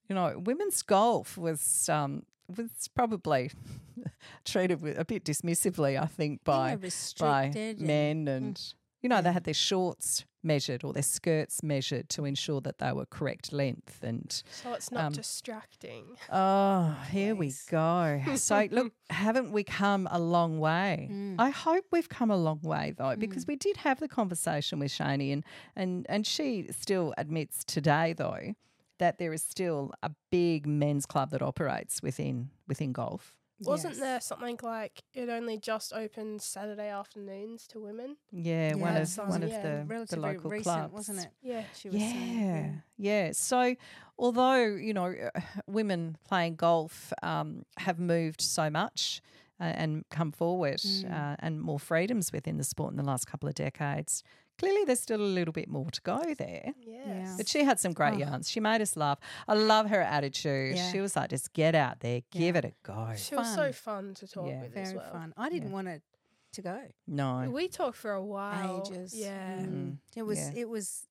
you 0.08 0.16
know, 0.16 0.42
women's 0.44 0.82
golf 0.82 1.38
was 1.38 1.90
um, 1.90 2.24
was 2.56 2.90
probably 2.96 3.52
treated 4.46 4.82
with 4.82 4.98
a 4.98 5.06
bit 5.06 5.26
dismissively, 5.26 6.02
I 6.02 6.06
think, 6.06 6.44
by 6.44 6.78
by 7.20 7.52
and- 7.56 7.80
men 7.82 8.28
and 8.28 8.74
you 9.02 9.10
know 9.10 9.22
they 9.22 9.32
had 9.32 9.44
their 9.44 9.54
shorts 9.54 10.26
measured 10.48 10.84
or 10.86 10.94
their 10.94 11.04
skirts 11.04 11.62
measured 11.62 12.08
to 12.10 12.26
ensure 12.26 12.62
that 12.62 12.78
they 12.80 12.92
were 12.92 13.06
correct 13.06 13.52
length 13.52 14.02
and 14.04 14.42
So 14.52 14.74
it's 14.74 14.92
not 14.92 15.04
Um, 15.06 15.14
distracting. 15.14 16.06
oh 16.32 16.96
here 17.12 17.36
we 17.36 17.54
go. 17.70 18.22
So 18.36 18.68
look 18.72 18.94
haven't 19.10 19.52
we 19.52 19.64
come 19.64 20.08
a 20.12 20.20
long 20.20 20.60
way? 20.60 21.10
Mm. 21.12 21.36
i 21.40 21.50
hope 21.50 21.86
we've 21.92 22.10
come 22.10 22.32
a 22.32 22.38
long 22.38 22.60
way 22.62 22.94
though 22.98 23.16
because 23.16 23.46
we 23.48 23.56
did 23.56 23.78
have 23.78 24.00
the 24.00 24.08
conversation 24.08 24.80
with 24.80 24.92
shani 24.92 25.32
and 25.34 25.44
and 25.76 26.06
and 26.10 26.26
she 26.26 26.48
still 26.72 27.14
admits 27.18 27.64
today 27.66 28.14
though 28.14 28.54
that 29.00 29.18
there 29.20 29.32
is 29.34 29.44
still 29.44 29.92
a 30.04 30.12
big 30.32 30.66
men's 30.66 31.06
club 31.06 31.30
that 31.32 31.42
operates 31.42 32.02
within 32.02 32.50
within 32.68 32.92
golf 32.92 33.34
Wasn't 33.60 33.94
Yes. 33.96 34.00
there 34.02 34.22
something 34.22 34.60
like 34.62 35.04
it 35.14 35.30
only 35.30 35.58
just 35.58 35.92
opened 35.94 36.42
Saturday 36.42 36.90
afternoons 36.90 37.66
to 37.68 37.80
women? 37.80 38.18
yeah, 38.32 38.76
one 38.76 38.96
of 38.98 39.08
so- 39.08 39.26
one 39.26 39.42
of 39.44 39.50
yeah, 39.50 39.62
the, 39.62 39.68
the 39.80 39.86
relatively 39.86 40.34
local 40.34 40.50
recent, 40.52 40.64
clubs 40.64 40.94
wasn't 40.94 41.20
it? 41.22 41.30
Yeah. 41.42 41.64
She 41.76 41.90
was 41.90 42.02
Yeah, 42.02 42.12
saying. 42.12 42.40
yeah. 42.98 43.26
yeah. 43.26 43.32
So, 43.34 43.76
although 44.20 44.64
you 44.64 44.94
know, 44.94 45.14
uh, 45.36 45.40
women 45.68 46.18
playing 46.24 46.56
golf 46.56 47.12
um, 47.24 47.64
have 47.78 48.00
moved 48.00 48.42
so 48.42 48.70
much 48.70 49.22
uh, 49.60 49.64
and 49.64 50.04
come 50.12 50.32
forward 50.32 50.78
Mm. 50.78 51.12
uh, 51.12 51.36
and 51.40 51.60
more 51.60 51.80
freedoms 51.80 52.32
within 52.32 52.58
the 52.58 52.64
sport 52.64 52.92
in 52.92 52.98
the 52.98 53.04
last 53.04 53.26
couple 53.26 53.50
of 53.50 53.56
decades, 53.56 54.24
clearly 54.58 54.84
there's 54.86 55.00
still 55.00 55.22
a 55.22 55.24
little 55.38 55.52
bit 55.52 55.70
more 55.70 55.90
to 55.92 56.02
go 56.02 56.22
there. 56.38 56.74
Yes. 56.80 57.38
But 57.38 57.48
she 57.48 57.64
had 57.64 57.80
some 57.80 57.94
great 57.94 58.16
Oh. 58.16 58.18
yarns. 58.18 58.50
She 58.50 58.60
made 58.60 58.82
us 58.82 58.96
laugh. 58.98 59.20
I 59.48 59.54
love 59.54 59.90
her 59.90 60.02
attitude. 60.02 60.76
Yeah. 60.76 60.92
She 60.92 61.00
was 61.02 61.16
like, 61.16 61.30
just 61.30 61.54
get 61.54 61.76
out 61.76 62.00
there, 62.00 62.22
give 62.32 62.56
Yeah. 62.56 62.60
it 62.60 62.66
a 62.66 62.74
go. 62.84 63.14
She 63.16 63.36
was 63.36 63.54
so 63.54 63.72
fun. 63.72 64.06
fun 64.08 64.14
to 64.16 64.28
talk 64.28 64.48
Yeah. 64.48 64.62
with 64.62 64.76
as 64.78 64.88
Very 64.92 64.98
well. 65.00 65.12
fun. 65.12 65.34
I 65.38 65.50
didn't 65.50 65.70
Yeah. 65.70 65.74
want 65.74 65.88
it 65.90 66.02
to 66.54 66.62
go. 66.62 66.82
No. 67.08 67.50
We 67.52 67.68
talked 67.68 67.98
for 67.98 68.12
a 68.14 68.24
while. 68.24 68.84
Ages. 68.88 69.14
Yeah. 69.16 69.60
Mm. 69.60 69.98
It 70.16 70.24
was. 70.24 70.40
Yeah. 70.40 70.52
It 70.62 70.70
was. 70.70 71.06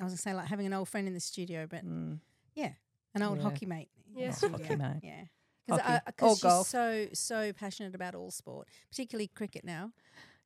I 0.00 0.04
was 0.04 0.12
gonna 0.12 0.18
say 0.18 0.34
like 0.34 0.46
having 0.46 0.66
an 0.66 0.72
old 0.72 0.88
friend 0.88 1.06
in 1.08 1.14
the 1.14 1.20
studio, 1.20 1.66
but 1.66 1.84
Mm. 1.84 2.20
yeah, 2.54 2.72
an 3.14 3.22
old 3.22 3.38
Yeah. 3.38 3.42
hockey 3.44 3.66
mate. 3.66 3.90
in 4.08 4.14
the 4.14 4.20
Yeah. 4.20 4.32
Hockey 4.48 4.76
mate. 4.76 5.00
Yeah. 5.02 5.24
Hockey. 5.68 6.00
Because 6.06 6.22
Or 6.22 6.34
she's 6.36 6.42
golf. 6.42 6.66
so 6.68 7.08
so 7.12 7.52
passionate 7.52 7.94
about 7.94 8.14
all 8.14 8.30
sport, 8.30 8.68
particularly 8.90 9.28
cricket 9.28 9.64
now. 9.64 9.92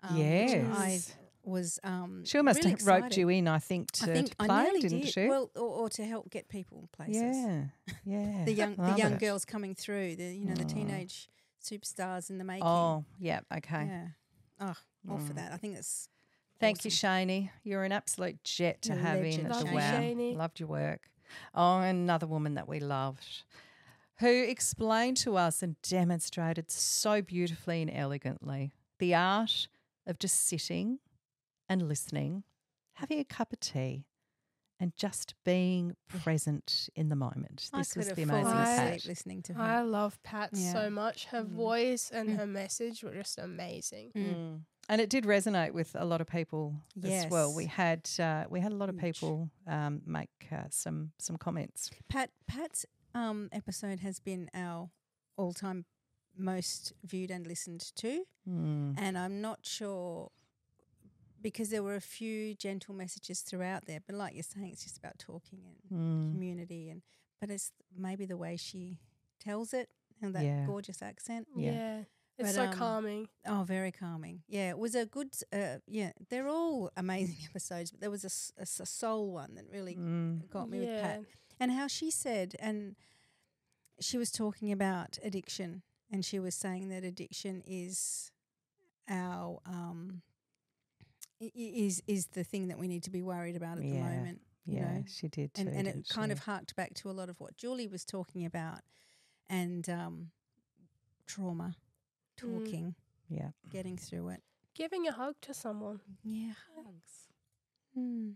um, 0.04 0.14
which 0.18 0.24
Yes. 0.24 1.14
I 1.46 1.50
was. 1.50 1.78
Um, 1.82 2.24
She 2.24 2.38
almost 2.38 2.64
really 2.64 2.76
roped 2.84 3.16
you 3.16 3.28
in, 3.28 3.48
I 3.48 3.58
think, 3.58 3.90
to, 3.92 4.10
I 4.10 4.14
think 4.14 4.28
to 4.30 4.36
I 4.40 4.46
play, 4.46 4.62
nearly 4.64 4.80
didn't 4.80 5.00
did. 5.02 5.12
she? 5.12 5.26
Well, 5.26 5.50
or, 5.56 5.62
or 5.62 5.88
to 5.90 6.04
help 6.04 6.30
get 6.30 6.48
people 6.48 6.88
places. 6.92 7.36
yeah. 7.36 7.64
Yeah. 8.04 8.44
The 8.44 8.52
young 8.52 8.74
the 8.76 8.94
young 8.96 9.12
it. 9.14 9.20
girls 9.20 9.44
coming 9.44 9.74
through. 9.74 10.16
The 10.16 10.34
you 10.34 10.44
know 10.46 10.54
the 10.54 10.64
Oh. 10.64 10.68
teenage 10.68 11.28
superstars 11.62 12.30
in 12.30 12.38
the 12.38 12.44
making. 12.44 12.66
Oh, 12.66 13.04
yeah. 13.18 13.40
Okay. 13.56 13.86
yeah. 13.86 14.06
Oh, 14.60 14.74
all 15.10 15.18
for 15.18 15.32
Mm. 15.32 15.36
that. 15.36 15.52
I 15.52 15.56
think 15.56 15.76
it's. 15.76 16.08
Thank 16.60 16.84
you, 16.84 16.90
awesome. 16.90 17.10
Shani. 17.10 17.50
You're 17.64 17.82
an 17.84 17.90
absolute 17.92 18.42
jet 18.44 18.82
to 18.82 18.92
You're 18.92 19.02
have 19.02 19.18
in 19.24 19.46
at 19.46 19.48
the 19.52 19.64
Love 19.64 19.72
WOW. 19.72 19.80
Shani. 19.80 20.36
Loved 20.36 20.60
your 20.60 20.68
work. 20.68 21.10
Oh, 21.54 21.78
another 21.80 22.26
woman 22.26 22.54
that 22.54 22.68
we 22.68 22.78
loved 22.78 23.42
who 24.18 24.28
explained 24.44 25.16
to 25.16 25.36
us 25.36 25.62
and 25.62 25.80
demonstrated 25.82 26.70
so 26.70 27.20
beautifully 27.22 27.82
and 27.82 27.90
elegantly 27.90 28.72
the 28.98 29.14
art 29.14 29.66
of 30.06 30.18
just 30.20 30.46
sitting 30.46 30.98
and 31.72 31.88
listening, 31.88 32.44
having 32.94 33.18
a 33.18 33.24
cup 33.24 33.52
of 33.52 33.60
tea, 33.60 34.04
and 34.80 34.92
just 34.96 35.34
being 35.44 35.94
present 36.08 36.88
in 36.96 37.08
the 37.08 37.14
moment. 37.16 37.70
I 37.72 37.78
This 37.78 37.92
could 37.92 37.98
was 38.00 38.08
the 38.12 38.22
amazing 38.22 38.46
I- 38.46 38.64
Pat. 38.64 39.04
listening 39.06 39.42
to 39.42 39.54
her. 39.54 39.62
I 39.62 39.82
love 39.82 40.20
Pat 40.24 40.50
Yeah. 40.52 40.72
so 40.72 40.90
much. 40.90 41.26
Her 41.26 41.44
Mm. 41.44 41.48
voice 41.48 42.10
and 42.10 42.30
Mm. 42.30 42.36
her 42.36 42.46
message 42.46 43.02
were 43.04 43.14
just 43.14 43.38
amazing. 43.38 44.10
Mm. 44.14 44.34
Mm. 44.34 44.64
And 44.88 45.00
it 45.00 45.08
did 45.08 45.24
resonate 45.24 45.72
with 45.72 45.94
a 45.94 46.04
lot 46.04 46.20
of 46.20 46.26
people 46.26 46.74
as 47.04 47.26
well. 47.28 47.54
We 47.54 47.66
had 47.66 48.08
uh, 48.18 48.46
we 48.50 48.58
had 48.60 48.72
a 48.72 48.74
lot 48.74 48.88
of 48.88 48.96
people 48.98 49.50
um, 49.68 50.02
make 50.04 50.30
uh, 50.50 50.64
some 50.70 51.12
some 51.18 51.36
comments. 51.38 51.90
Pat 52.08 52.30
Pat's 52.48 52.84
um, 53.14 53.48
episode 53.52 54.00
has 54.00 54.18
been 54.20 54.50
our 54.52 54.90
all 55.36 55.52
time 55.52 55.84
most 56.36 56.92
viewed 57.04 57.30
and 57.30 57.46
listened 57.46 57.82
to, 57.96 58.24
Mm. 58.48 58.94
and 58.98 59.16
I'm 59.16 59.40
not 59.40 59.64
sure 59.64 60.32
because 61.42 61.70
there 61.70 61.82
were 61.82 61.94
a 61.96 62.00
few 62.00 62.54
gentle 62.54 62.94
messages 62.94 63.40
throughout 63.40 63.86
there. 63.86 64.00
But 64.06 64.16
like 64.16 64.34
you're 64.34 64.42
saying, 64.42 64.70
it's 64.72 64.84
just 64.84 64.96
about 64.98 65.18
talking 65.18 65.60
and 65.90 65.98
Mm. 65.98 66.32
community, 66.32 66.90
and 66.90 67.02
but 67.40 67.50
it's 67.50 67.72
maybe 67.96 68.24
the 68.26 68.36
way 68.36 68.56
she 68.56 68.98
tells 69.40 69.74
it 69.74 69.90
and 70.20 70.34
that 70.34 70.44
Yeah. 70.44 70.64
gorgeous 70.66 71.02
accent. 71.02 71.48
Yeah. 71.56 71.72
Yeah. 71.72 72.04
It's 72.38 72.48
But, 72.48 72.54
so 72.54 72.64
um, 72.64 72.72
calming. 72.72 73.28
Oh, 73.46 73.62
very 73.64 73.92
calming. 73.92 74.42
Yeah, 74.48 74.70
it 74.70 74.78
was 74.78 74.94
a 74.94 75.04
good. 75.04 75.34
Uh, 75.52 75.78
yeah, 75.86 76.12
they're 76.30 76.48
all 76.48 76.90
amazing 76.96 77.36
episodes, 77.50 77.90
but 77.90 78.00
there 78.00 78.10
was 78.10 78.24
a 78.24 78.86
soul 78.86 79.32
one 79.32 79.54
that 79.56 79.68
really 79.70 79.96
Mm. 79.96 80.48
got 80.48 80.68
me 80.70 80.78
with. 80.80 81.02
Pat. 81.02 81.24
and 81.60 81.70
how 81.72 81.86
she 81.86 82.10
said 82.10 82.56
and 82.58 82.96
she 84.00 84.16
was 84.18 84.32
talking 84.32 84.72
about 84.72 85.18
addiction 85.22 85.82
and 86.10 86.24
she 86.24 86.40
was 86.40 86.54
saying 86.56 86.88
that 86.88 87.04
addiction 87.04 87.62
is 87.66 88.32
our 89.08 89.60
um 89.66 90.22
i- 90.22 90.24
i- 90.24 90.31
is 91.54 92.02
is 92.06 92.26
the 92.28 92.44
thing 92.44 92.68
that 92.68 92.78
we 92.78 92.88
need 92.88 93.02
to 93.04 93.10
be 93.10 93.22
worried 93.22 93.56
about 93.56 93.78
at 93.78 93.82
the 93.82 93.88
Yeah, 93.90 94.02
moment 94.02 94.40
you 94.66 94.76
Yeah, 94.76 94.92
know 94.98 95.04
she 95.08 95.28
did 95.28 95.54
too. 95.54 95.62
and 95.62 95.68
and 95.70 95.88
it 95.88 95.92
didn't 95.92 96.08
kind 96.08 96.28
she? 96.28 96.32
of 96.32 96.38
harked 96.40 96.76
back 96.76 96.94
to 96.94 97.10
a 97.10 97.12
lot 97.12 97.28
of 97.28 97.40
what 97.40 97.56
Julie 97.56 97.88
was 97.88 98.04
talking 98.04 98.44
about 98.44 98.80
and 99.48 99.88
um 99.88 100.30
trauma 101.26 101.74
Mm. 102.40 102.50
talking 102.64 102.94
yeah. 103.28 103.50
getting 103.70 103.96
through 103.96 104.28
it 104.30 104.42
Giving 104.74 105.06
a 105.06 105.12
hug 105.12 105.34
to 105.42 105.52
someone. 105.54 106.00
yeah 106.22 106.52
hugs 106.76 107.28
mm. 107.96 108.34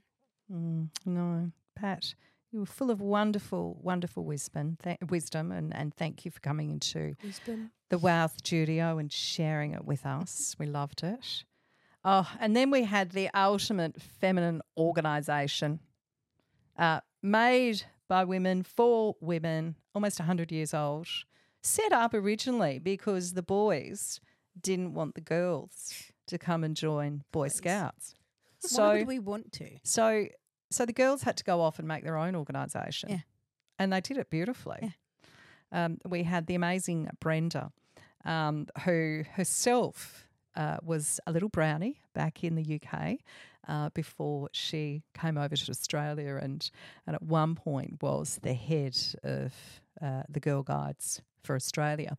Mm, 0.52 0.90
no, 1.04 1.50
Pat, 1.74 2.14
you 2.52 2.60
were 2.60 2.66
full 2.66 2.88
of 2.92 3.00
wonderful, 3.00 3.76
wonderful 3.82 4.24
wisdom, 4.24 4.76
th- 4.80 4.98
wisdom, 5.08 5.50
and 5.50 5.74
and 5.74 5.92
thank 5.92 6.24
you 6.24 6.30
for 6.30 6.38
coming 6.38 6.70
into 6.70 7.16
Wisdom. 7.20 7.72
the 7.88 7.98
Wow 7.98 8.28
studio 8.28 8.98
and 8.98 9.12
sharing 9.12 9.72
it 9.74 9.84
with 9.84 10.06
us. 10.06 10.54
we 10.56 10.66
loved 10.66 11.02
it. 11.02 11.42
Oh, 12.08 12.30
and 12.38 12.54
then 12.54 12.70
we 12.70 12.84
had 12.84 13.10
the 13.10 13.28
ultimate 13.34 14.00
feminine 14.00 14.62
organisation, 14.76 15.80
uh, 16.78 17.00
made 17.20 17.82
by 18.08 18.22
women 18.22 18.62
for 18.62 19.16
women, 19.20 19.74
almost 19.92 20.20
100 20.20 20.52
years 20.52 20.72
old, 20.72 21.08
set 21.64 21.90
up 21.92 22.14
originally 22.14 22.78
because 22.78 23.32
the 23.32 23.42
boys 23.42 24.20
didn't 24.62 24.94
want 24.94 25.16
the 25.16 25.20
girls 25.20 26.12
to 26.28 26.38
come 26.38 26.62
and 26.62 26.76
join 26.76 27.24
Boy 27.32 27.48
Please. 27.48 27.56
Scouts. 27.56 28.14
why 28.60 28.68
So, 28.68 28.92
would 28.98 29.08
we 29.08 29.18
want 29.18 29.50
to 29.54 29.70
so, 29.82 30.26
so 30.70 30.86
the 30.86 30.92
girls 30.92 31.22
had 31.22 31.36
to 31.38 31.44
go 31.44 31.60
off 31.60 31.80
and 31.80 31.88
make 31.88 32.04
their 32.04 32.16
own 32.16 32.36
organisation. 32.36 33.10
Yeah. 33.10 33.20
And 33.80 33.92
they 33.92 34.00
did 34.00 34.16
it 34.16 34.30
beautifully. 34.30 34.94
Um, 35.72 35.98
we 36.06 36.22
had 36.22 36.46
the 36.46 36.54
amazing 36.54 37.10
Brenda, 37.18 37.72
um, 38.24 38.68
who 38.84 39.24
herself 39.32 40.25
uh, 40.56 40.78
was 40.82 41.20
a 41.26 41.32
little 41.32 41.48
brownie 41.48 42.00
back 42.14 42.42
in 42.42 42.54
the 42.54 42.80
UK 42.80 43.18
uh, 43.68 43.90
before 43.90 44.48
she 44.52 45.02
came 45.14 45.36
over 45.36 45.56
to 45.56 45.70
Australia 45.70 46.38
and, 46.40 46.70
and 47.06 47.14
at 47.14 47.22
one 47.22 47.54
point 47.54 48.02
was 48.02 48.38
the 48.42 48.54
head 48.54 48.96
of 49.22 49.52
uh, 50.02 50.22
the 50.28 50.40
Girl 50.40 50.62
Guides 50.62 51.20
for 51.42 51.54
Australia. 51.56 52.16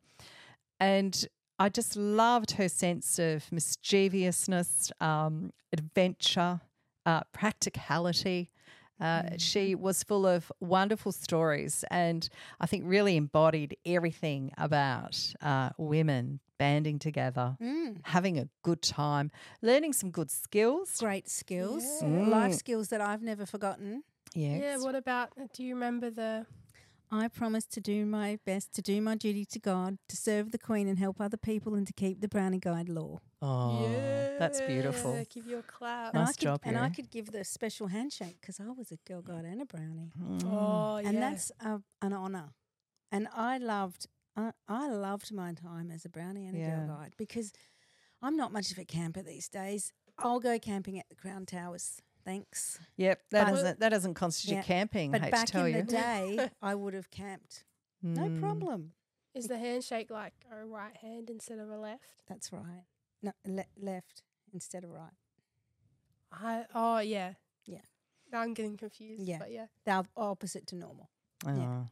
And 0.80 1.28
I 1.60 1.70
just 1.70 1.96
loved 1.96 2.52
her 2.52 2.70
sense 2.70 3.18
of 3.18 3.52
mischievousness, 3.52 4.92
um, 5.02 5.52
adventure, 5.74 6.62
uh, 7.06 7.22
practicality. 7.34 8.52
Uh, 9.00 9.24
She 9.38 9.76
was 9.76 10.04
full 10.04 10.26
of 10.26 10.52
wonderful 10.60 11.12
stories 11.12 11.84
and 11.90 12.28
I 12.60 12.66
think 12.66 12.84
really 12.86 13.16
embodied 13.16 13.78
everything 13.86 14.52
about 14.58 15.34
uh, 15.42 15.70
women 15.78 16.40
banding 16.58 17.00
together, 17.00 17.58
mm. 17.62 17.98
having 18.04 18.38
a 18.40 18.48
good 18.64 18.82
time, 18.82 19.32
learning 19.62 19.94
some 19.94 20.12
good 20.12 20.30
skills. 20.32 20.98
great 20.98 21.30
skills 21.30 21.84
Yeah. 22.02 22.08
life 22.28 22.54
Mm. 22.54 22.58
skills 22.60 22.88
that 22.90 23.02
I've 23.02 23.22
never 23.22 23.46
forgotten 23.46 24.04
Yes. 24.36 24.62
Yeah. 24.62 24.78
What 24.86 24.96
about? 24.96 25.30
Do 25.54 25.64
you 25.64 25.74
remember 25.74 26.10
the? 26.10 26.46
I 27.10 27.30
promise 27.30 27.66
to 27.68 27.80
do 27.80 28.06
my 28.06 28.38
best 28.46 28.74
to 28.74 28.82
do 28.82 29.02
my 29.02 29.16
duty 29.16 29.46
to 29.46 29.60
God, 29.60 29.98
to 30.10 30.18
serve 30.18 30.52
the 30.52 30.58
Queen 30.58 30.90
and 30.90 31.00
help 31.00 31.22
other 31.22 31.38
people, 31.38 31.74
and 31.76 31.88
to 31.88 31.94
keep 31.94 32.20
the 32.20 32.28
Brownie 32.28 32.60
Guide 32.60 32.90
law. 32.90 33.20
oh, 33.42 33.88
that's 34.38 34.60
beautiful. 34.62 35.14
Yeah, 35.16 35.24
Give 35.30 35.48
you 35.48 35.60
a 35.60 35.64
clap. 35.64 36.14
And 36.14 36.26
Nice 36.26 36.36
could, 36.36 36.44
job, 36.44 36.60
And 36.66 36.78
I 36.78 36.90
could 36.90 37.10
give 37.10 37.32
the 37.32 37.44
special 37.46 37.88
handshake 37.88 38.38
because 38.42 38.60
I 38.60 38.70
was 38.72 38.92
a 38.92 38.98
Girl 39.08 39.22
Guide 39.22 39.46
and 39.46 39.62
a 39.62 39.66
Brownie, 39.66 40.12
Mm. 40.20 40.44
Oh, 40.52 40.98
yeah. 40.98 41.08
and 41.08 41.18
that's 41.24 41.50
a, 41.62 41.82
an 42.02 42.12
honour. 42.14 42.50
And 43.12 43.28
I 43.34 43.58
loved, 43.58 44.08
I, 44.38 44.52
I 44.70 44.90
loved 44.90 45.34
my 45.34 45.54
time 45.54 45.90
as 45.92 46.06
a 46.06 46.10
Brownie 46.10 46.46
and 46.46 46.56
a 46.56 46.60
Yeah. 46.60 46.76
Girl 46.86 46.96
Guide 46.96 47.14
because 47.18 47.52
I'm 48.22 48.38
not 48.38 48.54
much 48.54 48.72
of 48.72 48.78
a 48.78 48.86
camper 48.86 49.22
these 49.24 49.50
days. 49.50 49.92
I'll 50.20 50.40
go 50.40 50.58
camping 50.60 50.98
at 51.00 51.10
the 51.10 51.16
Crown 51.16 51.46
Towers. 51.46 52.02
Thanks. 52.24 52.80
Yep, 52.98 53.22
that 53.32 53.46
But- 53.46 53.52
doesn't 53.52 53.80
that 53.80 53.90
doesn't 53.90 54.14
constitute 54.14 54.58
Yeah, 54.58 54.62
camping. 54.64 55.12
But 55.12 55.22
hate 55.22 55.32
back 55.32 55.46
to 55.48 55.52
tell 55.52 55.66
in 55.66 55.76
you. 55.76 55.82
the 55.84 55.92
day, 55.92 56.50
I 56.62 56.76
would 56.76 56.94
have 56.94 57.10
camped. 57.10 57.64
No 58.04 58.24
Mm. 58.24 58.40
problem. 58.40 58.94
Is 59.34 59.48
the 59.48 59.58
handshake 59.58 60.10
like 60.12 60.34
a 60.52 60.66
right 60.66 60.96
hand 60.98 61.30
instead 61.30 61.60
of 61.60 61.70
a 61.70 61.78
left? 61.78 62.24
That's 62.28 62.52
right. 62.54 62.84
No, 63.24 63.32
le- 63.46 63.66
left 63.80 64.24
instead 64.54 64.84
of 64.84 64.92
right. 64.92 65.14
I 66.32 66.66
oh 66.76 67.00
yeah. 67.00 67.34
Yeah. 67.66 67.82
Now 68.32 68.42
I'm 68.42 68.54
getting 68.54 68.78
confused. 68.78 69.24
Yeah. 69.24 69.38
But 69.40 69.52
yeah. 69.52 69.68
The 69.86 69.92
op- 69.92 70.08
opposite 70.16 70.68
to 70.68 70.76
normal. 70.76 71.10
Yeah. 71.46 71.86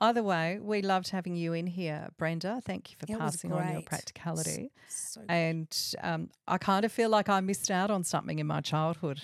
Oh. 0.00 0.06
Either 0.08 0.22
way, 0.22 0.58
we 0.60 0.82
loved 0.82 1.08
having 1.10 1.36
you 1.36 1.52
in 1.54 1.66
here, 1.66 2.08
Brenda. 2.18 2.60
Thank 2.64 2.90
you 2.90 2.96
for 2.98 3.10
It 3.10 3.18
passing 3.18 3.52
on 3.52 3.64
your 3.64 3.72
great. 3.76 3.86
practicality. 3.86 4.70
So 4.88 5.22
And 5.28 5.68
um, 6.02 6.30
I 6.46 6.58
kind 6.58 6.84
of 6.84 6.92
feel 6.92 7.08
like 7.08 7.28
I 7.28 7.40
missed 7.40 7.70
out 7.70 7.90
on 7.90 8.04
something 8.04 8.38
in 8.38 8.46
my 8.46 8.60
childhood 8.60 9.20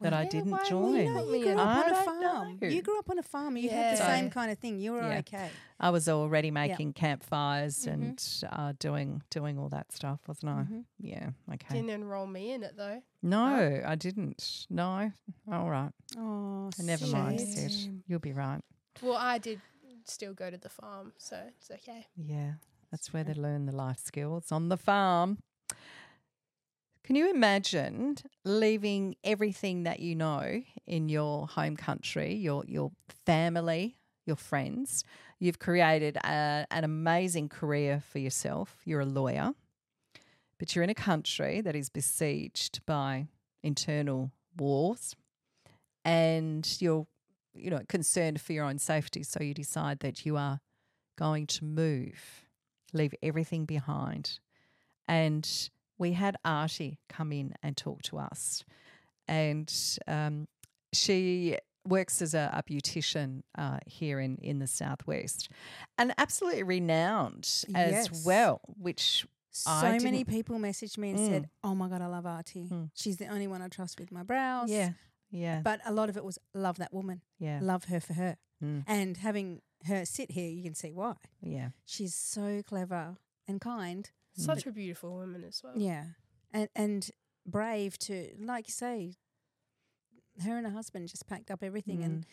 that 0.00 0.12
I 0.12 0.24
didn't 0.26 0.50
why- 0.50 0.58
well, 0.58 0.68
join. 0.68 0.94
you 1.06 1.14
know, 1.14 1.32
you 1.32 1.44
grew 1.44 1.56
I 1.58 1.62
up 1.78 1.86
on 1.86 1.92
a 1.92 1.94
farm. 2.04 2.58
know. 2.60 2.66
You 2.68 2.82
grew 2.82 2.98
up 2.98 3.08
on 3.08 3.18
a 3.18 3.22
farm. 3.22 3.56
You 3.56 3.70
had 3.70 3.96
the 3.96 4.02
Yeah. 4.02 4.16
same 4.16 4.30
kind 4.30 4.50
of 4.50 4.58
thing. 4.58 4.78
You 4.80 4.92
were 4.92 5.00
Yeah. 5.00 5.18
okay. 5.20 5.48
I 5.80 5.90
was 5.90 6.08
already 6.08 6.50
making 6.50 6.92
campfires 6.94 7.86
Mhm. 7.86 7.92
and 7.92 8.44
uh, 8.50 8.72
doing 8.78 9.22
doing 9.30 9.58
all 9.58 9.68
that 9.70 9.92
stuff, 9.92 10.20
wasn't 10.26 10.50
I? 10.50 10.62
Mhm. 10.64 10.84
Yeah. 10.98 11.30
Okay. 11.54 11.74
Didn't 11.76 11.90
enroll 11.90 12.26
me 12.26 12.50
in 12.52 12.62
it 12.62 12.76
though. 12.76 13.00
no, 13.22 13.80
I 13.86 13.94
didn't. 13.94 14.66
No. 14.70 15.12
All 15.50 15.70
right. 15.70 15.92
Oh, 16.18 16.70
Never 16.78 17.06
mind, 17.06 17.40
Sid. 17.40 18.02
You'll 18.06 18.18
be 18.18 18.32
right. 18.32 18.60
Well, 19.02 19.16
I 19.16 19.38
did 19.38 19.60
still 20.08 20.34
go 20.34 20.50
to 20.50 20.58
the 20.58 20.68
farm, 20.68 21.12
so 21.18 21.38
it's 21.58 21.70
okay. 21.70 22.06
Yeah, 22.16 22.54
that's 22.90 23.12
where 23.12 23.24
they 23.24 23.34
learn 23.34 23.66
the 23.66 23.74
life 23.74 23.98
skills 23.98 24.52
on 24.52 24.68
the 24.68 24.76
farm. 24.76 25.38
Can 27.04 27.14
you 27.14 27.30
imagine 27.30 28.16
leaving 28.44 29.14
everything 29.22 29.84
that 29.84 30.00
you 30.00 30.16
know 30.16 30.62
in 30.86 31.08
your 31.08 31.46
home 31.46 31.76
country, 31.76 32.34
your 32.34 32.64
your 32.66 32.90
family, 33.24 33.96
your 34.26 34.34
friends? 34.36 35.04
You've 35.38 35.60
created 35.60 36.16
a, 36.16 36.66
an 36.70 36.82
amazing 36.82 37.48
career 37.48 38.02
for 38.10 38.18
yourself. 38.18 38.78
You're 38.84 39.02
a 39.02 39.06
lawyer, 39.06 39.52
but 40.58 40.74
you're 40.74 40.82
in 40.82 40.90
a 40.90 40.94
country 40.94 41.60
that 41.60 41.76
is 41.76 41.90
besieged 41.90 42.84
by 42.86 43.28
internal 43.62 44.32
wars, 44.56 45.14
and 46.04 46.66
you're 46.80 47.06
you 47.56 47.70
know 47.70 47.80
concerned 47.88 48.40
for 48.40 48.52
your 48.52 48.64
own 48.64 48.78
safety. 48.78 49.22
So 49.22 49.42
you 49.42 49.54
decide 49.54 50.00
that 50.00 50.24
you 50.26 50.36
are 50.36 50.60
going 51.18 51.46
to 51.46 51.64
move, 51.64 52.44
leave 52.92 53.14
everything 53.22 53.64
behind, 53.64 54.38
and 55.08 55.70
we 55.98 56.12
had 56.12 56.36
Artie 56.44 56.98
come 57.08 57.32
in 57.32 57.54
and 57.62 57.76
talk 57.76 58.02
to 58.02 58.18
us. 58.18 58.64
And 59.28 59.72
um, 60.06 60.46
she 60.92 61.56
works 61.84 62.20
as 62.22 62.34
a, 62.34 62.50
a 62.52 62.62
beautician 62.62 63.42
uh, 63.56 63.78
here 63.86 64.20
in, 64.20 64.36
in 64.42 64.58
the 64.58 64.66
Southwest 64.66 65.48
and 65.98 66.12
absolutely 66.18 66.62
renowned 66.62 67.44
as 67.74 67.92
Yes. 67.92 68.26
well, 68.26 68.60
which 68.78 69.26
So 69.50 69.70
I 69.70 69.98
many 69.98 70.24
people 70.24 70.56
messaged 70.58 70.98
me 70.98 71.10
and 71.10 71.18
Mm. 71.18 71.28
said, 71.28 71.48
"Oh 71.64 71.74
my 71.74 71.88
god, 71.88 72.02
I 72.02 72.06
love 72.06 72.26
Artie. 72.26 72.68
Mm. 72.70 72.90
She's 72.94 73.16
the 73.16 73.26
only 73.26 73.46
one 73.46 73.62
I 73.62 73.68
trust 73.68 73.98
with 73.98 74.12
my 74.12 74.22
brows." 74.22 74.70
yeah, 74.70 74.90
yeah, 75.30 75.60
But 75.62 75.80
a 75.84 75.92
lot 75.92 76.08
of 76.08 76.16
it 76.16 76.24
was 76.24 76.38
love 76.54 76.76
that 76.78 76.92
woman, 76.92 77.22
yeah, 77.38 77.58
love 77.62 77.84
her 77.86 78.00
for 78.00 78.14
her, 78.14 78.36
Mm. 78.62 78.84
and 78.86 79.16
having 79.18 79.60
her 79.84 80.04
sit 80.06 80.30
here, 80.30 80.48
you 80.50 80.62
can 80.62 80.74
see 80.74 80.92
why. 80.92 81.14
yeah, 81.42 81.70
She's 81.84 82.14
so 82.14 82.62
clever 82.62 83.16
and 83.46 83.60
kind. 83.60 84.10
Such 84.34 84.66
a 84.66 84.72
beautiful 84.72 85.14
woman 85.14 85.44
as 85.44 85.62
well. 85.62 85.74
Yeah, 85.76 86.04
and 86.52 86.68
and 86.74 87.10
brave 87.46 87.98
to, 88.00 88.34
like 88.38 88.66
you 88.68 88.72
say, 88.72 89.14
her 90.42 90.56
and 90.56 90.66
her 90.66 90.72
husband 90.72 91.08
just 91.08 91.26
packed 91.26 91.50
up 91.50 91.62
everything 91.62 92.02
and 92.04 92.24
Mm. 92.26 92.30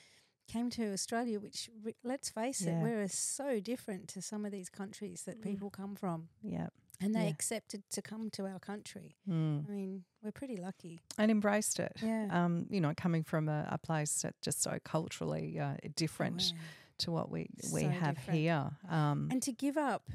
came 0.47 0.69
to 0.71 0.91
Australia. 0.91 1.39
Which, 1.39 1.69
re- 1.81 1.95
let's 2.03 2.29
face 2.29 2.61
Yeah. 2.61 2.79
it, 2.79 2.83
we're 2.83 3.07
so 3.07 3.59
different 3.59 4.09
to 4.09 4.21
some 4.21 4.45
of 4.45 4.51
these 4.51 4.69
countries 4.69 5.23
that 5.23 5.39
Mm. 5.39 5.43
people 5.43 5.69
come 5.69 5.95
from, 5.95 6.29
yeah, 6.41 6.69
and 7.01 7.13
they 7.15 7.23
Yeah. 7.23 7.29
accepted 7.29 7.83
to 7.91 8.01
come 8.01 8.29
to 8.31 8.45
our 8.45 8.59
country. 8.59 9.15
mm. 9.27 9.65
I 9.67 9.71
mean, 9.71 10.03
we're 10.21 10.31
pretty 10.31 10.57
lucky. 10.57 10.99
and 11.17 11.29
embraced 11.31 11.79
it. 11.79 11.93
Yeah. 12.01 12.27
Um, 12.31 12.67
you 12.69 12.79
know, 12.81 12.93
coming 12.95 13.23
from 13.23 13.49
a, 13.49 13.67
a 13.71 13.77
place 13.77 14.21
that's 14.21 14.39
just 14.41 14.61
so 14.61 14.79
culturally 14.83 15.59
uh, 15.59 15.75
different 15.95 16.41
Wow. 16.55 16.59
to 16.99 17.11
what 17.11 17.29
we 17.31 17.47
we 17.73 17.81
So 17.81 17.89
have 17.89 18.15
different. 18.15 18.39
here. 18.39 18.71
Um, 18.89 19.29
And 19.31 19.41
to 19.43 19.51
give 19.51 19.77
up 19.77 20.09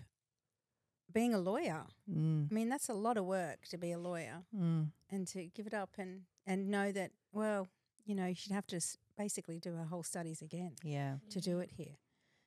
being 1.13 1.35
a 1.35 1.39
lawyer, 1.39 1.87
mm, 2.09 2.51
I 2.51 2.55
mean, 2.55 2.69
that's 2.69 2.89
a 2.89 2.95
lot 2.95 3.17
of 3.17 3.25
work 3.25 3.67
to 3.69 3.79
be 3.79 3.93
a 3.93 3.99
lawyer, 3.99 4.45
mm, 4.55 4.91
and 5.11 5.27
to 5.29 5.47
give 5.49 5.67
it 5.67 5.75
up 5.75 5.91
and 5.99 6.27
and 6.47 6.69
know 6.71 6.93
that, 6.93 7.11
well, 7.33 7.67
you 8.07 8.15
know, 8.15 8.27
you 8.27 8.35
should 8.35 8.53
have 8.53 8.67
to 8.69 8.77
s- 8.77 8.97
basically 9.17 9.59
do 9.59 9.77
our 9.77 9.85
whole 9.85 10.03
studies 10.03 10.41
again 10.43 10.73
yeah, 10.83 11.17
to 11.31 11.41
do 11.41 11.59
it 11.61 11.71
here. 11.73 11.97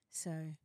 So 0.10 0.56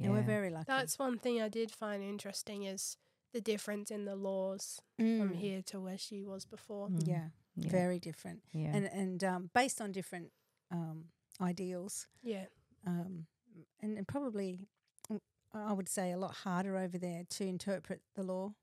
yeah, 0.00 0.06
yeah, 0.08 0.12
we're 0.12 0.22
very 0.22 0.50
lucky. 0.50 0.64
That's 0.66 0.98
one 0.98 1.18
thing 1.18 1.40
I 1.40 1.48
did 1.48 1.70
find 1.70 2.02
interesting 2.02 2.64
is 2.64 2.96
the 3.32 3.40
difference 3.40 3.90
in 3.92 4.04
the 4.06 4.16
laws 4.16 4.80
from 4.96 5.30
Mm. 5.30 5.36
here 5.36 5.62
to 5.66 5.80
where 5.80 5.98
she 5.98 6.24
was 6.24 6.44
before. 6.44 6.88
Mm, 6.88 7.06
Yeah, 7.06 7.28
yeah, 7.54 7.70
very 7.70 7.98
different, 8.00 8.42
yeah. 8.52 8.74
and 8.74 8.86
and 8.86 9.22
um, 9.24 9.50
based 9.54 9.80
on 9.80 9.92
different 9.92 10.32
um, 10.72 11.04
ideals, 11.40 12.06
Yeah. 12.22 12.46
um, 12.86 13.26
and, 13.80 13.96
and 13.98 14.06
probably 14.08 14.68
mm, 15.10 15.20
I 15.52 15.72
would 15.72 15.88
say 15.88 16.10
a 16.12 16.18
lot 16.18 16.34
harder 16.44 16.76
over 16.76 16.98
there 16.98 17.24
to 17.30 17.44
interpret 17.46 18.00
the 18.14 18.22
law. 18.24 18.54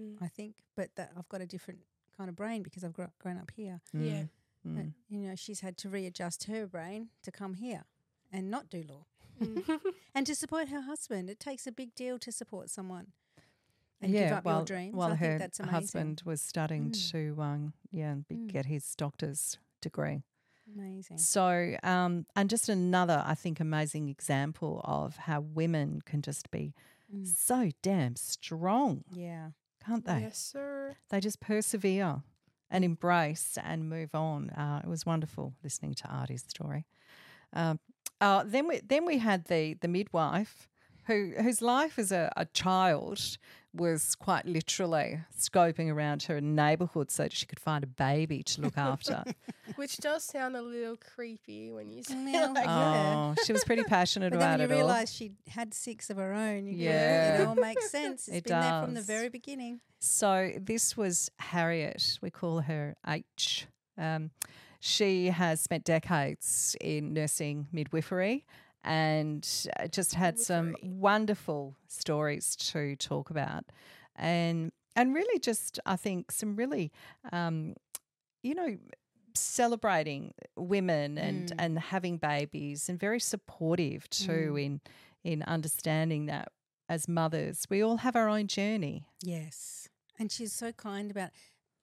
Mm. 0.00 0.16
I 0.20 0.28
think, 0.28 0.56
but 0.76 0.90
that 0.96 1.12
I've 1.16 1.28
got 1.28 1.40
a 1.40 1.46
different 1.46 1.80
kind 2.16 2.28
of 2.28 2.36
brain 2.36 2.62
because 2.62 2.84
I've 2.84 2.92
gro- 2.92 3.12
grown 3.18 3.38
up 3.38 3.50
here. 3.54 3.80
Yeah. 3.92 4.24
Mm, 4.66 4.74
But 4.76 4.84
mm. 4.86 4.92
you 5.08 5.18
know, 5.20 5.34
she's 5.36 5.60
had 5.60 5.76
to 5.78 5.88
readjust 5.88 6.44
her 6.44 6.66
brain 6.66 7.08
to 7.22 7.30
come 7.30 7.54
here 7.54 7.84
and 8.32 8.50
not 8.50 8.68
do 8.68 8.82
law 8.88 9.06
Mm. 9.40 9.80
and 10.14 10.26
to 10.26 10.34
support 10.34 10.68
her 10.68 10.82
husband. 10.82 11.28
It 11.30 11.40
takes 11.40 11.66
a 11.66 11.72
big 11.72 11.94
deal 11.94 12.18
to 12.20 12.32
support 12.32 12.70
someone 12.70 13.08
and 14.00 14.12
give 14.12 14.32
up 14.32 14.44
while, 14.44 14.56
your 14.58 14.64
dreams. 14.64 14.94
While 14.94 15.12
I 15.12 15.16
her 15.16 15.26
think 15.26 15.38
that's 15.40 15.60
amazing. 15.60 15.74
husband 15.74 16.22
was 16.24 16.40
studying 16.42 16.90
Mm. 16.90 17.10
to 17.12 17.42
um, 17.42 17.72
yeah 17.90 18.14
be, 18.28 18.34
Mm. 18.36 18.48
get 18.52 18.66
his 18.66 18.94
doctor's 18.94 19.58
degree. 19.80 20.22
Amazing. 20.74 21.18
So, 21.18 21.76
um, 21.84 22.26
and 22.34 22.50
just 22.50 22.68
another, 22.68 23.22
I 23.24 23.34
think, 23.36 23.60
amazing 23.60 24.08
example 24.08 24.80
of 24.84 25.16
how 25.16 25.40
women 25.40 26.02
can 26.04 26.22
just 26.22 26.50
be 26.50 26.74
Mm. 27.14 27.24
so 27.26 27.70
damn 27.82 28.16
strong, 28.16 29.04
Yeah. 29.12 29.50
can't 29.84 30.04
they? 30.04 30.22
yes, 30.22 30.38
sir. 30.38 30.96
They 31.08 31.20
just 31.20 31.38
persevere 31.40 32.22
and 32.68 32.84
embrace 32.84 33.56
and 33.62 33.88
move 33.88 34.12
on. 34.12 34.50
Uh, 34.50 34.80
it 34.82 34.88
was 34.88 35.06
wonderful 35.06 35.54
listening 35.62 35.94
to 35.94 36.08
Artie's 36.08 36.42
story. 36.48 36.84
Um, 37.52 37.78
uh, 38.20 38.42
then 38.46 38.66
we 38.68 38.80
then 38.86 39.04
we 39.06 39.18
had 39.18 39.44
the 39.46 39.74
the 39.80 39.88
midwife 39.88 40.68
who 41.06 41.32
whose 41.40 41.62
life 41.62 41.98
as 41.98 42.10
a, 42.12 42.32
a 42.36 42.44
child 42.46 43.38
was 43.74 44.14
quite 44.14 44.46
literally 44.46 45.20
scoping 45.38 45.92
around 45.92 46.22
her 46.22 46.40
neighbourhood 46.40 47.10
so 47.10 47.24
that 47.24 47.32
she 47.32 47.44
could 47.44 47.60
find 47.60 47.84
a 47.84 47.86
baby 47.86 48.42
to 48.42 48.62
look 48.62 48.78
after. 48.78 49.22
Which 49.76 49.98
does 49.98 50.24
sound 50.24 50.56
a 50.56 50.62
little 50.62 50.96
creepy 50.96 51.70
when 51.70 51.90
you 51.90 52.02
say 52.02 52.14
Well, 52.14 52.50
it 52.52 52.54
like 52.54 52.64
yeah. 52.64 53.34
oh, 53.38 53.42
she 53.44 53.52
was 53.52 53.64
pretty 53.64 53.82
passionate 53.84 54.30
But 54.32 54.38
then 54.38 54.48
about 54.48 54.60
when 54.60 54.70
you 54.70 54.76
it 54.76 54.80
all. 54.80 54.88
realise 54.88 55.12
she 55.12 55.32
had 55.48 55.74
six 55.74 56.08
of 56.08 56.16
her 56.16 56.32
own, 56.32 56.66
you 56.66 56.72
Yeah. 56.74 57.36
go, 57.36 57.42
it 57.42 57.46
all 57.48 57.54
makes 57.54 57.90
sense. 57.98 58.28
It's 58.28 58.38
It 58.38 58.44
been 58.44 58.60
there 58.60 58.82
from 58.82 58.94
the 58.94 59.02
very 59.02 59.28
beginning. 59.28 59.80
So 60.00 60.52
this 60.58 60.96
was 60.96 61.30
Harriet. 61.38 62.18
We 62.22 62.30
call 62.30 62.60
her 62.60 62.96
H. 63.06 63.66
Um, 63.98 64.30
she 64.86 65.26
has 65.26 65.60
spent 65.60 65.84
decades 65.84 66.76
in 66.80 67.12
nursing 67.12 67.66
midwifery 67.72 68.44
and 68.84 69.42
uh, 69.80 69.88
just 69.88 70.14
had 70.14 70.38
some 70.38 70.76
wonderful 70.82 71.74
stories 71.88 72.54
to 72.56 72.94
talk 72.96 73.30
about, 73.30 73.64
and 74.14 74.70
and 74.94 75.14
really 75.14 75.38
just 75.40 75.80
I 75.84 75.96
think 75.96 76.30
some 76.30 76.56
really, 76.56 76.92
um, 77.32 77.74
you 78.42 78.54
know. 78.54 78.76
Celebrating 79.38 80.32
women 80.56 81.18
and 81.18 81.50
Mm. 81.50 81.54
and 81.58 81.78
having 81.78 82.16
babies 82.16 82.88
and 82.88 82.98
very 82.98 83.20
supportive 83.20 84.08
too 84.08 84.52
Mm. 84.54 84.64
in 84.64 84.80
in 85.24 85.42
understanding 85.42 86.24
that 86.26 86.48
as 86.88 87.06
mothers 87.06 87.66
we 87.68 87.82
all 87.84 87.98
have 87.98 88.16
our 88.16 88.28
own 88.30 88.46
journey 88.46 89.06
Yes. 89.22 89.88
And 90.18 90.32
she's 90.32 90.54
so 90.54 90.72
kind 90.72 91.10
about 91.10 91.30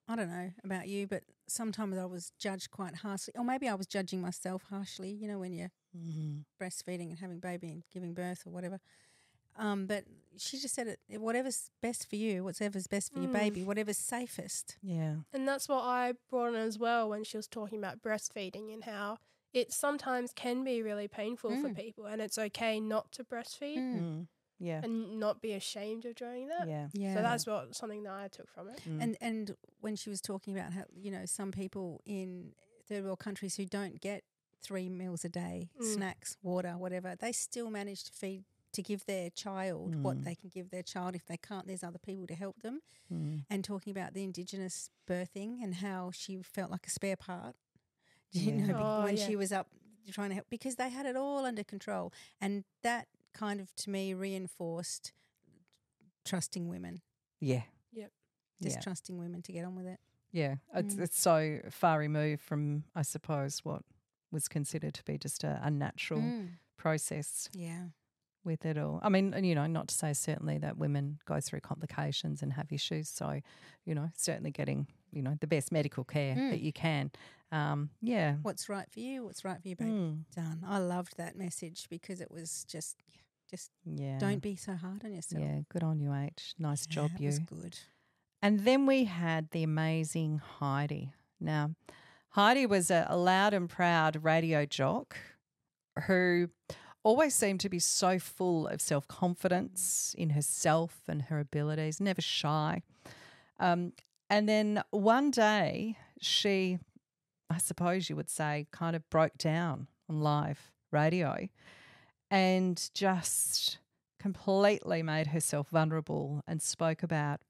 I 0.07 0.15
don't 0.15 0.29
know 0.29 0.51
about 0.63 0.87
you, 0.87 1.07
but 1.07 1.23
sometimes 1.47 1.97
I 1.97 2.05
was 2.05 2.31
judged 2.39 2.71
quite 2.71 2.95
harshly. 2.95 3.33
Or 3.37 3.43
maybe 3.45 3.67
I 3.69 3.73
was 3.75 3.87
judging 3.87 4.21
myself 4.21 4.63
harshly, 4.69 5.11
you 5.11 5.27
know, 5.27 5.39
when 5.39 5.53
you're 5.53 5.71
breastfeeding 6.61 7.09
and 7.09 7.19
having 7.19 7.39
baby 7.39 7.69
and 7.69 7.83
giving 7.91 8.13
birth 8.13 8.43
or 8.45 8.51
whatever. 8.51 8.79
Um, 9.55 9.85
but 9.85 10.03
she 10.37 10.57
just 10.59 10.73
said 10.75 10.87
it 10.87 10.99
whatever's 11.21 11.69
best 11.81 12.09
for 12.09 12.15
you, 12.15 12.43
whatever's 12.43 12.87
best 12.87 13.13
for 13.13 13.19
your 13.19 13.29
Mm. 13.29 13.33
baby, 13.33 13.63
whatever's 13.63 13.97
safest. 13.97 14.77
Yeah. 14.81 15.17
And 15.31 15.47
that's 15.47 15.69
what 15.69 15.83
I 15.83 16.13
brought 16.29 16.49
in 16.49 16.55
as 16.55 16.77
well 16.79 17.07
when 17.09 17.23
she 17.23 17.37
was 17.37 17.47
talking 17.47 17.77
about 17.77 18.01
breastfeeding 18.01 18.73
and 18.73 18.83
how 18.83 19.19
it 19.53 19.71
sometimes 19.71 20.33
can 20.33 20.63
be 20.63 20.81
really 20.81 21.07
painful 21.07 21.51
for 21.61 21.69
Mm. 21.69 21.75
people 21.75 22.05
and 22.07 22.21
it's 22.21 22.37
okay 22.37 22.79
not 22.79 23.11
to 23.13 23.23
breastfeed 23.23 23.77
Mm. 23.77 24.27
Yeah. 24.59 24.81
and 24.83 25.19
not 25.19 25.41
be 25.41 25.53
ashamed 25.53 26.05
of 26.05 26.15
doing 26.15 26.47
that. 26.47 26.67
Yeah. 26.67 26.87
Yeah. 26.93 27.15
So 27.15 27.21
that's 27.21 27.45
what 27.45 27.75
something 27.75 28.03
that 28.03 28.13
I 28.13 28.27
took 28.29 28.49
from 28.51 28.69
it. 28.69 28.79
Mm. 28.87 29.03
and 29.03 29.17
and 29.21 29.55
when 29.81 29.95
she 29.95 30.09
was 30.09 30.21
talking 30.21 30.57
about 30.57 30.73
how 30.73 30.83
you 30.95 31.11
know 31.11 31.25
some 31.25 31.51
people 31.51 32.01
in 32.05 32.53
third 32.87 33.03
world 33.03 33.19
countries 33.19 33.55
who 33.55 33.65
don't 33.65 33.99
get 34.01 34.23
three 34.61 34.87
meals 34.89 35.25
a 35.25 35.29
day, 35.29 35.69
Mm. 35.79 35.93
snacks, 35.93 36.37
water, 36.41 36.77
whatever, 36.77 37.15
they 37.19 37.31
still 37.33 37.69
manage 37.69 38.03
to 38.05 38.13
feed 38.13 38.43
to 38.71 38.81
give 38.81 39.05
their 39.05 39.29
child 39.29 39.95
what 40.01 40.17
Mm. 40.17 40.23
they 40.23 40.35
can 40.35 40.49
give 40.49 40.69
their 40.71 40.81
child. 40.83 41.13
If 41.15 41.25
they 41.25 41.37
can't, 41.37 41.67
there's 41.67 41.83
other 41.83 41.99
people 41.99 42.25
to 42.27 42.33
help 42.33 42.61
them. 42.61 42.81
Mm. 43.11 43.45
And 43.49 43.63
talking 43.63 43.91
about 43.91 44.13
the 44.13 44.23
indigenous 44.23 44.89
birthing 45.07 45.61
and 45.63 45.75
how 45.75 46.09
she 46.11 46.41
felt 46.41 46.71
like 46.71 46.87
a 46.87 46.89
spare 46.89 47.15
part. 47.17 47.55
You 48.31 48.51
Yeah. 48.53 48.65
know, 48.67 48.79
Oh, 48.81 49.03
when 49.03 49.15
yeah. 49.17 49.27
she 49.27 49.35
was 49.35 49.51
up 49.51 49.67
trying 50.11 50.29
to 50.29 50.35
help 50.35 50.49
because 50.49 50.75
they 50.77 50.89
had 50.89 51.05
it 51.05 51.15
all 51.15 51.45
under 51.45 51.63
control, 51.63 52.11
and 52.41 52.63
that 52.81 53.07
kind 53.33 53.59
of 53.59 53.73
to 53.77 53.89
me 53.89 54.13
reinforced 54.13 55.11
trusting 56.25 56.67
women, 56.69 57.01
Yeah. 57.39 57.63
just 58.61 58.75
yeah. 58.77 58.81
trusting 58.81 59.17
women 59.17 59.41
to 59.41 59.51
get 59.51 59.65
on 59.65 59.75
with 59.75 59.85
it. 59.87 59.99
Yeah. 60.31 60.55
It's, 60.73 60.95
Mm. 60.95 60.99
it's 61.01 61.19
so 61.19 61.59
far 61.69 61.99
removed 61.99 62.41
from, 62.41 62.85
I 62.95 63.01
suppose, 63.01 63.59
what 63.65 63.83
was 64.31 64.47
considered 64.47 64.93
to 64.93 65.03
be 65.03 65.17
just 65.17 65.43
a, 65.43 65.59
a 65.61 65.69
natural 65.69 66.21
Mm. 66.21 66.57
process 66.77 67.49
Yeah. 67.53 67.89
with 68.45 68.65
it 68.65 68.77
all. 68.77 68.99
I 69.03 69.09
mean, 69.09 69.33
and, 69.33 69.45
you 69.45 69.53
know, 69.53 69.67
not 69.67 69.89
to 69.89 69.95
say 69.95 70.13
certainly 70.13 70.57
that 70.59 70.77
women 70.77 71.19
go 71.25 71.41
through 71.41 71.59
complications 71.61 72.41
and 72.41 72.53
have 72.53 72.71
issues. 72.71 73.09
So, 73.09 73.41
you 73.83 73.93
know, 73.93 74.09
certainly 74.15 74.51
getting, 74.51 74.87
you 75.11 75.21
know, 75.21 75.35
the 75.41 75.47
best 75.47 75.71
medical 75.73 76.05
care 76.05 76.35
Mm. 76.35 76.51
that 76.51 76.61
you 76.61 76.71
can. 76.71 77.11
Um, 77.51 77.89
yeah. 78.01 78.37
What's 78.43 78.69
right 78.69 78.89
for 78.89 79.01
you? 79.01 79.25
What's 79.25 79.43
right 79.43 79.61
for 79.61 79.67
you, 79.67 79.75
baby? 79.75 79.91
Mm. 79.91 80.23
Done. 80.31 80.63
I 80.65 80.77
loved 80.77 81.17
that 81.17 81.35
message 81.35 81.89
because 81.89 82.21
it 82.21 82.31
was 82.31 82.63
just, 82.63 83.03
just 83.53 83.69
Yeah. 83.85 84.17
don't 84.17 84.41
be 84.41 84.55
so 84.55 84.73
hard 84.75 85.05
on 85.05 85.13
yourself. 85.13 85.43
Yeah. 85.43 85.59
Good 85.69 85.83
on 85.83 85.99
you, 85.99 86.11
H. 86.11 86.55
Nice 86.57 86.87
Yeah, 86.89 86.93
job, 86.95 87.11
you. 87.19 87.27
was 87.27 87.37
good. 87.39 87.77
And 88.41 88.61
then 88.61 88.87
we 88.87 89.05
had 89.05 89.51
the 89.51 89.61
amazing 89.61 90.39
Heidi. 90.39 91.13
Now, 91.39 91.75
Heidi 92.29 92.65
was 92.65 92.89
a, 92.89 93.05
a 93.09 93.15
loud 93.15 93.53
and 93.53 93.69
proud 93.69 94.23
radio 94.23 94.65
jock 94.65 95.15
who 96.07 96.49
always 97.03 97.35
seemed 97.35 97.59
to 97.59 97.69
be 97.69 97.77
so 97.77 98.17
full 98.17 98.67
of 98.67 98.81
self 98.81 99.07
confidence 99.07 100.15
in 100.17 100.31
herself 100.31 101.03
and 101.07 101.21
her 101.23 101.39
abilities, 101.39 101.99
never 102.01 102.21
shy. 102.21 102.81
Um, 103.59 103.93
and 104.31 104.49
then 104.49 104.83
one 104.89 105.29
day, 105.29 105.95
she, 106.19 106.79
I 107.51 107.59
suppose 107.59 108.09
you 108.09 108.15
would 108.15 108.31
say, 108.31 108.65
kind 108.71 108.95
of 108.95 109.07
broke 109.11 109.37
down 109.37 109.87
on 110.09 110.21
live 110.21 110.71
radio 110.91 111.47
and 112.33 112.89
just 112.95 113.77
completely 114.19 115.03
made 115.03 115.27
herself 115.27 115.69
vulnerable 115.69 116.41
and 116.47 116.61
spoke 116.61 117.03
about 117.03 117.41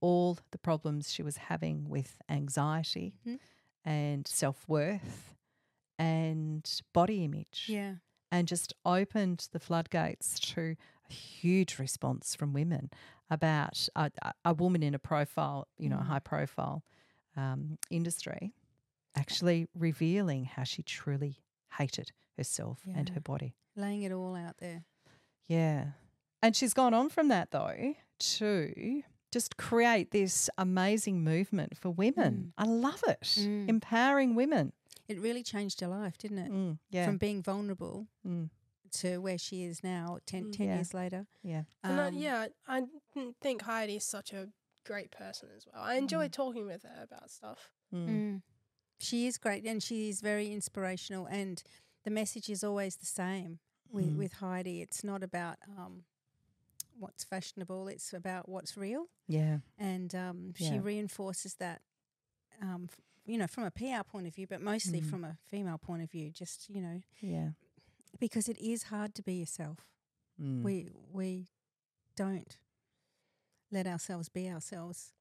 all 0.00 0.36
the 0.50 0.58
problems 0.58 1.12
she 1.12 1.22
was 1.22 1.36
having 1.36 1.88
with 1.88 2.16
anxiety 2.28 3.14
Mhm. 3.24 3.38
and 3.84 4.26
self 4.26 4.68
worth 4.68 5.34
and 5.98 6.80
body 6.92 7.22
image 7.24 7.66
Yeah. 7.68 7.96
and 8.32 8.48
just 8.48 8.72
opened 8.84 9.48
the 9.52 9.60
floodgates 9.60 10.40
to 10.54 10.76
a 11.08 11.12
huge 11.12 11.78
response 11.78 12.34
from 12.34 12.52
women 12.52 12.90
about 13.28 13.88
a, 13.94 14.10
a- 14.44 14.54
woman 14.54 14.82
in 14.82 14.94
a 14.94 14.98
profile, 14.98 15.68
you 15.78 15.88
know, 15.88 15.98
a 15.98 16.02
Mm. 16.02 16.06
high 16.06 16.18
profile 16.20 16.82
um, 17.36 17.78
industry, 17.90 18.54
actually 19.14 19.68
revealing 19.74 20.46
how 20.46 20.64
she 20.64 20.82
truly 20.82 21.44
hated 21.78 22.10
herself 22.36 22.82
and 22.86 23.10
her 23.10 23.20
body. 23.20 23.54
Laying 23.76 24.02
it 24.02 24.12
all 24.12 24.34
out 24.34 24.56
there. 24.58 24.84
Yeah. 25.48 25.86
And 26.42 26.54
she's 26.56 26.74
gone 26.74 26.94
on 26.94 27.08
from 27.08 27.28
that, 27.28 27.50
though, 27.50 27.94
to 28.18 29.02
just 29.30 29.56
create 29.56 30.10
this 30.10 30.50
amazing 30.58 31.22
movement 31.22 31.76
for 31.76 31.90
women. 31.90 32.52
I 32.58 32.64
love 32.64 33.02
it. 33.06 33.20
Mm. 33.22 33.68
Empowering 33.68 34.34
women. 34.34 34.72
It 35.08 35.20
really 35.20 35.42
changed 35.42 35.80
her 35.80 35.88
life, 35.88 36.18
didn't 36.18 36.38
it? 36.38 36.50
Mm, 36.50 36.78
yeah. 36.90 37.04
From 37.04 37.16
being 37.18 37.42
vulnerable 37.42 38.06
mm, 38.26 38.48
to 38.92 39.18
where 39.18 39.38
she 39.38 39.64
is 39.64 39.82
now, 39.84 40.18
10, 40.26 40.46
Mm. 40.46 40.52
10 40.56 40.66
Yeah. 40.66 40.74
years 40.76 40.94
later. 40.94 41.26
yeah. 41.42 41.64
And 41.82 42.00
I, 42.00 42.06
Um, 42.08 42.14
yeah, 42.16 42.46
I 42.66 42.82
think 43.40 43.62
Heidi 43.62 43.96
is 43.96 44.04
such 44.04 44.32
a 44.32 44.48
great 44.84 45.10
person 45.10 45.48
as 45.56 45.66
well. 45.66 45.82
I 45.82 45.94
enjoy 45.94 46.28
Mm. 46.28 46.32
talking 46.32 46.66
with 46.66 46.82
her 46.84 47.02
about 47.02 47.30
stuff. 47.30 47.70
Mm. 47.92 48.08
Mm. 48.08 48.42
She 48.98 49.26
is 49.26 49.38
great 49.38 49.64
and 49.64 49.82
she 49.82 50.08
is 50.08 50.20
very 50.20 50.52
inspirational 50.52 51.26
and 51.26 51.62
the 52.04 52.10
message 52.10 52.48
is 52.48 52.64
always 52.64 52.96
the 52.96 53.06
same 53.06 53.58
with, 53.90 54.06
Mm. 54.14 54.16
with 54.16 54.32
Heidi. 54.34 54.80
It's 54.82 55.02
not 55.04 55.22
about 55.22 55.56
um, 55.76 56.04
what's 56.98 57.24
fashionable, 57.24 57.88
it's 57.88 58.12
about 58.12 58.48
what's 58.48 58.76
real. 58.76 59.06
Yeah. 59.28 59.58
And 59.78 60.14
um, 60.14 60.54
she 60.56 60.64
Yeah. 60.64 60.80
reinforces 60.82 61.54
that, 61.54 61.82
um, 62.60 62.88
f- 62.90 63.00
you 63.26 63.38
know, 63.38 63.46
from 63.46 63.64
a 63.64 63.70
PR 63.70 64.02
point 64.04 64.26
of 64.26 64.34
view, 64.34 64.46
but 64.46 64.60
mostly 64.60 65.00
Mm. 65.00 65.10
from 65.10 65.24
a 65.24 65.38
female 65.48 65.78
point 65.78 66.02
of 66.02 66.10
view, 66.10 66.30
just, 66.30 66.68
you 66.70 66.80
know, 66.80 67.02
Yeah. 67.20 67.50
because 68.18 68.48
it 68.48 68.58
is 68.58 68.84
hard 68.84 69.14
to 69.14 69.22
be 69.22 69.34
yourself. 69.34 69.86
Mm. 70.40 70.62
We, 70.62 70.88
we 71.12 71.48
don't 72.16 72.56
let 73.70 73.86
ourselves 73.86 74.28
be 74.28 74.48
ourselves 74.50 75.12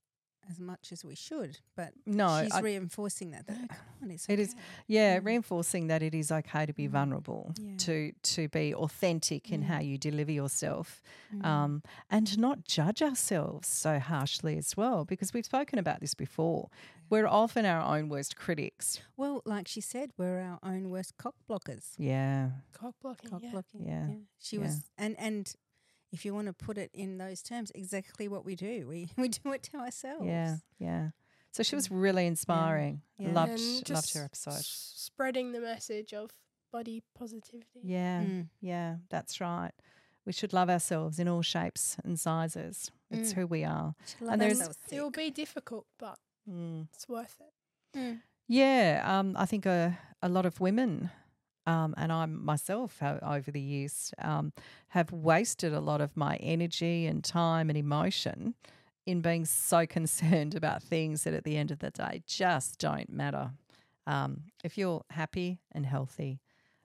as 0.49 0.59
much 0.59 0.91
as 0.91 1.05
we 1.05 1.15
should, 1.15 1.59
but 1.75 1.93
no, 2.05 2.41
she's 2.43 2.53
I- 2.53 2.61
reinforcing 2.61 3.31
that. 3.31 3.45
that, 3.47 3.69
come 3.69 3.77
on, 4.03 4.11
it's 4.11 4.27
It 4.27 4.39
is- 4.39 4.53
okay. 4.53 4.61
yeah, 4.87 5.19
Mm. 5.19 5.25
reinforcing 5.25 5.87
that 5.87 6.01
it 6.01 6.15
is 6.15 6.31
okay 6.31 6.65
to 6.65 6.73
be 6.73 6.87
Mm. 6.87 6.91
vulnerable, 6.91 7.53
Yeah. 7.59 7.77
to 7.77 8.11
to 8.23 8.47
be 8.49 8.73
authentic 8.73 9.51
in 9.51 9.61
Mm. 9.61 9.65
how 9.65 9.79
you 9.79 9.97
deliver 9.97 10.31
yourself, 10.31 11.01
Mm. 11.33 11.45
um, 11.45 11.83
and 12.09 12.25
to 12.27 12.39
not 12.39 12.63
judge 12.65 13.01
ourselves 13.01 13.67
so 13.67 13.99
harshly 13.99 14.57
as 14.57 14.75
well. 14.75 15.05
Because 15.05 15.33
we've 15.33 15.45
spoken 15.45 15.77
about 15.79 15.99
this 15.99 16.13
before. 16.15 16.69
We're 17.09 17.27
often 17.27 17.65
our 17.65 17.81
own 17.81 18.07
worst 18.09 18.35
critics. 18.35 18.99
Well, 19.17 19.41
like 19.43 19.67
she 19.67 19.81
said, 19.81 20.11
we're 20.17 20.39
our 20.39 20.59
own 20.61 20.89
worst 20.91 21.17
cock 21.17 21.35
blockers. 21.49 21.93
Yeah, 21.97 22.51
Cock 22.71 22.95
blocking. 23.01 23.29
Cock 23.31 23.41
yeah. 23.43 23.51
blocking. 23.51 23.85
Yeah. 23.87 24.07
She 24.39 24.55
Yeah. 24.57 24.61
was, 24.63 24.83
and 24.97 25.17
and 25.19 25.53
if 26.11 26.25
you 26.25 26.33
want 26.33 26.47
to 26.47 26.53
put 26.53 26.77
it 26.77 26.89
in 26.93 27.17
those 27.17 27.41
terms, 27.41 27.71
exactly 27.75 28.27
what 28.27 28.45
we 28.45 28.55
do. 28.55 28.87
We 28.87 29.09
we 29.17 29.29
do 29.29 29.51
it 29.53 29.63
to 29.63 29.77
ourselves. 29.77 30.25
yeah, 30.25 30.57
yeah. 30.79 31.09
So 31.51 31.63
she 31.63 31.75
was 31.75 31.89
really 31.89 32.27
inspiring. 32.27 33.01
Yeah. 33.17 33.31
Loved 33.33 33.59
And 33.59 33.89
loved 33.89 34.13
her 34.13 34.23
episode. 34.23 34.51
s- 34.51 34.93
spreading 34.95 35.51
the 35.51 35.59
message 35.59 36.13
of 36.13 36.29
body 36.71 37.01
positivity. 37.17 37.81
Yeah, 37.83 38.21
Mm. 38.23 38.47
yeah, 38.61 38.97
that's 39.09 39.41
right. 39.41 39.71
We 40.25 40.33
should 40.33 40.53
love 40.53 40.69
ourselves 40.69 41.17
in 41.17 41.27
all 41.27 41.41
shapes 41.41 41.97
and 42.03 42.19
sizes. 42.19 42.91
It's 43.09 43.31
Mm. 43.33 43.35
who 43.35 43.47
we 43.47 43.63
are. 43.63 43.95
And 44.21 44.39
there's- 44.39 44.61
It 44.91 45.01
will 45.01 45.09
be 45.09 45.31
difficult, 45.31 45.87
but 45.97 46.19
Mm. 46.47 46.87
it's 46.93 47.07
worth 47.09 47.41
it. 47.41 47.97
Mm. 47.97 48.21
Yeah, 48.47 49.01
um, 49.05 49.35
I 49.35 49.45
think 49.47 49.65
a, 49.65 49.97
a 50.21 50.29
lot 50.29 50.45
of 50.45 50.59
women, 50.59 51.09
um, 51.69 51.93
and 51.97 52.11
I 52.11 52.25
myself 52.25 52.99
have, 52.99 53.19
over 53.21 53.51
the 53.51 53.61
years, 53.61 54.11
um, 54.19 54.51
have 54.89 55.11
wasted 55.11 55.73
a 55.73 55.79
lot 55.79 56.01
of 56.01 56.15
my 56.17 56.35
energy 56.37 57.05
and 57.05 57.23
time 57.23 57.69
and 57.69 57.77
emotion 57.77 58.55
in 59.05 59.21
being 59.21 59.45
so 59.45 59.85
concerned 59.97 60.55
about 60.55 60.81
things 60.83 61.23
that 61.23 61.33
at 61.33 61.43
the 61.43 61.57
end 61.57 61.71
of 61.71 61.79
the 61.79 61.91
day 61.91 62.21
just 62.25 62.79
don't 62.79 63.09
matter. 63.09 63.51
Um, 64.07 64.43
if 64.63 64.77
you're 64.77 65.03
happy 65.11 65.59
and 65.71 65.85
healthy, 65.85 66.39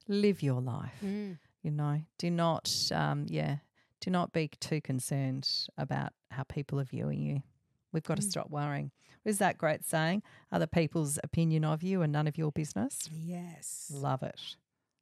live 0.09 0.43
your 0.43 0.61
life. 0.61 0.99
Mm. 1.03 1.39
You 1.62 1.70
know, 1.70 2.03
do 2.18 2.30
not, 2.30 2.70
um, 2.93 3.24
yeah, 3.28 3.57
do 4.01 4.11
not 4.11 4.32
be 4.32 4.49
too 4.61 4.80
concerned 4.82 5.49
about 5.78 6.12
how 6.30 6.43
people 6.43 6.78
are 6.78 6.85
viewing 6.85 7.22
you. 7.22 7.43
We've 7.93 8.03
got 8.03 8.16
to 8.18 8.22
Mm. 8.22 8.30
stop 8.30 8.51
worrying. 8.51 8.91
Is 9.24 9.39
that 9.39 9.57
great 9.57 9.85
saying? 9.87 10.22
Other 10.53 10.66
people's 10.66 11.18
opinion 11.24 11.64
of 11.64 11.82
you 11.82 12.03
and 12.03 12.12
none 12.12 12.26
of 12.26 12.37
your 12.37 12.53
business. 12.53 13.09
Yes, 13.11 13.91
Love 13.95 14.22
it. 14.22 14.57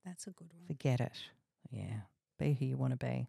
That's 0.04 0.26
a 0.26 0.30
good 0.30 0.52
one. 0.52 0.66
Forget 0.66 1.00
it. 1.00 1.12
Yeah. 1.70 2.00
Be 2.38 2.54
who 2.54 2.66
you 2.66 2.76
want 2.76 2.92
to 2.92 2.96
be. 2.96 3.28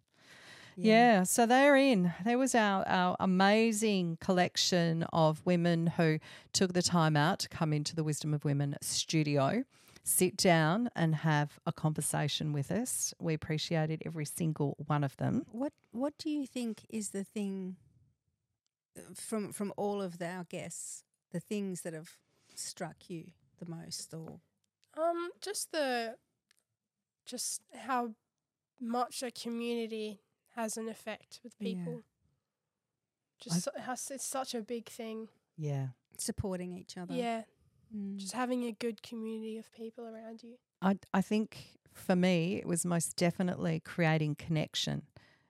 Yeah. 0.76 1.24
So 1.24 1.46
they're 1.46 1.76
in. 1.76 2.14
There 2.26 2.38
was 2.38 2.56
our, 2.56 2.84
our 2.88 3.16
amazing 3.20 4.18
collection 4.20 5.04
of 5.14 5.42
women 5.46 5.88
who 5.88 6.20
took 6.52 6.74
the 6.74 6.82
time 6.82 7.16
out 7.16 7.40
to 7.40 7.50
come 7.50 7.74
into 7.74 7.96
the 7.96 8.04
Wisdom 8.04 8.34
of 8.34 8.44
Women 8.44 8.76
studio, 8.82 9.66
sit 10.04 10.36
down 10.36 10.90
and 10.96 11.16
have 11.16 11.60
a 11.66 11.72
conversation 11.72 12.54
with 12.54 12.72
us. 12.72 13.14
We 13.20 13.34
appreciated 13.34 14.02
every 14.06 14.26
single 14.26 14.76
one 14.88 15.04
of 15.04 15.16
them. 15.18 15.46
What 15.52 15.74
What 15.92 16.18
do 16.18 16.30
you 16.30 16.48
think 16.48 16.82
is 16.90 17.10
the 17.10 17.24
thing 17.24 17.76
uh, 18.98 19.02
from 19.14 19.54
from 19.54 19.74
all 19.78 20.02
of 20.02 20.18
the, 20.18 20.28
our 20.28 20.46
guests? 20.46 21.04
The 21.32 21.40
things 21.40 21.82
that 21.82 21.94
have 21.94 22.18
struck 22.56 23.10
you 23.10 23.32
the 23.60 23.70
most, 23.70 24.14
or 24.14 24.40
Um, 24.96 25.32
just 25.42 25.72
the, 25.72 26.18
just 27.26 27.62
how 27.74 28.12
much 28.80 29.24
a 29.24 29.32
community 29.32 30.20
has 30.56 30.78
an 30.78 30.88
effect 30.90 31.40
with 31.44 31.54
Yeah. 31.60 31.76
people. 31.76 32.04
Just 33.40 33.62
so, 33.64 33.72
has, 33.78 34.10
it's 34.12 34.26
such 34.26 34.54
a 34.56 34.62
big 34.62 34.88
thing. 34.90 35.30
Yeah. 35.58 35.90
supporting 36.18 36.78
each 36.78 36.96
other. 36.96 37.14
Yeah, 37.16 37.44
Mm. 37.94 38.18
just 38.18 38.34
having 38.34 38.64
a 38.66 38.72
good 38.72 39.02
community 39.02 39.58
of 39.58 39.72
people 39.72 40.06
around 40.06 40.44
you. 40.44 40.58
I, 40.82 41.00
I 41.12 41.22
think 41.22 41.80
for 41.92 42.16
me, 42.16 42.56
it 42.58 42.68
was 42.68 42.86
most 42.86 43.16
definitely 43.16 43.80
creating 43.80 44.36
connection, 44.36 45.08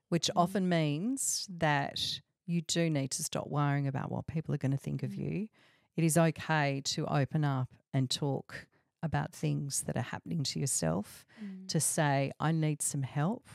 which 0.10 0.28
Mm. 0.28 0.42
often 0.42 0.70
means 0.70 1.48
that 1.50 2.22
you 2.46 2.62
do 2.62 2.90
need 2.90 3.12
to 3.12 3.24
stop 3.24 3.48
worrying 3.48 3.88
about 3.88 4.10
what 4.10 4.26
people 4.28 4.56
are 4.56 4.58
going 4.58 4.72
to 4.72 4.78
think 4.78 5.04
of 5.04 5.12
Mm. 5.12 5.18
you. 5.18 5.50
It 5.98 6.04
is 6.06 6.18
okay 6.18 6.82
to 6.86 7.06
open 7.08 7.44
up 7.44 7.70
and 7.94 8.10
talk 8.10 8.68
about 9.04 9.32
things 9.34 9.84
that 9.84 9.96
are 9.96 10.02
happening 10.02 10.42
to 10.44 10.60
yourself, 10.60 11.26
Mm. 11.44 11.68
to 11.68 11.80
say, 11.80 12.32
I 12.40 12.52
need 12.52 12.82
some 12.82 13.04
help, 13.04 13.48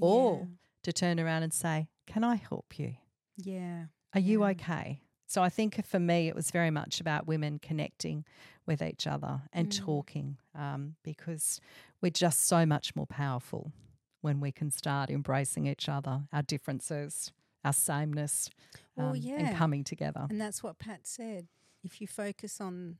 or 0.00 0.48
to 0.82 0.92
turn 0.92 1.20
around 1.20 1.42
and 1.42 1.52
say, 1.52 1.88
Can 2.06 2.22
I 2.24 2.36
help 2.36 2.78
you? 2.78 2.96
yeah, 3.36 3.86
Are 4.14 4.20
you 4.20 4.42
Yeah. 4.44 4.50
okay? 4.50 5.00
So 5.26 5.42
I 5.42 5.48
think 5.48 5.84
for 5.84 5.98
me, 5.98 6.28
it 6.28 6.34
was 6.36 6.50
very 6.52 6.70
much 6.70 7.00
about 7.00 7.26
women 7.26 7.58
connecting 7.58 8.24
with 8.66 8.80
each 8.82 9.06
other 9.06 9.42
and 9.52 9.68
Mm. 9.68 9.84
talking 9.84 10.36
um, 10.54 10.94
because 11.02 11.60
we're 12.00 12.10
just 12.10 12.40
so 12.46 12.64
much 12.64 12.94
more 12.94 13.06
powerful 13.06 13.72
when 14.20 14.38
we 14.40 14.52
can 14.52 14.70
start 14.70 15.10
embracing 15.10 15.66
each 15.66 15.88
other, 15.88 16.28
our 16.32 16.42
differences, 16.42 17.32
our 17.64 17.72
sameness, 17.72 18.48
Well, 18.96 19.08
um, 19.10 19.16
yeah. 19.16 19.36
and 19.48 19.56
coming 19.56 19.82
together. 19.82 20.26
And 20.30 20.40
that's 20.40 20.62
what 20.62 20.78
Pat 20.78 21.06
said. 21.06 21.48
If 21.82 22.00
you 22.00 22.06
focus 22.06 22.60
on 22.60 22.98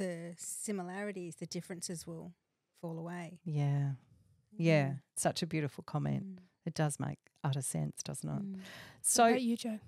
the 0.00 0.34
similarities, 0.38 1.36
the 1.36 1.46
differences 1.46 2.06
will 2.06 2.32
fall 2.80 2.98
away. 2.98 3.38
Yeah. 3.44 3.92
Yeah. 4.56 4.94
Such 5.16 5.42
a 5.42 5.46
beautiful 5.46 5.84
comment. 5.84 6.24
Mm. 6.24 6.38
It 6.66 6.74
does 6.74 6.98
make 6.98 7.18
utter 7.44 7.62
sense, 7.62 8.02
doesn't 8.02 8.28
it? 8.28 8.42
Mm. 8.42 8.58
So, 9.02 9.22
What 9.24 9.30
about 9.30 9.42
you, 9.42 9.56
Jo? 9.56 9.78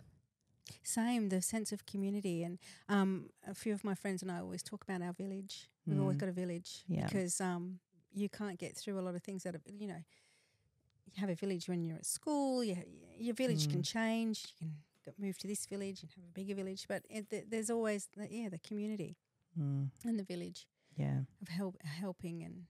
Same, 0.83 1.29
the 1.29 1.43
sense 1.43 1.73
of 1.73 1.85
community. 1.87 2.43
And 2.45 2.59
um, 2.89 3.31
a 3.47 3.55
few 3.55 3.73
of 3.75 3.83
my 3.85 3.95
friends 3.95 4.23
and 4.23 4.31
I 4.31 4.39
always 4.39 4.63
talk 4.63 4.85
about 4.85 5.03
our 5.03 5.13
village. 5.13 5.69
We've 5.87 6.01
always 6.01 6.17
Mm. 6.17 6.21
got 6.21 6.29
a 6.29 6.33
village 6.33 6.85
Yeah. 6.89 7.05
because 7.07 7.41
um, 7.41 7.81
you 8.15 8.29
can't 8.29 8.59
get 8.59 8.77
through 8.77 8.99
a 8.99 9.05
lot 9.07 9.15
of 9.15 9.23
things 9.23 9.43
that 9.45 9.55
are, 9.57 9.63
you 9.83 9.89
know, 9.89 10.03
you 11.07 11.21
have 11.21 11.31
a 11.31 11.35
village 11.35 11.69
when 11.69 11.83
you're 11.85 11.97
at 11.97 12.07
school. 12.07 12.63
You, 12.65 12.77
your 13.19 13.35
village 13.35 13.69
can 13.69 13.81
Mm. 13.83 13.87
change. 13.97 14.37
You 14.49 14.55
can 14.61 14.73
go- 15.05 15.15
move 15.19 15.37
to 15.39 15.47
this 15.49 15.67
village 15.67 16.03
and 16.03 16.11
have 16.17 16.25
a 16.25 16.33
bigger 16.33 16.55
village. 16.55 16.87
But 16.89 17.03
it, 17.11 17.29
th- 17.31 17.47
there's 17.49 17.71
always 17.71 18.09
the, 18.17 18.27
yeah 18.31 18.49
the 18.49 18.59
community 18.69 19.17
Mm, 19.59 19.91
and 20.05 20.19
the 20.19 20.25
village 20.25 20.67
yeah. 20.97 21.21
of 21.41 21.49
help 21.49 21.77
helping 21.83 22.43
and. 22.43 22.65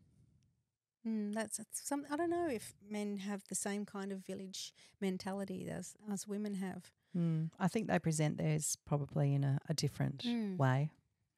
Mm, 1.06 1.34
that's, 1.34 1.56
that's 1.56 1.84
some. 1.84 2.04
I 2.12 2.16
don't 2.16 2.30
know 2.30 2.48
if 2.48 2.74
men 2.88 3.16
have 3.16 3.42
the 3.48 3.56
same 3.56 3.84
kind 3.84 4.12
of 4.12 4.24
village 4.24 4.72
mentality 5.00 5.68
as 5.68 5.94
as 6.12 6.28
women 6.28 6.54
have. 6.54 6.92
Mm, 7.16 7.50
I 7.58 7.66
think 7.66 7.88
they 7.88 7.98
present 7.98 8.38
theirs 8.38 8.76
probably 8.86 9.34
in 9.34 9.42
a, 9.42 9.58
a 9.68 9.74
different 9.74 10.22
Mm. 10.24 10.56
way. 10.58 10.90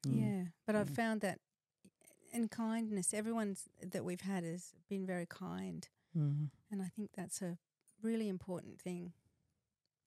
Mm. 0.07 0.21
Yeah, 0.21 0.45
but 0.67 0.77
I've 0.77 0.91
Mm. 0.91 0.97
found 0.97 1.21
that 1.23 1.39
in 2.31 2.49
kindness, 2.49 3.15
everyone's 3.15 3.69
that 3.81 4.05
we've 4.05 4.21
had 4.21 4.45
has 4.45 4.75
been 4.91 5.07
very 5.07 5.25
kind, 5.27 5.89
Mm. 6.15 6.51
and 6.71 6.83
I 6.83 6.89
think 6.89 7.13
that's 7.17 7.41
a 7.41 7.57
really 8.03 8.29
important 8.29 8.83
thing. 8.83 9.15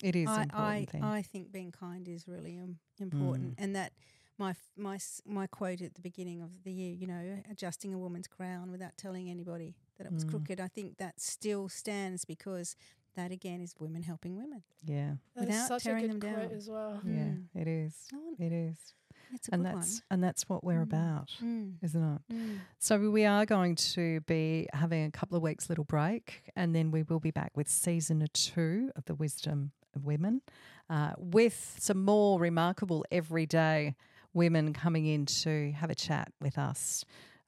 It 0.04 0.16
is 0.16 0.30
I, 0.30 0.44
important 0.44 0.54
I, 0.54 0.86
thing. 0.92 1.04
I 1.04 1.22
think 1.24 1.52
being 1.52 1.72
kind 1.72 2.08
is 2.08 2.28
really 2.28 2.60
um, 2.60 2.78
important, 3.00 3.56
Mm. 3.58 3.64
and 3.64 3.76
that 3.76 3.94
my 4.38 4.54
my 4.78 4.98
my 5.26 5.48
quote 5.48 5.82
at 5.82 5.96
the 5.96 6.02
beginning 6.02 6.42
of 6.42 6.64
the 6.64 6.72
year, 6.72 6.94
you 6.94 7.08
know, 7.08 7.42
adjusting 7.50 7.94
a 7.94 7.98
woman's 7.98 8.28
crown 8.28 8.72
without 8.72 8.96
telling 8.98 9.30
anybody 9.30 9.76
that 9.98 10.06
it 10.08 10.14
was 10.14 10.26
Mm. 10.26 10.30
crooked. 10.30 10.60
I 10.60 10.68
think 10.68 10.98
that 10.98 11.20
still 11.20 11.70
stands 11.70 12.24
because 12.26 12.76
that 13.16 13.32
again 13.32 13.62
is 13.62 13.74
women 13.80 14.04
helping 14.04 14.36
women. 14.38 14.62
yeah. 14.84 15.16
That's 15.36 15.48
Without 15.48 15.68
such 15.68 15.82
a 15.82 15.86
tearing 15.86 16.04
good 16.04 16.22
them 16.22 16.34
quote 16.36 16.50
down. 16.50 16.58
as 16.58 16.70
well. 16.70 17.02
Yeah, 17.04 17.12
Mm. 17.30 17.46
it 17.56 17.68
is. 17.68 18.08
Oh, 18.14 18.36
It 18.38 18.52
is. 18.52 18.94
It's 19.34 19.50
a 19.50 19.54
And 19.56 19.66
good 19.66 19.76
that's 19.76 20.02
and 20.12 20.24
that's 20.24 20.48
what 20.48 20.64
we're 20.64 20.80
Mm. 20.80 20.84
about, 20.84 21.32
one. 21.42 21.80
isn't 21.82 22.04
it? 22.04 22.22
Mm. 22.32 22.38
Mm. 22.38 22.60
So 22.78 23.10
we 23.12 23.26
are 23.26 23.46
going 23.46 23.76
to 23.76 24.22
be 24.22 24.68
having 24.72 25.04
a 25.06 25.12
couple 25.12 25.36
of 25.36 25.42
weeks 25.44 25.68
little 25.68 25.84
break, 25.84 26.52
and 26.56 26.76
then 26.76 26.92
we 26.92 27.02
will 27.04 27.20
be 27.20 27.32
back 27.32 27.58
with 27.58 27.68
season 27.68 28.26
two 28.34 28.92
of 28.96 29.06
the 29.06 29.16
Wisdom 29.16 29.72
of 29.96 30.06
Women, 30.06 30.42
uh, 30.90 31.14
with 31.18 31.76
some 31.80 32.06
more 32.06 32.40
remarkable 32.40 33.04
everyday 33.12 33.96
women 34.38 34.72
coming 34.74 35.06
in 35.06 35.26
to 35.26 35.72
have 35.74 35.90
a 35.90 35.96
chat 35.96 36.32
with 36.40 36.58
us 36.58 37.04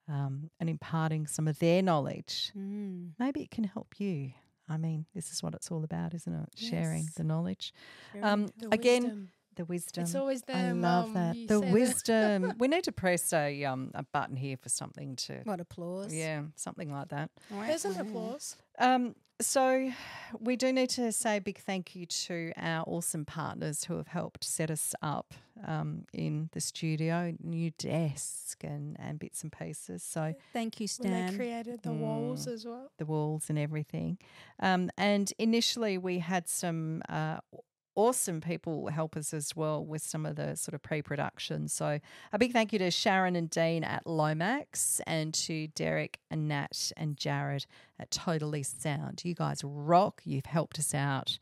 um, 0.10 0.50
and 0.60 0.70
imparting 0.70 1.28
some 1.28 1.48
of 1.48 1.60
their 1.60 1.82
knowledge. 1.82 2.52
Mm. 2.58 3.12
Maybe 3.20 3.42
it 3.42 3.52
can 3.52 3.64
help 3.64 4.00
you. 4.00 4.32
I 4.68 4.78
mean, 4.78 5.06
this 5.16 5.32
is 5.32 5.42
what 5.42 5.54
it's 5.56 5.72
all 5.72 5.84
about, 5.84 6.14
isn't 6.14 6.34
it? 6.34 6.50
Sharing 6.56 7.08
the 7.16 7.24
knowledge, 7.24 7.74
um. 8.22 8.48
The 8.58 8.68
Again, 8.72 9.04
wisdom. 9.04 9.30
the 9.56 9.66
wisdom. 9.66 10.04
it's 10.04 10.16
always 10.16 10.44
I 10.48 10.72
love 10.72 11.14
that. 11.14 11.36
The 11.48 11.60
wisdom. 11.60 12.54
we 12.60 12.68
need 12.68 12.84
to 12.84 12.92
press 12.92 13.34
a 13.34 13.64
um 13.66 13.92
a 13.96 14.04
button 14.04 14.36
here 14.36 14.58
for 14.58 14.70
something 14.70 15.16
to 15.28 15.42
what 15.44 15.60
applause. 15.60 16.14
yeah, 16.14 16.44
something 16.56 16.92
like 16.92 17.10
that. 17.10 17.32
There's 17.50 17.86
an 17.86 18.00
applause. 18.00 18.58
Um, 18.78 19.16
so 19.42 19.92
we 20.40 20.56
do 20.56 20.72
need 20.74 20.90
to 20.92 21.12
say 21.12 21.38
a 21.38 21.42
big 21.42 21.58
thank 21.60 21.96
you 21.96 22.06
to 22.06 22.52
our 22.58 22.84
awesome 22.88 23.26
partners 23.26 23.86
who 23.86 23.98
have 23.98 24.08
helped 24.08 24.44
set 24.44 24.70
us 24.70 24.94
up 25.02 25.34
um, 25.66 26.06
in 26.14 26.50
the 26.54 26.62
studio, 26.62 27.34
new 27.42 27.72
desk 27.72 28.64
and, 28.64 28.96
and 29.00 29.20
bits 29.20 29.42
and 29.44 29.52
pieces. 29.52 30.04
So 30.04 30.34
Thank 30.54 30.80
you, 30.80 30.88
When 31.00 31.12
they 31.32 31.36
created 31.36 31.82
the 31.84 31.92
walls 31.92 32.48
Mm. 32.48 32.54
as 32.54 32.66
well. 32.66 32.92
the 32.98 33.06
walls 33.06 33.50
and 33.50 33.58
everything. 33.60 34.18
Um, 34.60 34.90
and 34.98 35.32
initially, 35.40 35.98
we 35.98 36.20
had 36.20 36.48
some 36.48 37.02
uh, 37.10 37.40
awesome 37.96 38.42
people 38.42 38.88
help 38.88 39.16
us 39.16 39.34
as 39.34 39.56
well 39.56 39.84
with 39.84 40.02
some 40.02 40.26
of 40.26 40.36
the 40.36 40.56
sort 40.56 40.74
of 40.74 40.82
pre 40.82 41.02
production. 41.02 41.68
So, 41.68 42.00
a 42.32 42.40
big 42.40 42.54
thank 42.54 42.74
you 42.74 42.80
to 42.80 42.92
Sharon 42.92 43.36
and 43.36 43.50
Dean 43.50 43.84
at 43.84 44.06
Lomax 44.06 45.02
and 45.06 45.34
to 45.36 45.68
Derek 45.68 46.20
and 46.30 46.48
Nat 46.48 46.92
and 46.98 47.18
Jared 47.18 47.66
at 48.00 48.12
Totally 48.12 48.64
Sound. 48.64 49.22
You 49.24 49.36
guys 49.36 49.62
rock. 49.64 50.22
You've 50.26 50.46
helped 50.46 50.80
us 50.80 50.94
out. 50.94 51.40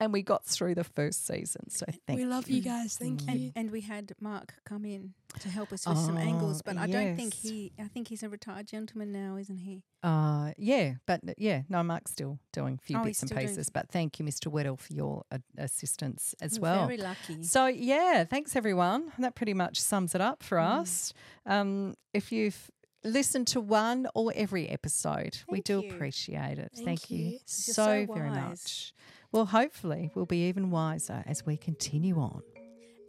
And 0.00 0.12
we 0.14 0.22
got 0.22 0.46
through 0.46 0.74
the 0.76 0.84
first 0.84 1.26
season. 1.26 1.68
So, 1.68 1.84
thank 2.06 2.18
you. 2.18 2.26
we 2.26 2.32
love 2.32 2.48
you 2.48 2.62
guys. 2.62 2.96
Thank 2.96 3.20
Mm. 3.22 3.26
you. 3.26 3.32
And, 3.44 3.52
and 3.56 3.70
we 3.70 3.82
had 3.82 4.12
Mark 4.20 4.54
come 4.64 4.86
in 4.86 5.12
to 5.40 5.48
help 5.50 5.72
us 5.72 5.86
with 5.86 5.98
some 5.98 6.16
angles, 6.16 6.60
Oh, 6.60 6.62
but 6.64 6.76
I 6.78 6.86
don't 6.86 7.14
think 7.16 7.34
he. 7.34 7.72
I 7.78 7.84
think 7.88 8.08
he's 8.08 8.22
a 8.22 8.28
retired 8.30 8.66
gentleman 8.66 9.12
now, 9.12 9.36
isn't 9.36 9.58
he? 9.58 9.82
Uh, 10.02 10.52
yeah, 10.56 10.94
but 11.06 11.20
n- 11.22 11.34
yeah, 11.36 11.62
no, 11.68 11.82
Mark's 11.82 12.12
still 12.12 12.38
doing 12.52 12.78
a 12.80 12.84
few 12.84 12.98
Oh, 12.98 13.04
bits 13.04 13.22
and 13.22 13.30
pieces. 13.30 13.68
But 13.68 13.90
thank 13.90 14.18
you, 14.18 14.24
Mr. 14.24 14.50
Weddle, 14.50 14.78
for 14.80 14.92
your 14.94 15.24
uh, 15.30 15.38
assistance 15.58 16.34
as 16.40 16.58
We're 16.58 16.62
well. 16.72 16.86
Very 16.86 16.96
lucky. 16.96 17.42
So 17.42 17.66
yeah, 17.66 18.24
thanks 18.24 18.56
everyone. 18.56 19.12
That 19.18 19.34
pretty 19.34 19.54
much 19.54 19.78
sums 19.80 20.14
it 20.14 20.20
up 20.22 20.42
for 20.42 20.56
Mm. 20.58 20.80
us. 20.80 21.12
Um, 21.46 21.94
if 22.14 22.32
you've 22.32 22.70
listened 23.04 23.46
to 23.48 23.60
one 23.60 24.06
or 24.14 24.32
every 24.34 24.68
episode, 24.68 25.38
we 25.48 25.60
do 25.60 25.80
you. 25.80 25.90
appreciate 25.90 26.58
it. 26.58 26.70
Thank 26.74 26.86
Thank, 26.86 27.10
you, 27.10 27.18
you. 27.32 27.38
So, 27.46 27.72
so 27.72 28.06
very 28.12 28.30
much. 28.30 28.92
Well, 29.32 29.46
hopefully 29.46 30.10
we'll 30.14 30.26
be 30.26 30.48
even 30.48 30.70
wiser 30.70 31.22
as 31.26 31.46
we 31.46 31.56
continue 31.56 32.18
on. 32.18 32.42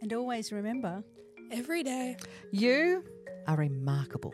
and 0.00 0.12
always 0.12 0.52
remember, 0.52 1.02
Every 1.50 1.82
day. 1.82 2.16
You 2.50 3.04
are 3.46 3.56
remarkable. 3.56 4.32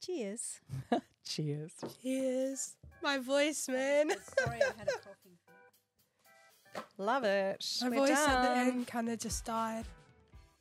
cheers. 0.00 0.60
Cheers. 1.24 1.72
Cheers. 2.02 2.76
My 3.06 3.18
voice, 3.18 3.68
man. 3.68 4.10
Sorry, 4.36 4.60
I 4.60 4.64
had 4.76 4.88
a 4.88 4.98
coughing. 4.98 5.38
Love 6.98 7.22
it. 7.22 7.64
My 7.80 7.88
We're 7.88 7.96
voice 7.98 8.10
at 8.10 8.42
the 8.42 8.48
done. 8.48 8.58
end 8.58 8.86
kind 8.88 9.08
of 9.08 9.20
just 9.20 9.44
died. 9.44 9.84